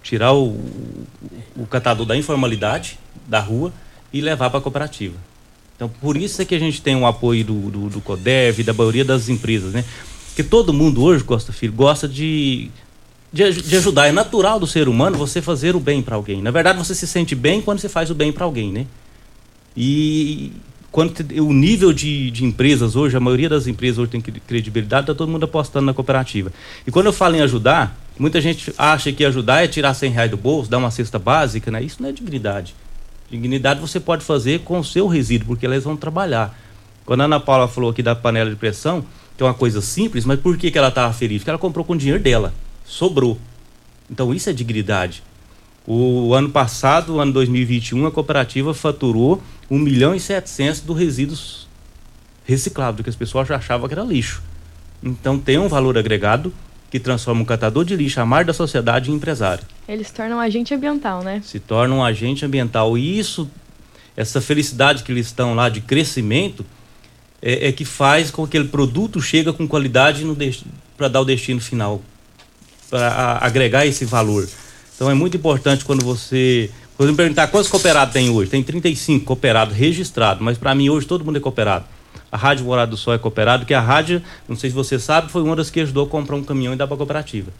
tirar 0.03 0.34
o, 0.34 0.59
o 1.55 1.66
catador 1.70 2.05
da 2.05 2.18
informalidade 2.18 2.99
da 3.26 3.39
rua 3.39 3.72
e 4.12 4.20
levar 4.20 4.49
para 4.49 4.59
a 4.59 4.62
cooperativa. 4.62 5.16
Então, 5.78 5.88
por 5.88 6.18
isso 6.18 6.41
é 6.41 6.45
que 6.45 6.53
a 6.53 6.59
gente 6.59 6.82
tem 6.82 6.93
o 6.93 7.05
apoio 7.05 7.45
do, 7.45 7.72
do, 7.72 7.89
do 7.89 8.01
CODEV, 8.01 8.64
da 8.64 8.74
maioria 8.74 9.05
das 9.05 9.30
empresas, 9.30 9.72
né? 9.72 9.86
Porque 10.28 10.43
todo 10.43 10.74
mundo 10.74 11.01
hoje, 11.01 11.24
Costa 11.24 11.53
Filho, 11.53 11.72
gosta 11.72 12.05
de 12.05 12.70
de, 13.32 13.61
de, 13.61 13.77
ajudar. 13.77 14.07
É 14.07 14.11
natural 14.11 14.59
do 14.59 14.67
ser 14.67 14.89
humano 14.89 15.17
você 15.17 15.41
fazer 15.41 15.75
o 15.75 15.79
bem 15.79 16.01
para 16.01 16.15
alguém. 16.15 16.41
Na 16.41 16.51
verdade, 16.51 16.77
você 16.77 16.93
se 16.93 17.07
sente 17.07 17.34
bem 17.34 17.61
quando 17.61 17.79
você 17.79 17.88
faz 17.88 18.09
o 18.09 18.15
bem 18.15 18.32
para 18.32 18.45
alguém, 18.45 18.71
né? 18.71 18.86
E 19.75 20.51
quando 20.91 21.13
o 21.39 21.53
nível 21.53 21.93
de, 21.93 22.29
de 22.29 22.43
empresas 22.43 22.97
hoje, 22.97 23.15
a 23.15 23.19
maioria 23.19 23.47
das 23.47 23.67
empresas 23.67 23.97
hoje 23.97 24.11
tem 24.11 24.21
credibilidade, 24.21 25.03
está 25.03 25.15
todo 25.15 25.29
mundo 25.29 25.45
apostando 25.45 25.86
na 25.86 25.93
cooperativa. 25.93 26.51
E 26.86 26.91
quando 26.91 27.05
eu 27.05 27.13
falo 27.13 27.36
em 27.38 27.41
ajudar, 27.41 27.97
muita 28.19 28.41
gente 28.41 28.73
acha 28.77 29.11
que 29.13 29.23
ajudar 29.23 29.63
é 29.63 29.67
tirar 29.67 29.93
100 29.93 30.11
reais 30.11 30.32
do 30.32 30.36
bolso, 30.36 30.69
dar 30.69 30.77
uma 30.77 30.91
cesta 30.91 31.17
básica, 31.17 31.71
né? 31.71 31.82
Isso 31.82 32.01
não 32.01 32.09
é 32.09 32.11
dignidade. 32.11 32.75
Dignidade 33.29 33.79
você 33.79 34.01
pode 34.01 34.25
fazer 34.25 34.59
com 34.59 34.79
o 34.79 34.84
seu 34.84 35.07
resíduo, 35.07 35.47
porque 35.47 35.65
elas 35.65 35.86
vão 35.86 35.95
trabalhar. 35.95 36.59
Quando 37.05 37.21
a 37.21 37.23
Ana 37.23 37.39
Paula 37.39 37.69
falou 37.69 37.91
aqui 37.91 38.03
da 38.03 38.13
panela 38.13 38.49
de 38.49 38.57
pressão, 38.57 39.05
que 39.38 39.41
é 39.41 39.45
uma 39.45 39.53
coisa 39.53 39.82
simples, 39.82 40.25
mas 40.25 40.38
por 40.38 40.57
que, 40.57 40.69
que 40.69 40.77
ela 40.77 40.89
estava 40.89 41.13
feliz? 41.13 41.38
Porque 41.39 41.49
ela 41.49 41.57
comprou 41.57 41.86
com 41.86 41.93
o 41.93 41.97
dinheiro 41.97 42.21
dela 42.21 42.53
sobrou. 42.86 43.38
Então 44.09 44.34
isso 44.34 44.49
é 44.49 44.53
dignidade. 44.53 45.23
O 45.86 46.34
ano 46.34 46.49
passado, 46.49 47.19
ano 47.19 47.34
2021, 47.34 48.05
a 48.05 48.11
cooperativa 48.11 48.73
faturou 48.73 49.41
1 49.69 49.79
milhão 49.79 50.13
e 50.13 50.19
700 50.19 50.82
do 50.82 50.93
resíduos 50.93 51.67
recicláveis, 52.45 53.03
que 53.03 53.09
as 53.09 53.15
pessoas 53.15 53.49
achavam 53.49 53.88
que 53.88 53.93
era 53.93 54.03
lixo. 54.03 54.43
Então 55.01 55.39
tem 55.39 55.57
um 55.57 55.67
valor 55.67 55.97
agregado 55.97 56.53
que 56.91 56.99
transforma 56.99 57.41
um 57.41 57.45
catador 57.45 57.86
de 57.86 57.95
lixo, 57.95 58.19
a 58.19 58.25
mar 58.25 58.45
da 58.45 58.53
sociedade, 58.53 59.09
em 59.09 59.15
empresário. 59.15 59.63
Eles 59.88 60.07
se 60.07 60.13
tornam 60.13 60.38
um 60.38 60.41
agente 60.41 60.73
ambiental, 60.73 61.23
né? 61.23 61.41
Se 61.43 61.59
tornam 61.59 61.99
um 61.99 62.03
agente 62.03 62.45
ambiental. 62.45 62.97
E 62.97 63.17
isso, 63.17 63.49
essa 64.15 64.41
felicidade 64.41 65.01
que 65.01 65.11
eles 65.11 65.27
estão 65.27 65.55
lá 65.55 65.69
de 65.69 65.82
crescimento, 65.82 66.65
é, 67.41 67.69
é 67.69 67.71
que 67.71 67.86
faz 67.86 68.29
com 68.29 68.43
que 68.43 68.57
aquele 68.57 68.69
produto 68.69 69.21
chegue 69.21 69.51
com 69.53 69.67
qualidade 69.67 70.23
para 70.97 71.07
dar 71.07 71.21
o 71.21 71.25
destino 71.25 71.61
final 71.61 72.01
para 72.91 73.39
agregar 73.41 73.85
esse 73.87 74.03
valor. 74.03 74.47
Então 74.93 75.09
é 75.09 75.13
muito 75.15 75.37
importante 75.37 75.83
quando 75.85 76.05
você. 76.05 76.69
Quando 76.97 77.09
me 77.09 77.15
perguntar 77.15 77.47
quantos 77.47 77.71
cooperados 77.71 78.13
tem 78.13 78.29
hoje, 78.29 78.51
tem 78.51 78.61
35 78.61 79.25
cooperados 79.25 79.75
registrados, 79.75 80.43
mas 80.43 80.59
para 80.59 80.75
mim 80.75 80.89
hoje 80.89 81.07
todo 81.07 81.25
mundo 81.25 81.37
é 81.37 81.39
cooperado. 81.39 81.85
A 82.31 82.37
Rádio 82.37 82.65
Morada 82.65 82.91
do 82.91 82.97
Sol 82.97 83.13
é 83.13 83.17
cooperado, 83.17 83.65
que 83.65 83.73
a 83.73 83.81
rádio, 83.81 84.21
não 84.47 84.55
sei 84.55 84.69
se 84.69 84.75
você 84.75 84.99
sabe, 84.99 85.31
foi 85.31 85.41
uma 85.41 85.55
das 85.55 85.71
que 85.71 85.79
ajudou 85.79 86.05
a 86.05 86.07
comprar 86.07 86.35
um 86.35 86.43
caminhão 86.43 86.73
e 86.73 86.75
dar 86.75 86.85
para 86.85 86.93
a 86.93 86.97
cooperativa. 86.97 87.51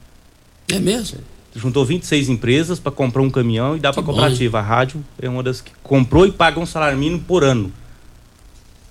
É 0.70 0.80
mesmo? 0.80 1.20
Juntou 1.56 1.84
26 1.84 2.30
empresas 2.30 2.80
para 2.80 2.92
comprar 2.92 3.24
um 3.24 3.30
caminhão 3.30 3.76
e 3.76 3.80
dar 3.80 3.92
para 3.92 4.02
a 4.02 4.06
cooperativa. 4.06 4.60
A 4.60 4.62
rádio 4.62 5.04
é 5.20 5.28
uma 5.28 5.42
das 5.42 5.60
que 5.60 5.72
comprou 5.82 6.28
e 6.28 6.32
paga 6.32 6.60
um 6.60 6.66
salário 6.66 6.98
mínimo 6.98 7.22
por 7.22 7.44
ano. 7.44 7.74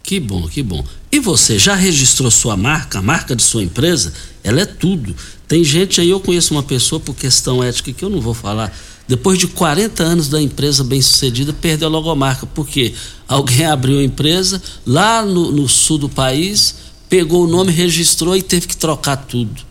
Que 0.03 0.18
bom, 0.18 0.49
que 0.49 0.62
bom. 0.62 0.84
E 1.13 1.19
você 1.19 1.59
já 1.59 1.75
registrou 1.75 2.31
sua 2.31 2.57
marca, 2.57 3.01
a 3.01 3.03
marca 3.03 3.35
de 3.35 3.43
sua 3.43 3.65
empresa? 3.65 4.13
Ela 4.45 4.61
é 4.61 4.67
tudo. 4.67 5.15
Tem 5.49 5.65
gente 5.65 6.01
aí, 6.01 6.09
eu 6.09 6.21
conheço 6.21 6.55
uma 6.55 6.63
pessoa 6.63 7.01
por 7.01 7.15
questão 7.17 7.65
ética 7.65 7.93
que 7.93 8.05
eu 8.05 8.09
não 8.09 8.21
vou 8.21 8.35
falar. 8.35 8.73
Depois 9.09 9.37
de 9.37 9.49
40 9.49 10.05
anos 10.05 10.29
da 10.29 10.41
empresa 10.41 10.85
bem 10.85 11.03
sucedida, 11.03 11.53
perdeu 11.53 11.89
a 11.89 11.91
logomarca. 11.91 12.47
porque 12.47 12.95
Alguém 13.27 13.67
abriu 13.67 13.99
a 13.99 14.05
empresa 14.05 14.63
lá 14.87 15.25
no, 15.25 15.51
no 15.51 15.69
sul 15.69 15.99
do 15.99 16.09
país, 16.09 16.77
pegou 17.09 17.45
o 17.45 17.49
nome, 17.49 17.73
registrou 17.73 18.37
e 18.37 18.43
teve 18.43 18.69
que 18.69 18.77
trocar 18.77 19.17
tudo. 19.17 19.70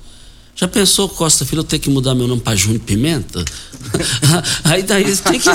Já 0.60 0.68
pensou, 0.68 1.08
Costa 1.08 1.46
Filho, 1.46 1.62
eu 1.62 1.64
ter 1.64 1.80
que 1.80 1.90
mudar 1.90 2.14
meu 2.14 2.28
nome 2.28 2.42
para 2.42 2.54
Júnior 2.54 2.82
Pimenta? 2.82 3.46
Aí 4.66 4.84
daí 4.84 5.16
tem 5.16 5.40
que, 5.40 5.50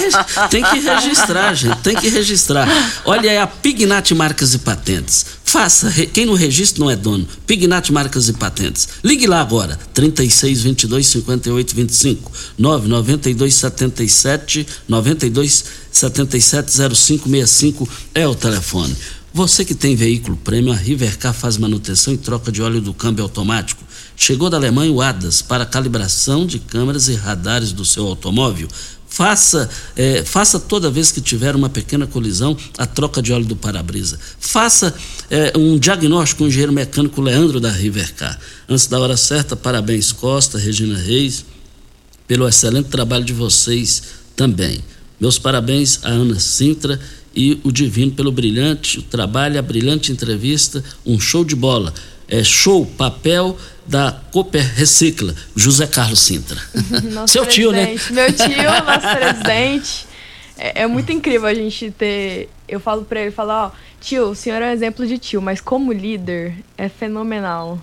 tem 0.48 0.64
que 0.64 0.78
registrar, 0.78 1.52
gente, 1.52 1.76
tem 1.82 1.94
que 1.94 2.08
registrar. 2.08 2.66
Olha, 3.04 3.30
é 3.30 3.38
a 3.38 3.46
Pignat 3.46 4.14
Marcas 4.14 4.54
e 4.54 4.58
Patentes. 4.60 5.26
Faça, 5.44 5.92
quem 6.06 6.24
não 6.24 6.32
registra 6.32 6.82
não 6.82 6.90
é 6.90 6.96
dono. 6.96 7.28
Pignat 7.46 7.92
Marcas 7.92 8.30
e 8.30 8.32
Patentes. 8.32 8.88
Ligue 9.04 9.26
lá 9.26 9.42
agora, 9.42 9.78
36 9.92 10.62
22 10.62 11.06
58 11.06 11.74
25 11.76 12.32
992 12.56 13.54
77 13.54 14.66
92 14.88 15.64
77 15.92 16.72
0565 16.72 17.86
é 18.14 18.26
o 18.26 18.34
telefone. 18.34 18.96
Você 19.36 19.64
que 19.64 19.74
tem 19.74 19.96
veículo 19.96 20.36
prêmio, 20.36 20.72
a 20.72 20.76
Rivercar 20.76 21.34
faz 21.34 21.56
manutenção 21.56 22.14
e 22.14 22.16
troca 22.16 22.52
de 22.52 22.62
óleo 22.62 22.80
do 22.80 22.94
câmbio 22.94 23.24
automático. 23.24 23.82
Chegou 24.16 24.48
da 24.48 24.56
Alemanha 24.56 24.92
o 24.92 25.02
ADAS 25.02 25.42
para 25.42 25.66
calibração 25.66 26.46
de 26.46 26.60
câmeras 26.60 27.08
e 27.08 27.14
radares 27.14 27.72
do 27.72 27.84
seu 27.84 28.06
automóvel. 28.06 28.68
Faça, 29.08 29.68
é, 29.96 30.22
faça 30.22 30.60
toda 30.60 30.88
vez 30.88 31.10
que 31.10 31.20
tiver 31.20 31.56
uma 31.56 31.68
pequena 31.68 32.06
colisão 32.06 32.56
a 32.78 32.86
troca 32.86 33.20
de 33.20 33.32
óleo 33.32 33.44
do 33.44 33.56
para-brisa. 33.56 34.20
Faça 34.38 34.94
é, 35.28 35.52
um 35.58 35.80
diagnóstico 35.80 36.38
com 36.38 36.44
o 36.44 36.46
engenheiro 36.46 36.72
mecânico 36.72 37.20
Leandro 37.20 37.58
da 37.58 37.72
Rivercar. 37.72 38.38
Antes 38.68 38.86
da 38.86 39.00
hora 39.00 39.16
certa, 39.16 39.56
parabéns 39.56 40.12
Costa, 40.12 40.58
Regina 40.58 40.96
Reis, 40.96 41.44
pelo 42.28 42.46
excelente 42.46 42.88
trabalho 42.88 43.24
de 43.24 43.32
vocês 43.32 44.00
também. 44.36 44.80
Meus 45.20 45.40
parabéns 45.40 45.98
a 46.04 46.10
Ana 46.10 46.38
Sintra 46.38 47.00
e 47.34 47.60
o 47.64 47.72
Divino 47.72 48.12
pelo 48.12 48.30
brilhante 48.30 49.02
trabalho, 49.02 49.58
a 49.58 49.62
brilhante 49.62 50.12
entrevista, 50.12 50.82
um 51.04 51.18
show 51.18 51.44
de 51.44 51.56
bola. 51.56 51.92
É 52.28 52.42
show, 52.42 52.86
papel 52.86 53.56
da 53.86 54.18
Cooper 54.32 54.74
Recicla, 54.74 55.34
José 55.54 55.86
Carlos 55.86 56.20
Sintra. 56.20 56.60
Seu 57.26 57.44
tio, 57.46 57.70
né? 57.70 57.96
Meu 58.10 58.32
tio, 58.32 58.64
nosso 58.86 59.16
presidente. 59.16 60.06
É, 60.56 60.82
é, 60.82 60.86
muito 60.86 61.12
incrível 61.12 61.46
a 61.46 61.54
gente 61.54 61.90
ter. 61.90 62.48
Eu 62.68 62.80
falo 62.80 63.04
para 63.04 63.20
ele, 63.20 63.30
falar, 63.30 63.66
ó, 63.66 63.70
tio, 64.00 64.30
o 64.30 64.34
senhor 64.34 64.62
é 64.62 64.68
um 64.68 64.72
exemplo 64.72 65.06
de 65.06 65.18
tio, 65.18 65.42
mas 65.42 65.60
como 65.60 65.92
líder 65.92 66.54
é 66.78 66.88
fenomenal. 66.88 67.80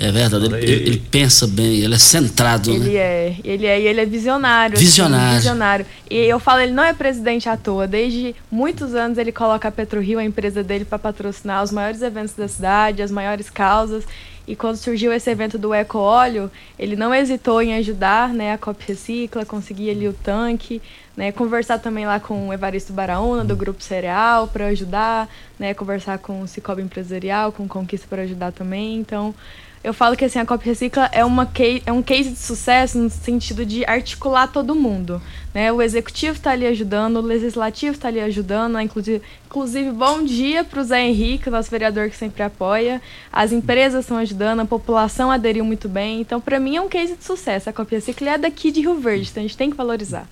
É 0.00 0.10
verdade, 0.10 0.46
ele, 0.46 0.56
ele, 0.56 0.88
ele, 0.88 1.02
pensa 1.10 1.46
bem, 1.46 1.80
ele 1.80 1.94
é 1.94 1.98
centrado, 1.98 2.70
ele 2.70 2.88
né? 2.88 2.94
É, 2.94 3.36
ele 3.44 3.66
é, 3.66 3.78
ele 3.78 4.00
é 4.00 4.06
visionário. 4.06 4.78
Visionário. 4.78 5.26
Assim, 5.26 5.36
visionário. 5.36 5.86
E 6.08 6.16
eu 6.16 6.40
falo, 6.40 6.60
ele 6.60 6.72
não 6.72 6.82
é 6.82 6.94
presidente 6.94 7.50
à 7.50 7.56
toa. 7.56 7.86
Desde 7.86 8.34
muitos 8.50 8.94
anos 8.94 9.18
ele 9.18 9.30
coloca 9.30 9.68
a 9.68 9.70
PetroRio, 9.70 10.18
a 10.18 10.24
empresa 10.24 10.64
dele, 10.64 10.86
para 10.86 10.98
patrocinar 10.98 11.62
os 11.62 11.70
maiores 11.70 12.00
eventos 12.00 12.32
da 12.32 12.48
cidade, 12.48 13.02
as 13.02 13.10
maiores 13.10 13.50
causas. 13.50 14.04
E 14.48 14.56
quando 14.56 14.76
surgiu 14.76 15.12
esse 15.12 15.30
evento 15.30 15.58
do 15.58 15.74
Eco 15.74 15.98
Óleo, 15.98 16.50
ele 16.78 16.96
não 16.96 17.14
hesitou 17.14 17.60
em 17.60 17.74
ajudar 17.74 18.30
né, 18.30 18.54
a 18.54 18.58
COP 18.58 18.82
Recicla, 18.88 19.44
conseguir 19.44 19.90
ali 19.90 20.08
o 20.08 20.14
tanque, 20.14 20.80
né, 21.14 21.30
conversar 21.30 21.78
também 21.78 22.06
lá 22.06 22.18
com 22.18 22.48
o 22.48 22.52
Evaristo 22.52 22.92
Baraúna, 22.92 23.44
do 23.44 23.54
Grupo 23.54 23.82
Cereal, 23.82 24.48
para 24.48 24.68
ajudar, 24.68 25.28
né, 25.58 25.74
conversar 25.74 26.18
com 26.18 26.40
o 26.40 26.48
Cicobi 26.48 26.80
Empresarial, 26.80 27.52
com 27.52 27.68
Conquista 27.68 28.06
para 28.08 28.22
ajudar 28.22 28.50
também. 28.50 28.96
Então, 28.96 29.34
eu 29.82 29.94
falo 29.94 30.14
que 30.14 30.26
assim, 30.26 30.38
a 30.38 30.44
Cop 30.44 30.62
Recicla 30.62 31.08
é, 31.10 31.24
uma 31.24 31.46
case, 31.46 31.82
é 31.86 31.92
um 31.92 32.02
case 32.02 32.30
de 32.30 32.38
sucesso 32.38 32.98
no 32.98 33.08
sentido 33.08 33.64
de 33.64 33.82
articular 33.86 34.46
todo 34.46 34.74
mundo. 34.74 35.22
Né? 35.54 35.72
O 35.72 35.80
executivo 35.80 36.36
está 36.36 36.50
ali 36.50 36.66
ajudando, 36.66 37.16
o 37.16 37.22
legislativo 37.22 37.92
está 37.92 38.08
ali 38.08 38.20
ajudando, 38.20 38.74
né? 38.74 38.82
inclusive, 38.82 39.22
inclusive 39.46 39.90
bom 39.90 40.22
dia 40.22 40.64
para 40.64 40.82
o 40.82 40.84
Zé 40.84 41.08
Henrique, 41.08 41.48
nosso 41.48 41.70
vereador 41.70 42.10
que 42.10 42.16
sempre 42.16 42.42
apoia. 42.42 43.00
As 43.32 43.52
empresas 43.52 44.04
estão 44.04 44.18
ajudando, 44.18 44.60
a 44.60 44.66
população 44.66 45.30
aderiu 45.30 45.64
muito 45.64 45.88
bem. 45.88 46.20
Então, 46.20 46.42
para 46.42 46.60
mim, 46.60 46.76
é 46.76 46.80
um 46.82 46.88
case 46.88 47.16
de 47.16 47.24
sucesso. 47.24 47.70
A 47.70 47.72
Cop 47.72 47.90
Recicla 47.90 48.32
é 48.32 48.38
daqui 48.38 48.70
de 48.70 48.80
Rio 48.80 49.00
Verde, 49.00 49.28
então 49.30 49.42
a 49.42 49.46
gente 49.46 49.56
tem 49.56 49.70
que 49.70 49.76
valorizar. 49.76 50.28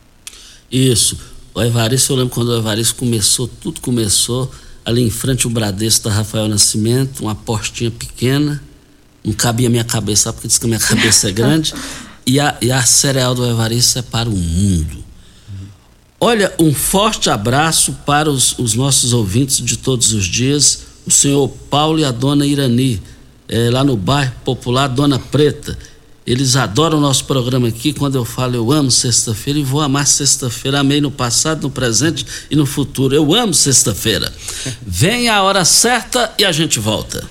Isso. 0.71 1.19
O 1.55 1.63
Evaristo, 1.63 2.13
eu 2.13 2.19
lembro 2.19 2.35
quando 2.35 2.49
o 2.49 2.59
Evaristo 2.59 2.97
começou, 2.97 3.49
tudo 3.49 3.81
começou 3.81 4.53
ali 4.85 5.03
em 5.03 5.11
frente 5.11 5.47
ao 5.47 5.53
Bradesco 5.53 6.05
da 6.05 6.15
Rafael 6.15 6.49
Nascimento, 6.49 7.21
uma 7.21 7.35
portinha 7.35 7.91
pequena 7.91 8.68
não 9.29 9.33
cabia 9.35 9.69
minha 9.69 9.85
cabeça, 9.85 10.33
porque 10.33 10.49
diz 10.49 10.59
que 10.59 10.67
minha 10.67 10.81
cabeça 10.81 11.29
é 11.29 11.33
grande. 11.33 11.75
e, 12.27 12.41
a, 12.41 12.57
e 12.61 12.73
a 12.73 12.83
cereal 12.83 13.35
do 13.35 13.47
Evaristo 13.47 13.99
é 13.99 14.03
para 14.03 14.29
o 14.29 14.37
mundo. 14.37 15.05
Olha, 16.21 16.53
um 16.59 16.75
forte 16.75 17.31
abraço 17.31 17.93
para 18.05 18.29
os, 18.29 18.59
os, 18.59 18.75
nossos 18.75 19.13
ouvintes 19.13 19.65
de 19.65 19.77
todos 19.77 20.13
os 20.13 20.25
dias, 20.25 20.81
o 21.07 21.11
senhor 21.11 21.49
Paulo 21.71 22.01
e 22.01 22.05
a 22.05 22.11
dona 22.11 22.45
Irani, 22.45 23.01
é, 23.49 23.71
lá 23.71 23.85
no 23.85 23.97
bairro 23.97 24.33
Popular 24.45 24.89
Dona 24.89 25.19
Preta. 25.19 25.79
Eles 26.29 26.57
adoram 26.57 26.99
o 26.99 27.01
nosso 27.01 27.25
programa 27.25 27.69
aqui. 27.69 27.91
Quando 27.91 28.17
eu 28.17 28.25
falo 28.25 28.55
eu 28.55 28.71
amo 28.71 28.91
sexta-feira 28.91 29.59
e 29.59 29.63
vou 29.63 29.81
amar 29.81 30.07
sexta-feira. 30.07 30.81
Amei 30.81 31.01
no 31.01 31.11
passado, 31.11 31.63
no 31.63 31.71
presente 31.71 32.27
e 32.51 32.55
no 32.55 32.67
futuro. 32.67 33.15
Eu 33.15 33.35
amo 33.35 33.55
sexta-feira. 33.55 34.31
Vem 34.87 35.31
a 35.31 35.43
hora 35.43 35.65
certa 35.65 36.31
e 36.39 36.45
a 36.45 36.53
gente 36.53 36.79
volta. 36.79 37.27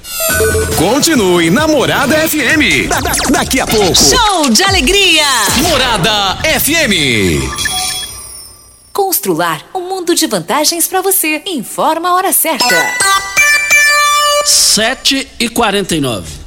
Continue 0.78 1.52
Namorada 1.52 2.16
FM. 2.28 2.90
Da, 2.90 3.00
da, 3.00 3.12
daqui 3.30 3.60
a 3.60 3.68
pouco. 3.68 3.94
Show 3.96 4.50
de 4.50 4.64
alegria. 4.64 5.26
Morada 5.62 6.40
FM. 6.60 7.46
Constrular 8.92 9.64
um 9.76 9.88
mundo 9.88 10.16
de 10.16 10.26
vantagens 10.26 10.88
para 10.88 11.04
você. 11.04 11.44
Informa 11.46 12.10
a 12.10 12.16
hora 12.16 12.34
certa. 12.34 12.76
7 14.44 15.28
e 15.40 15.50
49 15.50 16.47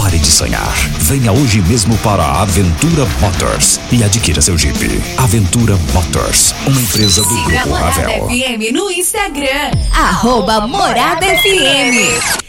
Pare 0.00 0.16
de 0.16 0.30
sonhar. 0.30 0.72
Venha 1.00 1.32
hoje 1.32 1.60
mesmo 1.60 1.98
para 1.98 2.22
a 2.22 2.42
Aventura 2.42 3.04
Motors 3.20 3.80
e 3.90 4.04
adquira 4.04 4.40
seu 4.40 4.56
Jeep. 4.56 4.78
Aventura 5.16 5.76
Motors, 5.92 6.54
uma 6.68 6.80
empresa 6.80 7.20
do 7.20 7.28
Siga 7.28 7.62
Grupo 7.62 7.68
Morada 7.70 8.02
Ravel. 8.02 8.28
FM 8.28 8.72
no 8.72 8.92
Instagram. 8.92 9.72
Arroba 9.92 10.68
Morada 10.68 11.26
FM. 11.26 12.47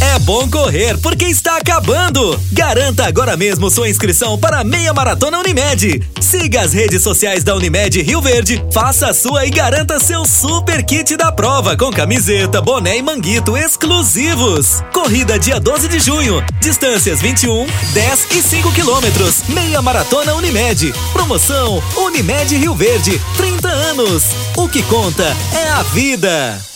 É 0.00 0.18
bom 0.18 0.48
correr 0.50 0.98
porque 0.98 1.24
está 1.24 1.56
acabando. 1.56 2.38
Garanta 2.52 3.06
agora 3.06 3.36
mesmo 3.36 3.70
sua 3.70 3.88
inscrição 3.88 4.38
para 4.38 4.60
a 4.60 4.64
Meia 4.64 4.92
Maratona 4.92 5.38
Unimed. 5.38 6.02
Siga 6.20 6.62
as 6.62 6.72
redes 6.72 7.02
sociais 7.02 7.42
da 7.42 7.54
Unimed 7.54 8.02
Rio 8.02 8.20
Verde, 8.20 8.62
faça 8.72 9.08
a 9.08 9.14
sua 9.14 9.46
e 9.46 9.50
garanta 9.50 9.98
seu 9.98 10.24
super 10.24 10.84
kit 10.84 11.16
da 11.16 11.32
prova 11.32 11.76
com 11.76 11.90
camiseta, 11.90 12.60
boné 12.60 12.98
e 12.98 13.02
manguito 13.02 13.56
exclusivos. 13.56 14.82
Corrida 14.92 15.38
dia 15.38 15.58
12 15.58 15.88
de 15.88 15.98
junho, 15.98 16.44
distâncias 16.60 17.20
21, 17.20 17.66
10 17.92 18.26
e 18.32 18.42
5 18.42 18.72
quilômetros. 18.72 19.44
Meia 19.48 19.80
Maratona 19.80 20.34
Unimed. 20.34 20.92
Promoção 21.12 21.82
Unimed 21.96 22.56
Rio 22.56 22.74
Verde, 22.74 23.20
30 23.36 23.68
anos. 23.68 24.24
O 24.56 24.68
que 24.68 24.82
conta 24.82 25.24
é 25.54 25.68
a 25.70 25.82
vida. 25.84 26.75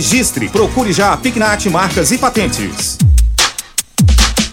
registre. 0.00 0.48
Procure 0.48 0.94
já 0.94 1.12
a 1.12 1.16
Pignat 1.18 1.66
Marcas 1.66 2.10
e 2.10 2.16
Patentes. 2.16 2.96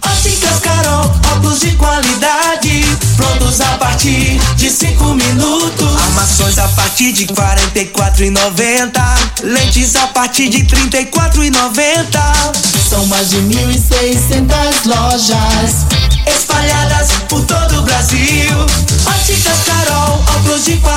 Óticas 0.05 0.59
Carol, 0.59 1.05
óculos 1.35 1.61
de 1.61 1.71
qualidade, 1.71 2.83
prontos 3.15 3.61
a 3.61 3.77
partir 3.77 4.37
de 4.57 4.69
5 4.69 5.05
minutos. 5.13 5.95
Armações 6.03 6.57
a 6.57 6.67
partir 6.67 7.13
de 7.13 7.27
44,90. 7.27 9.01
Lentes 9.41 9.95
a 9.95 10.07
partir 10.07 10.49
de 10.49 10.65
34,90. 10.65 12.19
São 12.89 13.05
mais 13.05 13.29
de 13.29 13.37
1.600 13.37 14.85
lojas 14.85 15.85
espalhadas 16.27 17.11
por 17.29 17.45
todo 17.45 17.79
o 17.79 17.83
Brasil. 17.83 18.51
Óticas 19.05 19.63
Carol, 19.65 20.21
óculos 20.35 20.65
de 20.65 20.75
qualidade, 20.77 20.96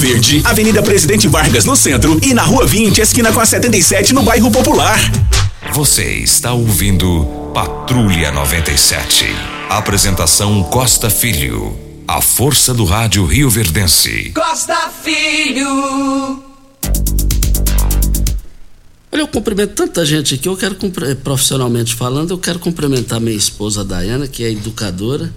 Verde, 0.00 0.40
Avenida 0.46 0.82
Presidente 0.82 1.28
Vargas 1.28 1.66
no 1.66 1.76
centro 1.76 2.18
e 2.22 2.32
na 2.32 2.42
Rua 2.42 2.66
20, 2.66 3.02
esquina 3.02 3.30
com 3.34 3.38
a 3.38 3.44
77 3.44 4.14
no 4.14 4.22
bairro 4.22 4.50
Popular. 4.50 4.98
Você 5.74 6.04
está 6.14 6.54
ouvindo 6.54 7.26
Patrulha 7.52 8.32
97. 8.32 9.26
Apresentação 9.68 10.62
Costa 10.62 11.10
Filho. 11.10 11.78
A 12.08 12.22
força 12.22 12.72
do 12.72 12.86
rádio 12.86 13.26
Rio 13.26 13.50
Verdense. 13.50 14.32
Costa 14.34 14.90
Filho. 15.04 15.68
Olha, 19.12 19.20
eu 19.20 19.28
cumprimento 19.28 19.74
tanta 19.74 20.02
gente 20.06 20.34
aqui. 20.34 20.48
Eu 20.48 20.56
quero, 20.56 20.76
profissionalmente 21.22 21.94
falando, 21.94 22.30
eu 22.30 22.38
quero 22.38 22.58
cumprimentar 22.58 23.20
minha 23.20 23.36
esposa 23.36 23.84
Dayana, 23.84 24.26
que 24.26 24.44
é 24.44 24.50
educadora, 24.50 25.30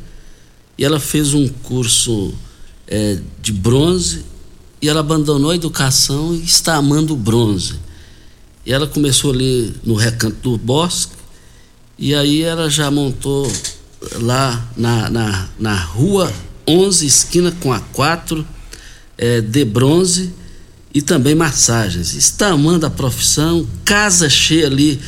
e 0.78 0.86
ela 0.86 1.02
fez 1.02 1.34
um 1.34 1.50
curso 1.50 2.34
é, 2.88 3.18
de 3.42 3.52
bronze 3.52 4.32
e 4.84 4.90
ela 4.90 5.00
abandonou 5.00 5.52
a 5.52 5.56
educação 5.56 6.36
e 6.36 6.44
está 6.44 6.76
amando 6.76 7.14
o 7.14 7.16
bronze. 7.16 7.76
E 8.66 8.74
ela 8.74 8.86
começou 8.86 9.32
ali 9.32 9.74
no 9.82 9.96
recanto 9.96 10.36
do 10.42 10.58
bosque, 10.58 11.14
e 11.98 12.14
aí 12.14 12.42
ela 12.42 12.70
já 12.70 12.92
montou 12.92 13.50
lá 14.20 14.62
na, 14.76 15.10
na, 15.10 15.50
na 15.58 15.74
rua 15.74 16.30
11, 16.68 17.06
esquina 17.06 17.50
com 17.62 17.72
a 17.72 17.80
4, 17.80 18.46
é, 19.18 19.40
de 19.40 19.64
bronze 19.64 20.34
e 20.94 21.02
também 21.02 21.34
massagens. 21.34 22.14
Está 22.14 22.50
amando 22.50 22.86
a 22.86 22.90
profissão, 22.90 23.66
casa 23.86 24.30
cheia 24.30 24.68
ali 24.68 25.00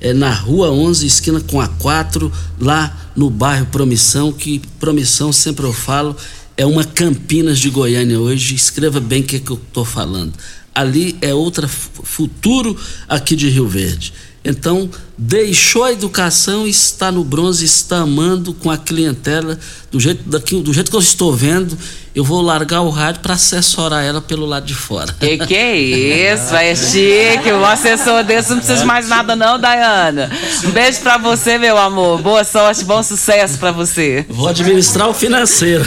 é, 0.00 0.12
na 0.12 0.32
rua 0.32 0.70
11, 0.70 1.04
esquina 1.08 1.40
com 1.40 1.60
a 1.60 1.66
4, 1.66 2.30
lá 2.60 3.10
no 3.16 3.28
bairro 3.30 3.66
Promissão, 3.66 4.32
que 4.32 4.62
Promissão, 4.78 5.32
sempre 5.32 5.66
eu 5.66 5.72
falo, 5.72 6.16
é 6.56 6.64
uma 6.64 6.84
Campinas 6.84 7.58
de 7.58 7.70
Goiânia 7.70 8.18
hoje. 8.18 8.54
Escreva 8.54 9.00
bem 9.00 9.22
o 9.22 9.24
que, 9.24 9.36
é 9.36 9.40
que 9.40 9.50
eu 9.50 9.56
estou 9.56 9.84
falando. 9.84 10.32
Ali 10.74 11.16
é 11.20 11.32
outro 11.32 11.68
futuro 11.68 12.76
aqui 13.08 13.36
de 13.36 13.48
Rio 13.48 13.68
Verde. 13.68 14.12
Então, 14.44 14.90
deixou 15.16 15.84
a 15.84 15.92
educação 15.92 16.66
está 16.66 17.10
no 17.10 17.24
bronze, 17.24 17.64
está 17.64 17.98
amando 17.98 18.52
com 18.52 18.70
a 18.70 18.76
clientela 18.76 19.58
do 19.90 19.98
jeito, 19.98 20.28
daqui, 20.28 20.60
do 20.60 20.72
jeito 20.72 20.90
que 20.90 20.96
eu 20.96 21.00
estou 21.00 21.34
vendo. 21.34 21.76
Eu 22.14 22.22
vou 22.22 22.40
largar 22.40 22.80
o 22.82 22.90
rádio 22.90 23.22
para 23.22 23.34
assessorar 23.34 24.04
ela 24.04 24.20
pelo 24.20 24.46
lado 24.46 24.64
de 24.64 24.74
fora. 24.74 25.12
Que 25.18 25.36
que 25.36 25.56
é 25.56 25.76
isso? 25.76 26.54
É 26.54 26.72
chique. 26.76 27.52
Um 27.52 27.64
assessor 27.64 28.22
desse 28.22 28.50
não 28.50 28.58
precisa 28.58 28.78
de 28.78 28.84
mais 28.84 29.08
nada, 29.08 29.34
não, 29.34 29.58
Dayana. 29.58 30.30
Um 30.64 30.70
beijo 30.70 31.00
para 31.00 31.18
você, 31.18 31.58
meu 31.58 31.76
amor. 31.76 32.22
Boa 32.22 32.44
sorte, 32.44 32.84
bom 32.84 33.02
sucesso 33.02 33.58
para 33.58 33.72
você. 33.72 34.24
Vou 34.28 34.46
administrar 34.46 35.08
o 35.08 35.12
financeiro. 35.12 35.84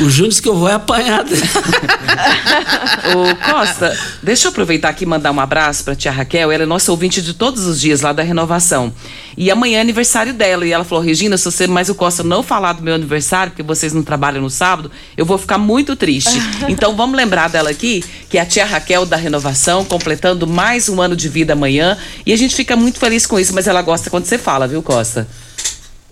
O 0.00 0.10
Júnior 0.10 0.30
disse 0.30 0.42
que 0.42 0.48
eu 0.48 0.56
vou 0.56 0.66
apanhar 0.66 1.22
dele. 1.22 1.42
Ô, 3.14 3.52
Costa, 3.52 3.96
deixa 4.20 4.48
eu 4.48 4.50
aproveitar 4.50 4.88
aqui 4.88 5.04
e 5.04 5.06
mandar 5.06 5.30
um 5.30 5.38
abraço 5.38 5.84
para 5.84 5.94
tia 5.94 6.10
Raquel. 6.10 6.50
Ela 6.50 6.64
é 6.64 6.66
nossa 6.66 6.90
ouvinte 6.90 7.22
de 7.22 7.34
todos 7.34 7.66
os 7.66 7.80
dias 7.80 8.00
lá 8.00 8.12
da 8.12 8.24
renovação. 8.24 8.92
E 9.36 9.48
amanhã 9.48 9.78
é 9.78 9.80
aniversário 9.80 10.34
dela. 10.34 10.66
E 10.66 10.72
ela 10.72 10.82
falou: 10.82 11.04
Regina, 11.04 11.38
se 11.38 11.44
você 11.44 11.68
mais 11.68 11.88
o 11.88 11.94
Costa 11.94 12.24
não 12.24 12.42
falar 12.42 12.72
do 12.72 12.82
meu 12.82 12.96
aniversário, 12.96 13.52
porque 13.52 13.62
vocês 13.62 13.92
não 13.92 14.02
trabalham 14.02 14.42
no 14.42 14.50
sábado, 14.50 14.90
eu 15.16 15.24
vou 15.24 15.38
ficar 15.38 15.67
muito 15.68 15.94
triste. 15.94 16.40
então 16.66 16.96
vamos 16.96 17.14
lembrar 17.14 17.50
dela 17.50 17.68
aqui, 17.68 18.02
que 18.30 18.38
é 18.38 18.40
a 18.40 18.46
tia 18.46 18.64
Raquel 18.64 19.04
da 19.04 19.16
renovação, 19.16 19.84
completando 19.84 20.46
mais 20.46 20.88
um 20.88 21.02
ano 21.02 21.14
de 21.14 21.28
vida 21.28 21.52
amanhã. 21.52 21.98
E 22.24 22.32
a 22.32 22.36
gente 22.36 22.56
fica 22.56 22.74
muito 22.74 22.98
feliz 22.98 23.26
com 23.26 23.38
isso, 23.38 23.54
mas 23.54 23.66
ela 23.66 23.82
gosta 23.82 24.08
quando 24.08 24.24
você 24.24 24.38
fala, 24.38 24.66
viu, 24.66 24.82
Costa? 24.82 25.28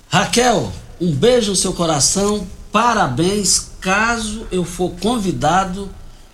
Raquel, 0.09 0.71
um 1.01 1.11
beijo 1.11 1.51
no 1.51 1.57
seu 1.57 1.73
coração, 1.73 2.47
parabéns. 2.71 3.71
Caso 3.81 4.47
eu 4.53 4.63
for 4.65 4.91
convidado, 5.01 5.89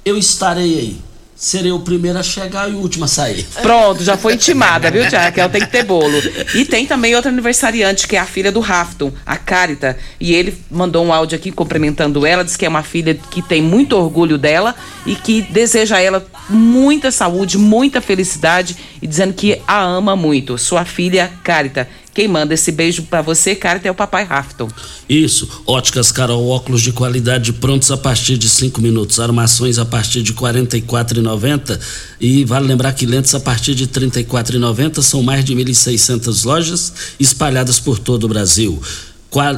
eu 0.04 0.18
estarei 0.18 0.78
aí 0.78 1.11
serei 1.42 1.72
o 1.72 1.80
primeiro 1.80 2.16
a 2.20 2.22
chegar 2.22 2.70
e 2.70 2.72
o 2.72 2.78
último 2.78 3.04
a 3.04 3.08
sair. 3.08 3.44
Pronto, 3.60 4.04
já 4.04 4.16
foi 4.16 4.34
intimada, 4.34 4.92
viu, 4.92 5.08
Tia 5.08 5.22
Raquel? 5.22 5.48
Tem 5.48 5.60
que 5.62 5.72
ter 5.72 5.82
bolo. 5.82 6.16
E 6.54 6.64
tem 6.64 6.86
também 6.86 7.16
outra 7.16 7.32
aniversariante, 7.32 8.06
que 8.06 8.14
é 8.14 8.20
a 8.20 8.24
filha 8.24 8.52
do 8.52 8.60
Rafton, 8.60 9.12
a 9.26 9.36
Carita. 9.36 9.98
E 10.20 10.32
ele 10.32 10.56
mandou 10.70 11.04
um 11.04 11.12
áudio 11.12 11.36
aqui 11.36 11.50
cumprimentando 11.50 12.24
ela, 12.24 12.44
diz 12.44 12.56
que 12.56 12.64
é 12.64 12.68
uma 12.68 12.84
filha 12.84 13.18
que 13.28 13.42
tem 13.42 13.60
muito 13.60 13.96
orgulho 13.96 14.38
dela 14.38 14.72
e 15.04 15.16
que 15.16 15.42
deseja 15.42 15.96
a 15.96 16.00
ela 16.00 16.24
muita 16.48 17.10
saúde, 17.10 17.58
muita 17.58 18.00
felicidade 18.00 18.76
e 19.02 19.06
dizendo 19.08 19.34
que 19.34 19.60
a 19.66 19.80
ama 19.82 20.14
muito. 20.14 20.56
Sua 20.56 20.84
filha, 20.84 21.28
Carita. 21.42 21.88
Quem 22.14 22.28
manda 22.28 22.52
esse 22.52 22.70
beijo 22.70 23.04
para 23.04 23.22
você, 23.22 23.54
cara, 23.54 23.80
é 23.82 23.90
o 23.90 23.94
papai 23.94 24.24
Rafton. 24.24 24.68
Isso. 25.08 25.48
Óticas 25.66 26.12
Carol, 26.12 26.46
óculos 26.48 26.82
de 26.82 26.92
qualidade 26.92 27.54
prontos 27.54 27.90
a 27.90 27.96
partir 27.96 28.36
de 28.36 28.48
cinco 28.48 28.82
minutos. 28.82 29.18
Armações 29.18 29.78
a 29.78 29.84
partir 29.84 30.22
de 30.22 30.32
R$ 30.32 30.38
44,90. 30.38 31.80
E 32.20 32.44
vale 32.44 32.66
lembrar 32.66 32.92
que 32.92 33.06
lentes 33.06 33.34
a 33.34 33.40
partir 33.40 33.74
de 33.74 33.84
R$ 33.84 33.90
34,90 33.90 35.02
são 35.02 35.22
mais 35.22 35.42
de 35.44 35.54
1.600 35.54 36.44
lojas 36.44 36.92
espalhadas 37.18 37.80
por 37.80 37.98
todo 37.98 38.24
o 38.24 38.28
Brasil. 38.28 38.80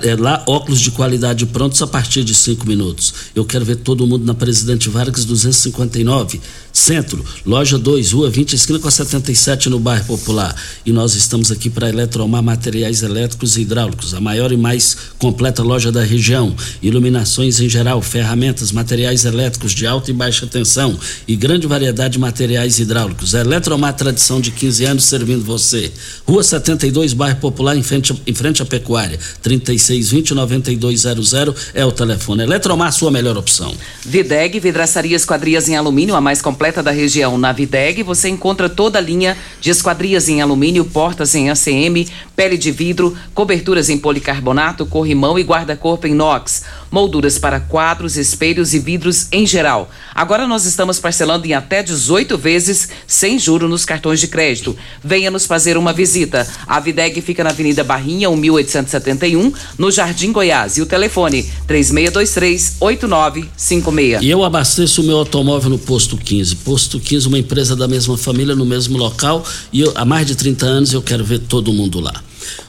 É, 0.04 0.14
lá, 0.14 0.40
óculos 0.46 0.80
de 0.80 0.92
qualidade 0.92 1.44
prontos 1.46 1.82
a 1.82 1.86
partir 1.88 2.22
de 2.22 2.32
cinco 2.32 2.64
minutos. 2.64 3.12
Eu 3.34 3.44
quero 3.44 3.64
ver 3.64 3.74
todo 3.74 4.06
mundo 4.06 4.24
na 4.24 4.32
Presidente 4.32 4.88
Vargas 4.88 5.24
259, 5.24 6.40
Centro, 6.72 7.24
loja 7.44 7.76
2, 7.76 8.12
rua 8.12 8.30
20, 8.30 8.52
esquina 8.52 8.78
com 8.78 8.86
a 8.86 8.90
77 8.90 9.68
no 9.68 9.80
bairro 9.80 10.04
Popular. 10.04 10.54
E 10.86 10.92
nós 10.92 11.16
estamos 11.16 11.50
aqui 11.50 11.68
para 11.68 11.88
Eletromar 11.88 12.42
Materiais 12.42 13.02
Elétricos 13.02 13.56
e 13.56 13.62
Hidráulicos, 13.62 14.14
a 14.14 14.20
maior 14.20 14.52
e 14.52 14.56
mais 14.56 14.96
completa 15.18 15.62
loja 15.62 15.90
da 15.90 16.04
região. 16.04 16.54
Iluminações 16.80 17.58
em 17.58 17.68
geral, 17.68 18.00
ferramentas, 18.00 18.70
materiais 18.70 19.24
elétricos 19.24 19.72
de 19.72 19.86
alta 19.88 20.10
e 20.10 20.14
baixa 20.14 20.46
tensão 20.46 20.96
e 21.26 21.34
grande 21.34 21.66
variedade 21.66 22.14
de 22.14 22.18
materiais 22.20 22.78
hidráulicos. 22.78 23.34
Eletromar 23.34 23.94
tradição 23.94 24.40
de 24.40 24.52
15 24.52 24.84
anos 24.84 25.04
servindo 25.04 25.44
você. 25.44 25.92
Rua 26.26 26.44
72, 26.44 27.12
bairro 27.12 27.40
Popular, 27.40 27.76
em 27.76 27.82
frente, 27.82 28.14
em 28.24 28.34
frente 28.34 28.62
à 28.62 28.64
Pecuária. 28.64 29.18
30 29.42 29.63
3620 29.64 30.34
9200 30.34 31.34
é 31.74 31.84
o 31.84 31.90
telefone. 31.90 32.42
Eletromar, 32.42 32.92
sua 32.92 33.10
melhor 33.10 33.36
opção. 33.36 33.74
Videg, 34.04 34.60
vidraçaria 34.60 35.16
esquadrias 35.16 35.68
em 35.68 35.76
alumínio, 35.76 36.14
a 36.14 36.20
mais 36.20 36.40
completa 36.40 36.82
da 36.82 36.90
região. 36.90 37.36
Na 37.38 37.52
Videg 37.52 38.02
você 38.02 38.28
encontra 38.28 38.68
toda 38.68 38.98
a 38.98 39.02
linha 39.02 39.36
de 39.60 39.70
esquadrias 39.70 40.28
em 40.28 40.40
alumínio, 40.40 40.84
portas 40.84 41.34
em 41.34 41.50
ACM, 41.50 42.06
pele 42.36 42.56
de 42.56 42.70
vidro, 42.70 43.16
coberturas 43.34 43.88
em 43.88 43.98
policarbonato, 43.98 44.86
corrimão 44.86 45.38
e 45.38 45.42
guarda-corpo 45.42 46.06
em 46.06 46.12
inox. 46.12 46.62
Molduras 46.94 47.40
para 47.40 47.58
quadros, 47.58 48.16
espelhos 48.16 48.72
e 48.72 48.78
vidros 48.78 49.26
em 49.32 49.44
geral. 49.44 49.90
Agora 50.14 50.46
nós 50.46 50.64
estamos 50.64 51.00
parcelando 51.00 51.44
em 51.44 51.52
até 51.52 51.82
18 51.82 52.38
vezes 52.38 52.88
sem 53.04 53.36
juro 53.36 53.68
nos 53.68 53.84
cartões 53.84 54.20
de 54.20 54.28
crédito. 54.28 54.76
Venha 55.02 55.28
nos 55.28 55.44
fazer 55.44 55.76
uma 55.76 55.92
visita. 55.92 56.46
A 56.68 56.78
Videg 56.78 57.20
fica 57.20 57.42
na 57.42 57.50
Avenida 57.50 57.82
Barrinha, 57.82 58.30
1871, 58.30 59.52
no 59.76 59.90
Jardim 59.90 60.30
Goiás. 60.30 60.76
E 60.76 60.82
o 60.82 60.86
telefone 60.86 61.42
3623 61.66 62.76
8956. 62.78 64.22
E 64.22 64.30
eu 64.30 64.44
abasteço 64.44 65.02
o 65.02 65.04
meu 65.04 65.18
automóvel 65.18 65.70
no 65.70 65.78
Posto 65.78 66.16
15. 66.16 66.54
Posto 66.56 67.00
15, 67.00 67.26
uma 67.26 67.38
empresa 67.40 67.74
da 67.74 67.88
mesma 67.88 68.16
família, 68.16 68.54
no 68.54 68.64
mesmo 68.64 68.96
local. 68.96 69.44
E 69.72 69.80
eu, 69.80 69.92
há 69.96 70.04
mais 70.04 70.28
de 70.28 70.36
30 70.36 70.64
anos 70.64 70.92
eu 70.92 71.02
quero 71.02 71.24
ver 71.24 71.40
todo 71.40 71.72
mundo 71.72 71.98
lá. 71.98 72.22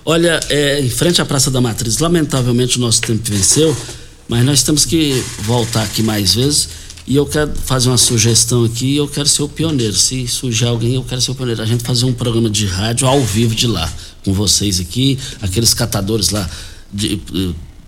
Olha, 0.03 0.39
é, 0.49 0.81
em 0.81 0.89
frente 0.89 1.21
à 1.21 1.25
Praça 1.25 1.51
da 1.51 1.61
Matriz, 1.61 1.99
lamentavelmente 1.99 2.77
o 2.77 2.81
nosso 2.81 3.01
tempo 3.01 3.21
venceu, 3.23 3.75
mas 4.27 4.45
nós 4.45 4.63
temos 4.63 4.85
que 4.85 5.23
voltar 5.39 5.83
aqui 5.83 6.01
mais 6.01 6.35
vezes. 6.35 6.69
E 7.07 7.15
eu 7.15 7.25
quero 7.25 7.53
fazer 7.55 7.89
uma 7.89 7.99
sugestão 7.99 8.65
aqui, 8.65 8.97
eu 8.97 9.07
quero 9.07 9.27
ser 9.27 9.43
o 9.43 9.49
pioneiro. 9.49 9.93
Se 9.93 10.27
surgir 10.27 10.65
alguém, 10.65 10.95
eu 10.95 11.03
quero 11.03 11.21
ser 11.21 11.31
o 11.31 11.35
pioneiro. 11.35 11.61
A 11.61 11.65
gente 11.65 11.83
fazer 11.83 12.05
um 12.05 12.13
programa 12.13 12.49
de 12.49 12.65
rádio 12.65 13.07
ao 13.07 13.21
vivo 13.21 13.53
de 13.53 13.67
lá, 13.67 13.91
com 14.23 14.33
vocês 14.33 14.79
aqui, 14.79 15.19
aqueles 15.39 15.73
catadores 15.73 16.31
lá, 16.31 16.49
de, 16.91 17.21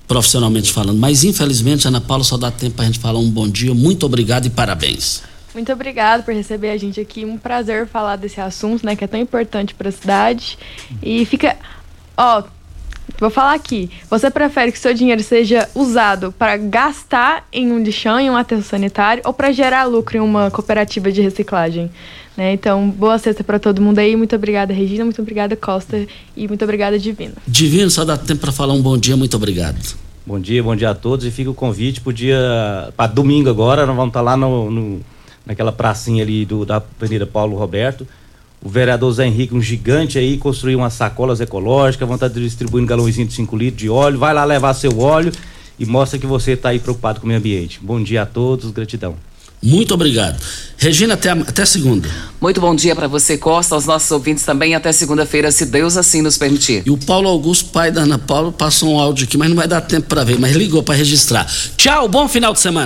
profissionalmente 0.07 0.71
falando. 0.71 0.99
Mas 0.99 1.23
infelizmente, 1.23 1.87
Ana 1.87 1.99
Paula, 1.99 2.23
só 2.23 2.37
dá 2.37 2.51
tempo 2.51 2.75
para 2.75 2.83
a 2.83 2.85
gente 2.85 2.99
falar 2.99 3.17
um 3.17 3.29
bom 3.29 3.49
dia. 3.49 3.73
Muito 3.73 4.05
obrigado 4.05 4.45
e 4.45 4.51
parabéns. 4.51 5.23
Muito 5.51 5.73
obrigado 5.73 6.23
por 6.23 6.35
receber 6.35 6.69
a 6.69 6.77
gente 6.77 6.99
aqui. 6.99 7.25
Um 7.25 7.39
prazer 7.39 7.87
falar 7.87 8.15
desse 8.17 8.39
assunto, 8.39 8.85
né, 8.85 8.95
que 8.95 9.03
é 9.03 9.07
tão 9.07 9.19
importante 9.19 9.73
para 9.73 9.89
a 9.89 9.91
cidade. 9.91 10.59
E 11.01 11.25
fica, 11.25 11.57
ó, 12.15 12.43
vou 13.19 13.29
falar 13.29 13.53
aqui. 13.53 13.89
Você 14.09 14.29
prefere 14.29 14.71
que 14.71 14.79
seu 14.79 14.93
dinheiro 14.93 15.21
seja 15.23 15.67
usado 15.73 16.31
para 16.31 16.57
gastar 16.57 17.47
em 17.51 17.71
um 17.71 17.81
lixão, 17.81 18.19
em 18.19 18.29
um 18.29 18.37
aterro 18.37 18.63
sanitário, 18.63 19.23
ou 19.25 19.33
para 19.33 19.51
gerar 19.51 19.85
lucro 19.85 20.17
em 20.17 20.21
uma 20.21 20.51
cooperativa 20.51 21.11
de 21.11 21.21
reciclagem? 21.21 21.89
Né? 22.37 22.53
Então, 22.53 22.89
boa 22.89 23.17
sexta 23.17 23.43
para 23.43 23.57
todo 23.57 23.81
mundo 23.81 23.97
aí. 23.97 24.15
Muito 24.15 24.35
obrigada, 24.35 24.71
Regina. 24.71 25.03
Muito 25.03 25.21
obrigada, 25.21 25.55
Costa. 25.55 26.05
E 26.35 26.47
muito 26.47 26.63
obrigada, 26.63 26.99
Divino. 26.99 27.33
Divino, 27.47 27.89
só 27.89 28.05
dá 28.05 28.15
tempo 28.15 28.41
para 28.41 28.51
falar 28.51 28.73
um 28.73 28.81
bom 28.81 28.95
dia. 28.97 29.17
Muito 29.17 29.35
obrigado. 29.35 29.97
Bom 30.23 30.39
dia, 30.39 30.61
bom 30.61 30.75
dia 30.75 30.91
a 30.91 30.95
todos. 30.95 31.25
E 31.25 31.31
fica 31.31 31.49
o 31.49 31.53
convite 31.53 31.99
para 31.99 32.13
dia. 32.13 32.37
para 32.95 33.11
domingo 33.11 33.49
agora. 33.49 33.87
Nós 33.87 33.95
vamos 33.95 34.11
estar 34.11 34.21
lá 34.21 34.37
no, 34.37 34.69
no 34.69 35.01
naquela 35.47 35.71
pracinha 35.71 36.21
ali 36.21 36.45
do, 36.45 36.65
da 36.65 36.83
Avenida 37.01 37.25
Paulo 37.25 37.57
Roberto. 37.57 38.05
O 38.63 38.69
vereador 38.69 39.11
Zé 39.13 39.27
Henrique, 39.27 39.53
um 39.53 39.61
gigante 39.61 40.17
aí, 40.17 40.37
construiu 40.37 40.79
umas 40.79 40.93
sacolas 40.93 41.39
ecológicas, 41.39 42.07
vão 42.07 42.15
estar 42.15 42.27
distribuindo 42.27 42.87
galãozinho 42.87 43.27
de 43.27 43.33
5 43.33 43.55
litros 43.55 43.79
de 43.79 43.89
óleo. 43.89 44.17
Vai 44.17 44.33
lá 44.33 44.43
levar 44.43 44.73
seu 44.73 44.99
óleo 44.99 45.31
e 45.77 45.85
mostra 45.85 46.17
que 46.17 46.25
você 46.25 46.53
está 46.53 46.69
aí 46.69 46.79
preocupado 46.79 47.19
com 47.19 47.25
o 47.25 47.27
meio 47.27 47.39
ambiente. 47.39 47.79
Bom 47.81 48.01
dia 48.01 48.23
a 48.23 48.25
todos, 48.25 48.71
gratidão. 48.71 49.15
Muito 49.61 49.93
obrigado. 49.93 50.39
Regina, 50.77 51.15
até, 51.15 51.31
até 51.31 51.65
segunda. 51.65 52.07
Muito 52.39 52.61
bom 52.61 52.75
dia 52.75 52.95
para 52.95 53.07
você, 53.07 53.35
Costa, 53.37 53.73
aos 53.73 53.85
nossos 53.85 54.09
ouvintes 54.11 54.43
também. 54.43 54.75
Até 54.75 54.91
segunda-feira, 54.91 55.51
se 55.51 55.65
Deus 55.65 55.97
assim 55.97 56.21
nos 56.21 56.37
permitir. 56.37 56.83
E 56.85 56.91
o 56.91 56.97
Paulo 56.97 57.27
Augusto, 57.27 57.71
pai 57.71 57.91
da 57.91 58.01
Ana 58.01 58.19
Paula, 58.19 58.51
passou 58.51 58.93
um 58.93 58.99
áudio 58.99 59.25
aqui, 59.25 59.35
mas 59.35 59.49
não 59.49 59.55
vai 59.55 59.67
dar 59.67 59.81
tempo 59.81 60.07
para 60.07 60.23
ver, 60.23 60.39
mas 60.39 60.55
ligou 60.55 60.83
para 60.83 60.93
registrar. 60.93 61.51
Tchau, 61.75 62.07
bom 62.07 62.27
final 62.27 62.53
de 62.53 62.59
semana. 62.59 62.75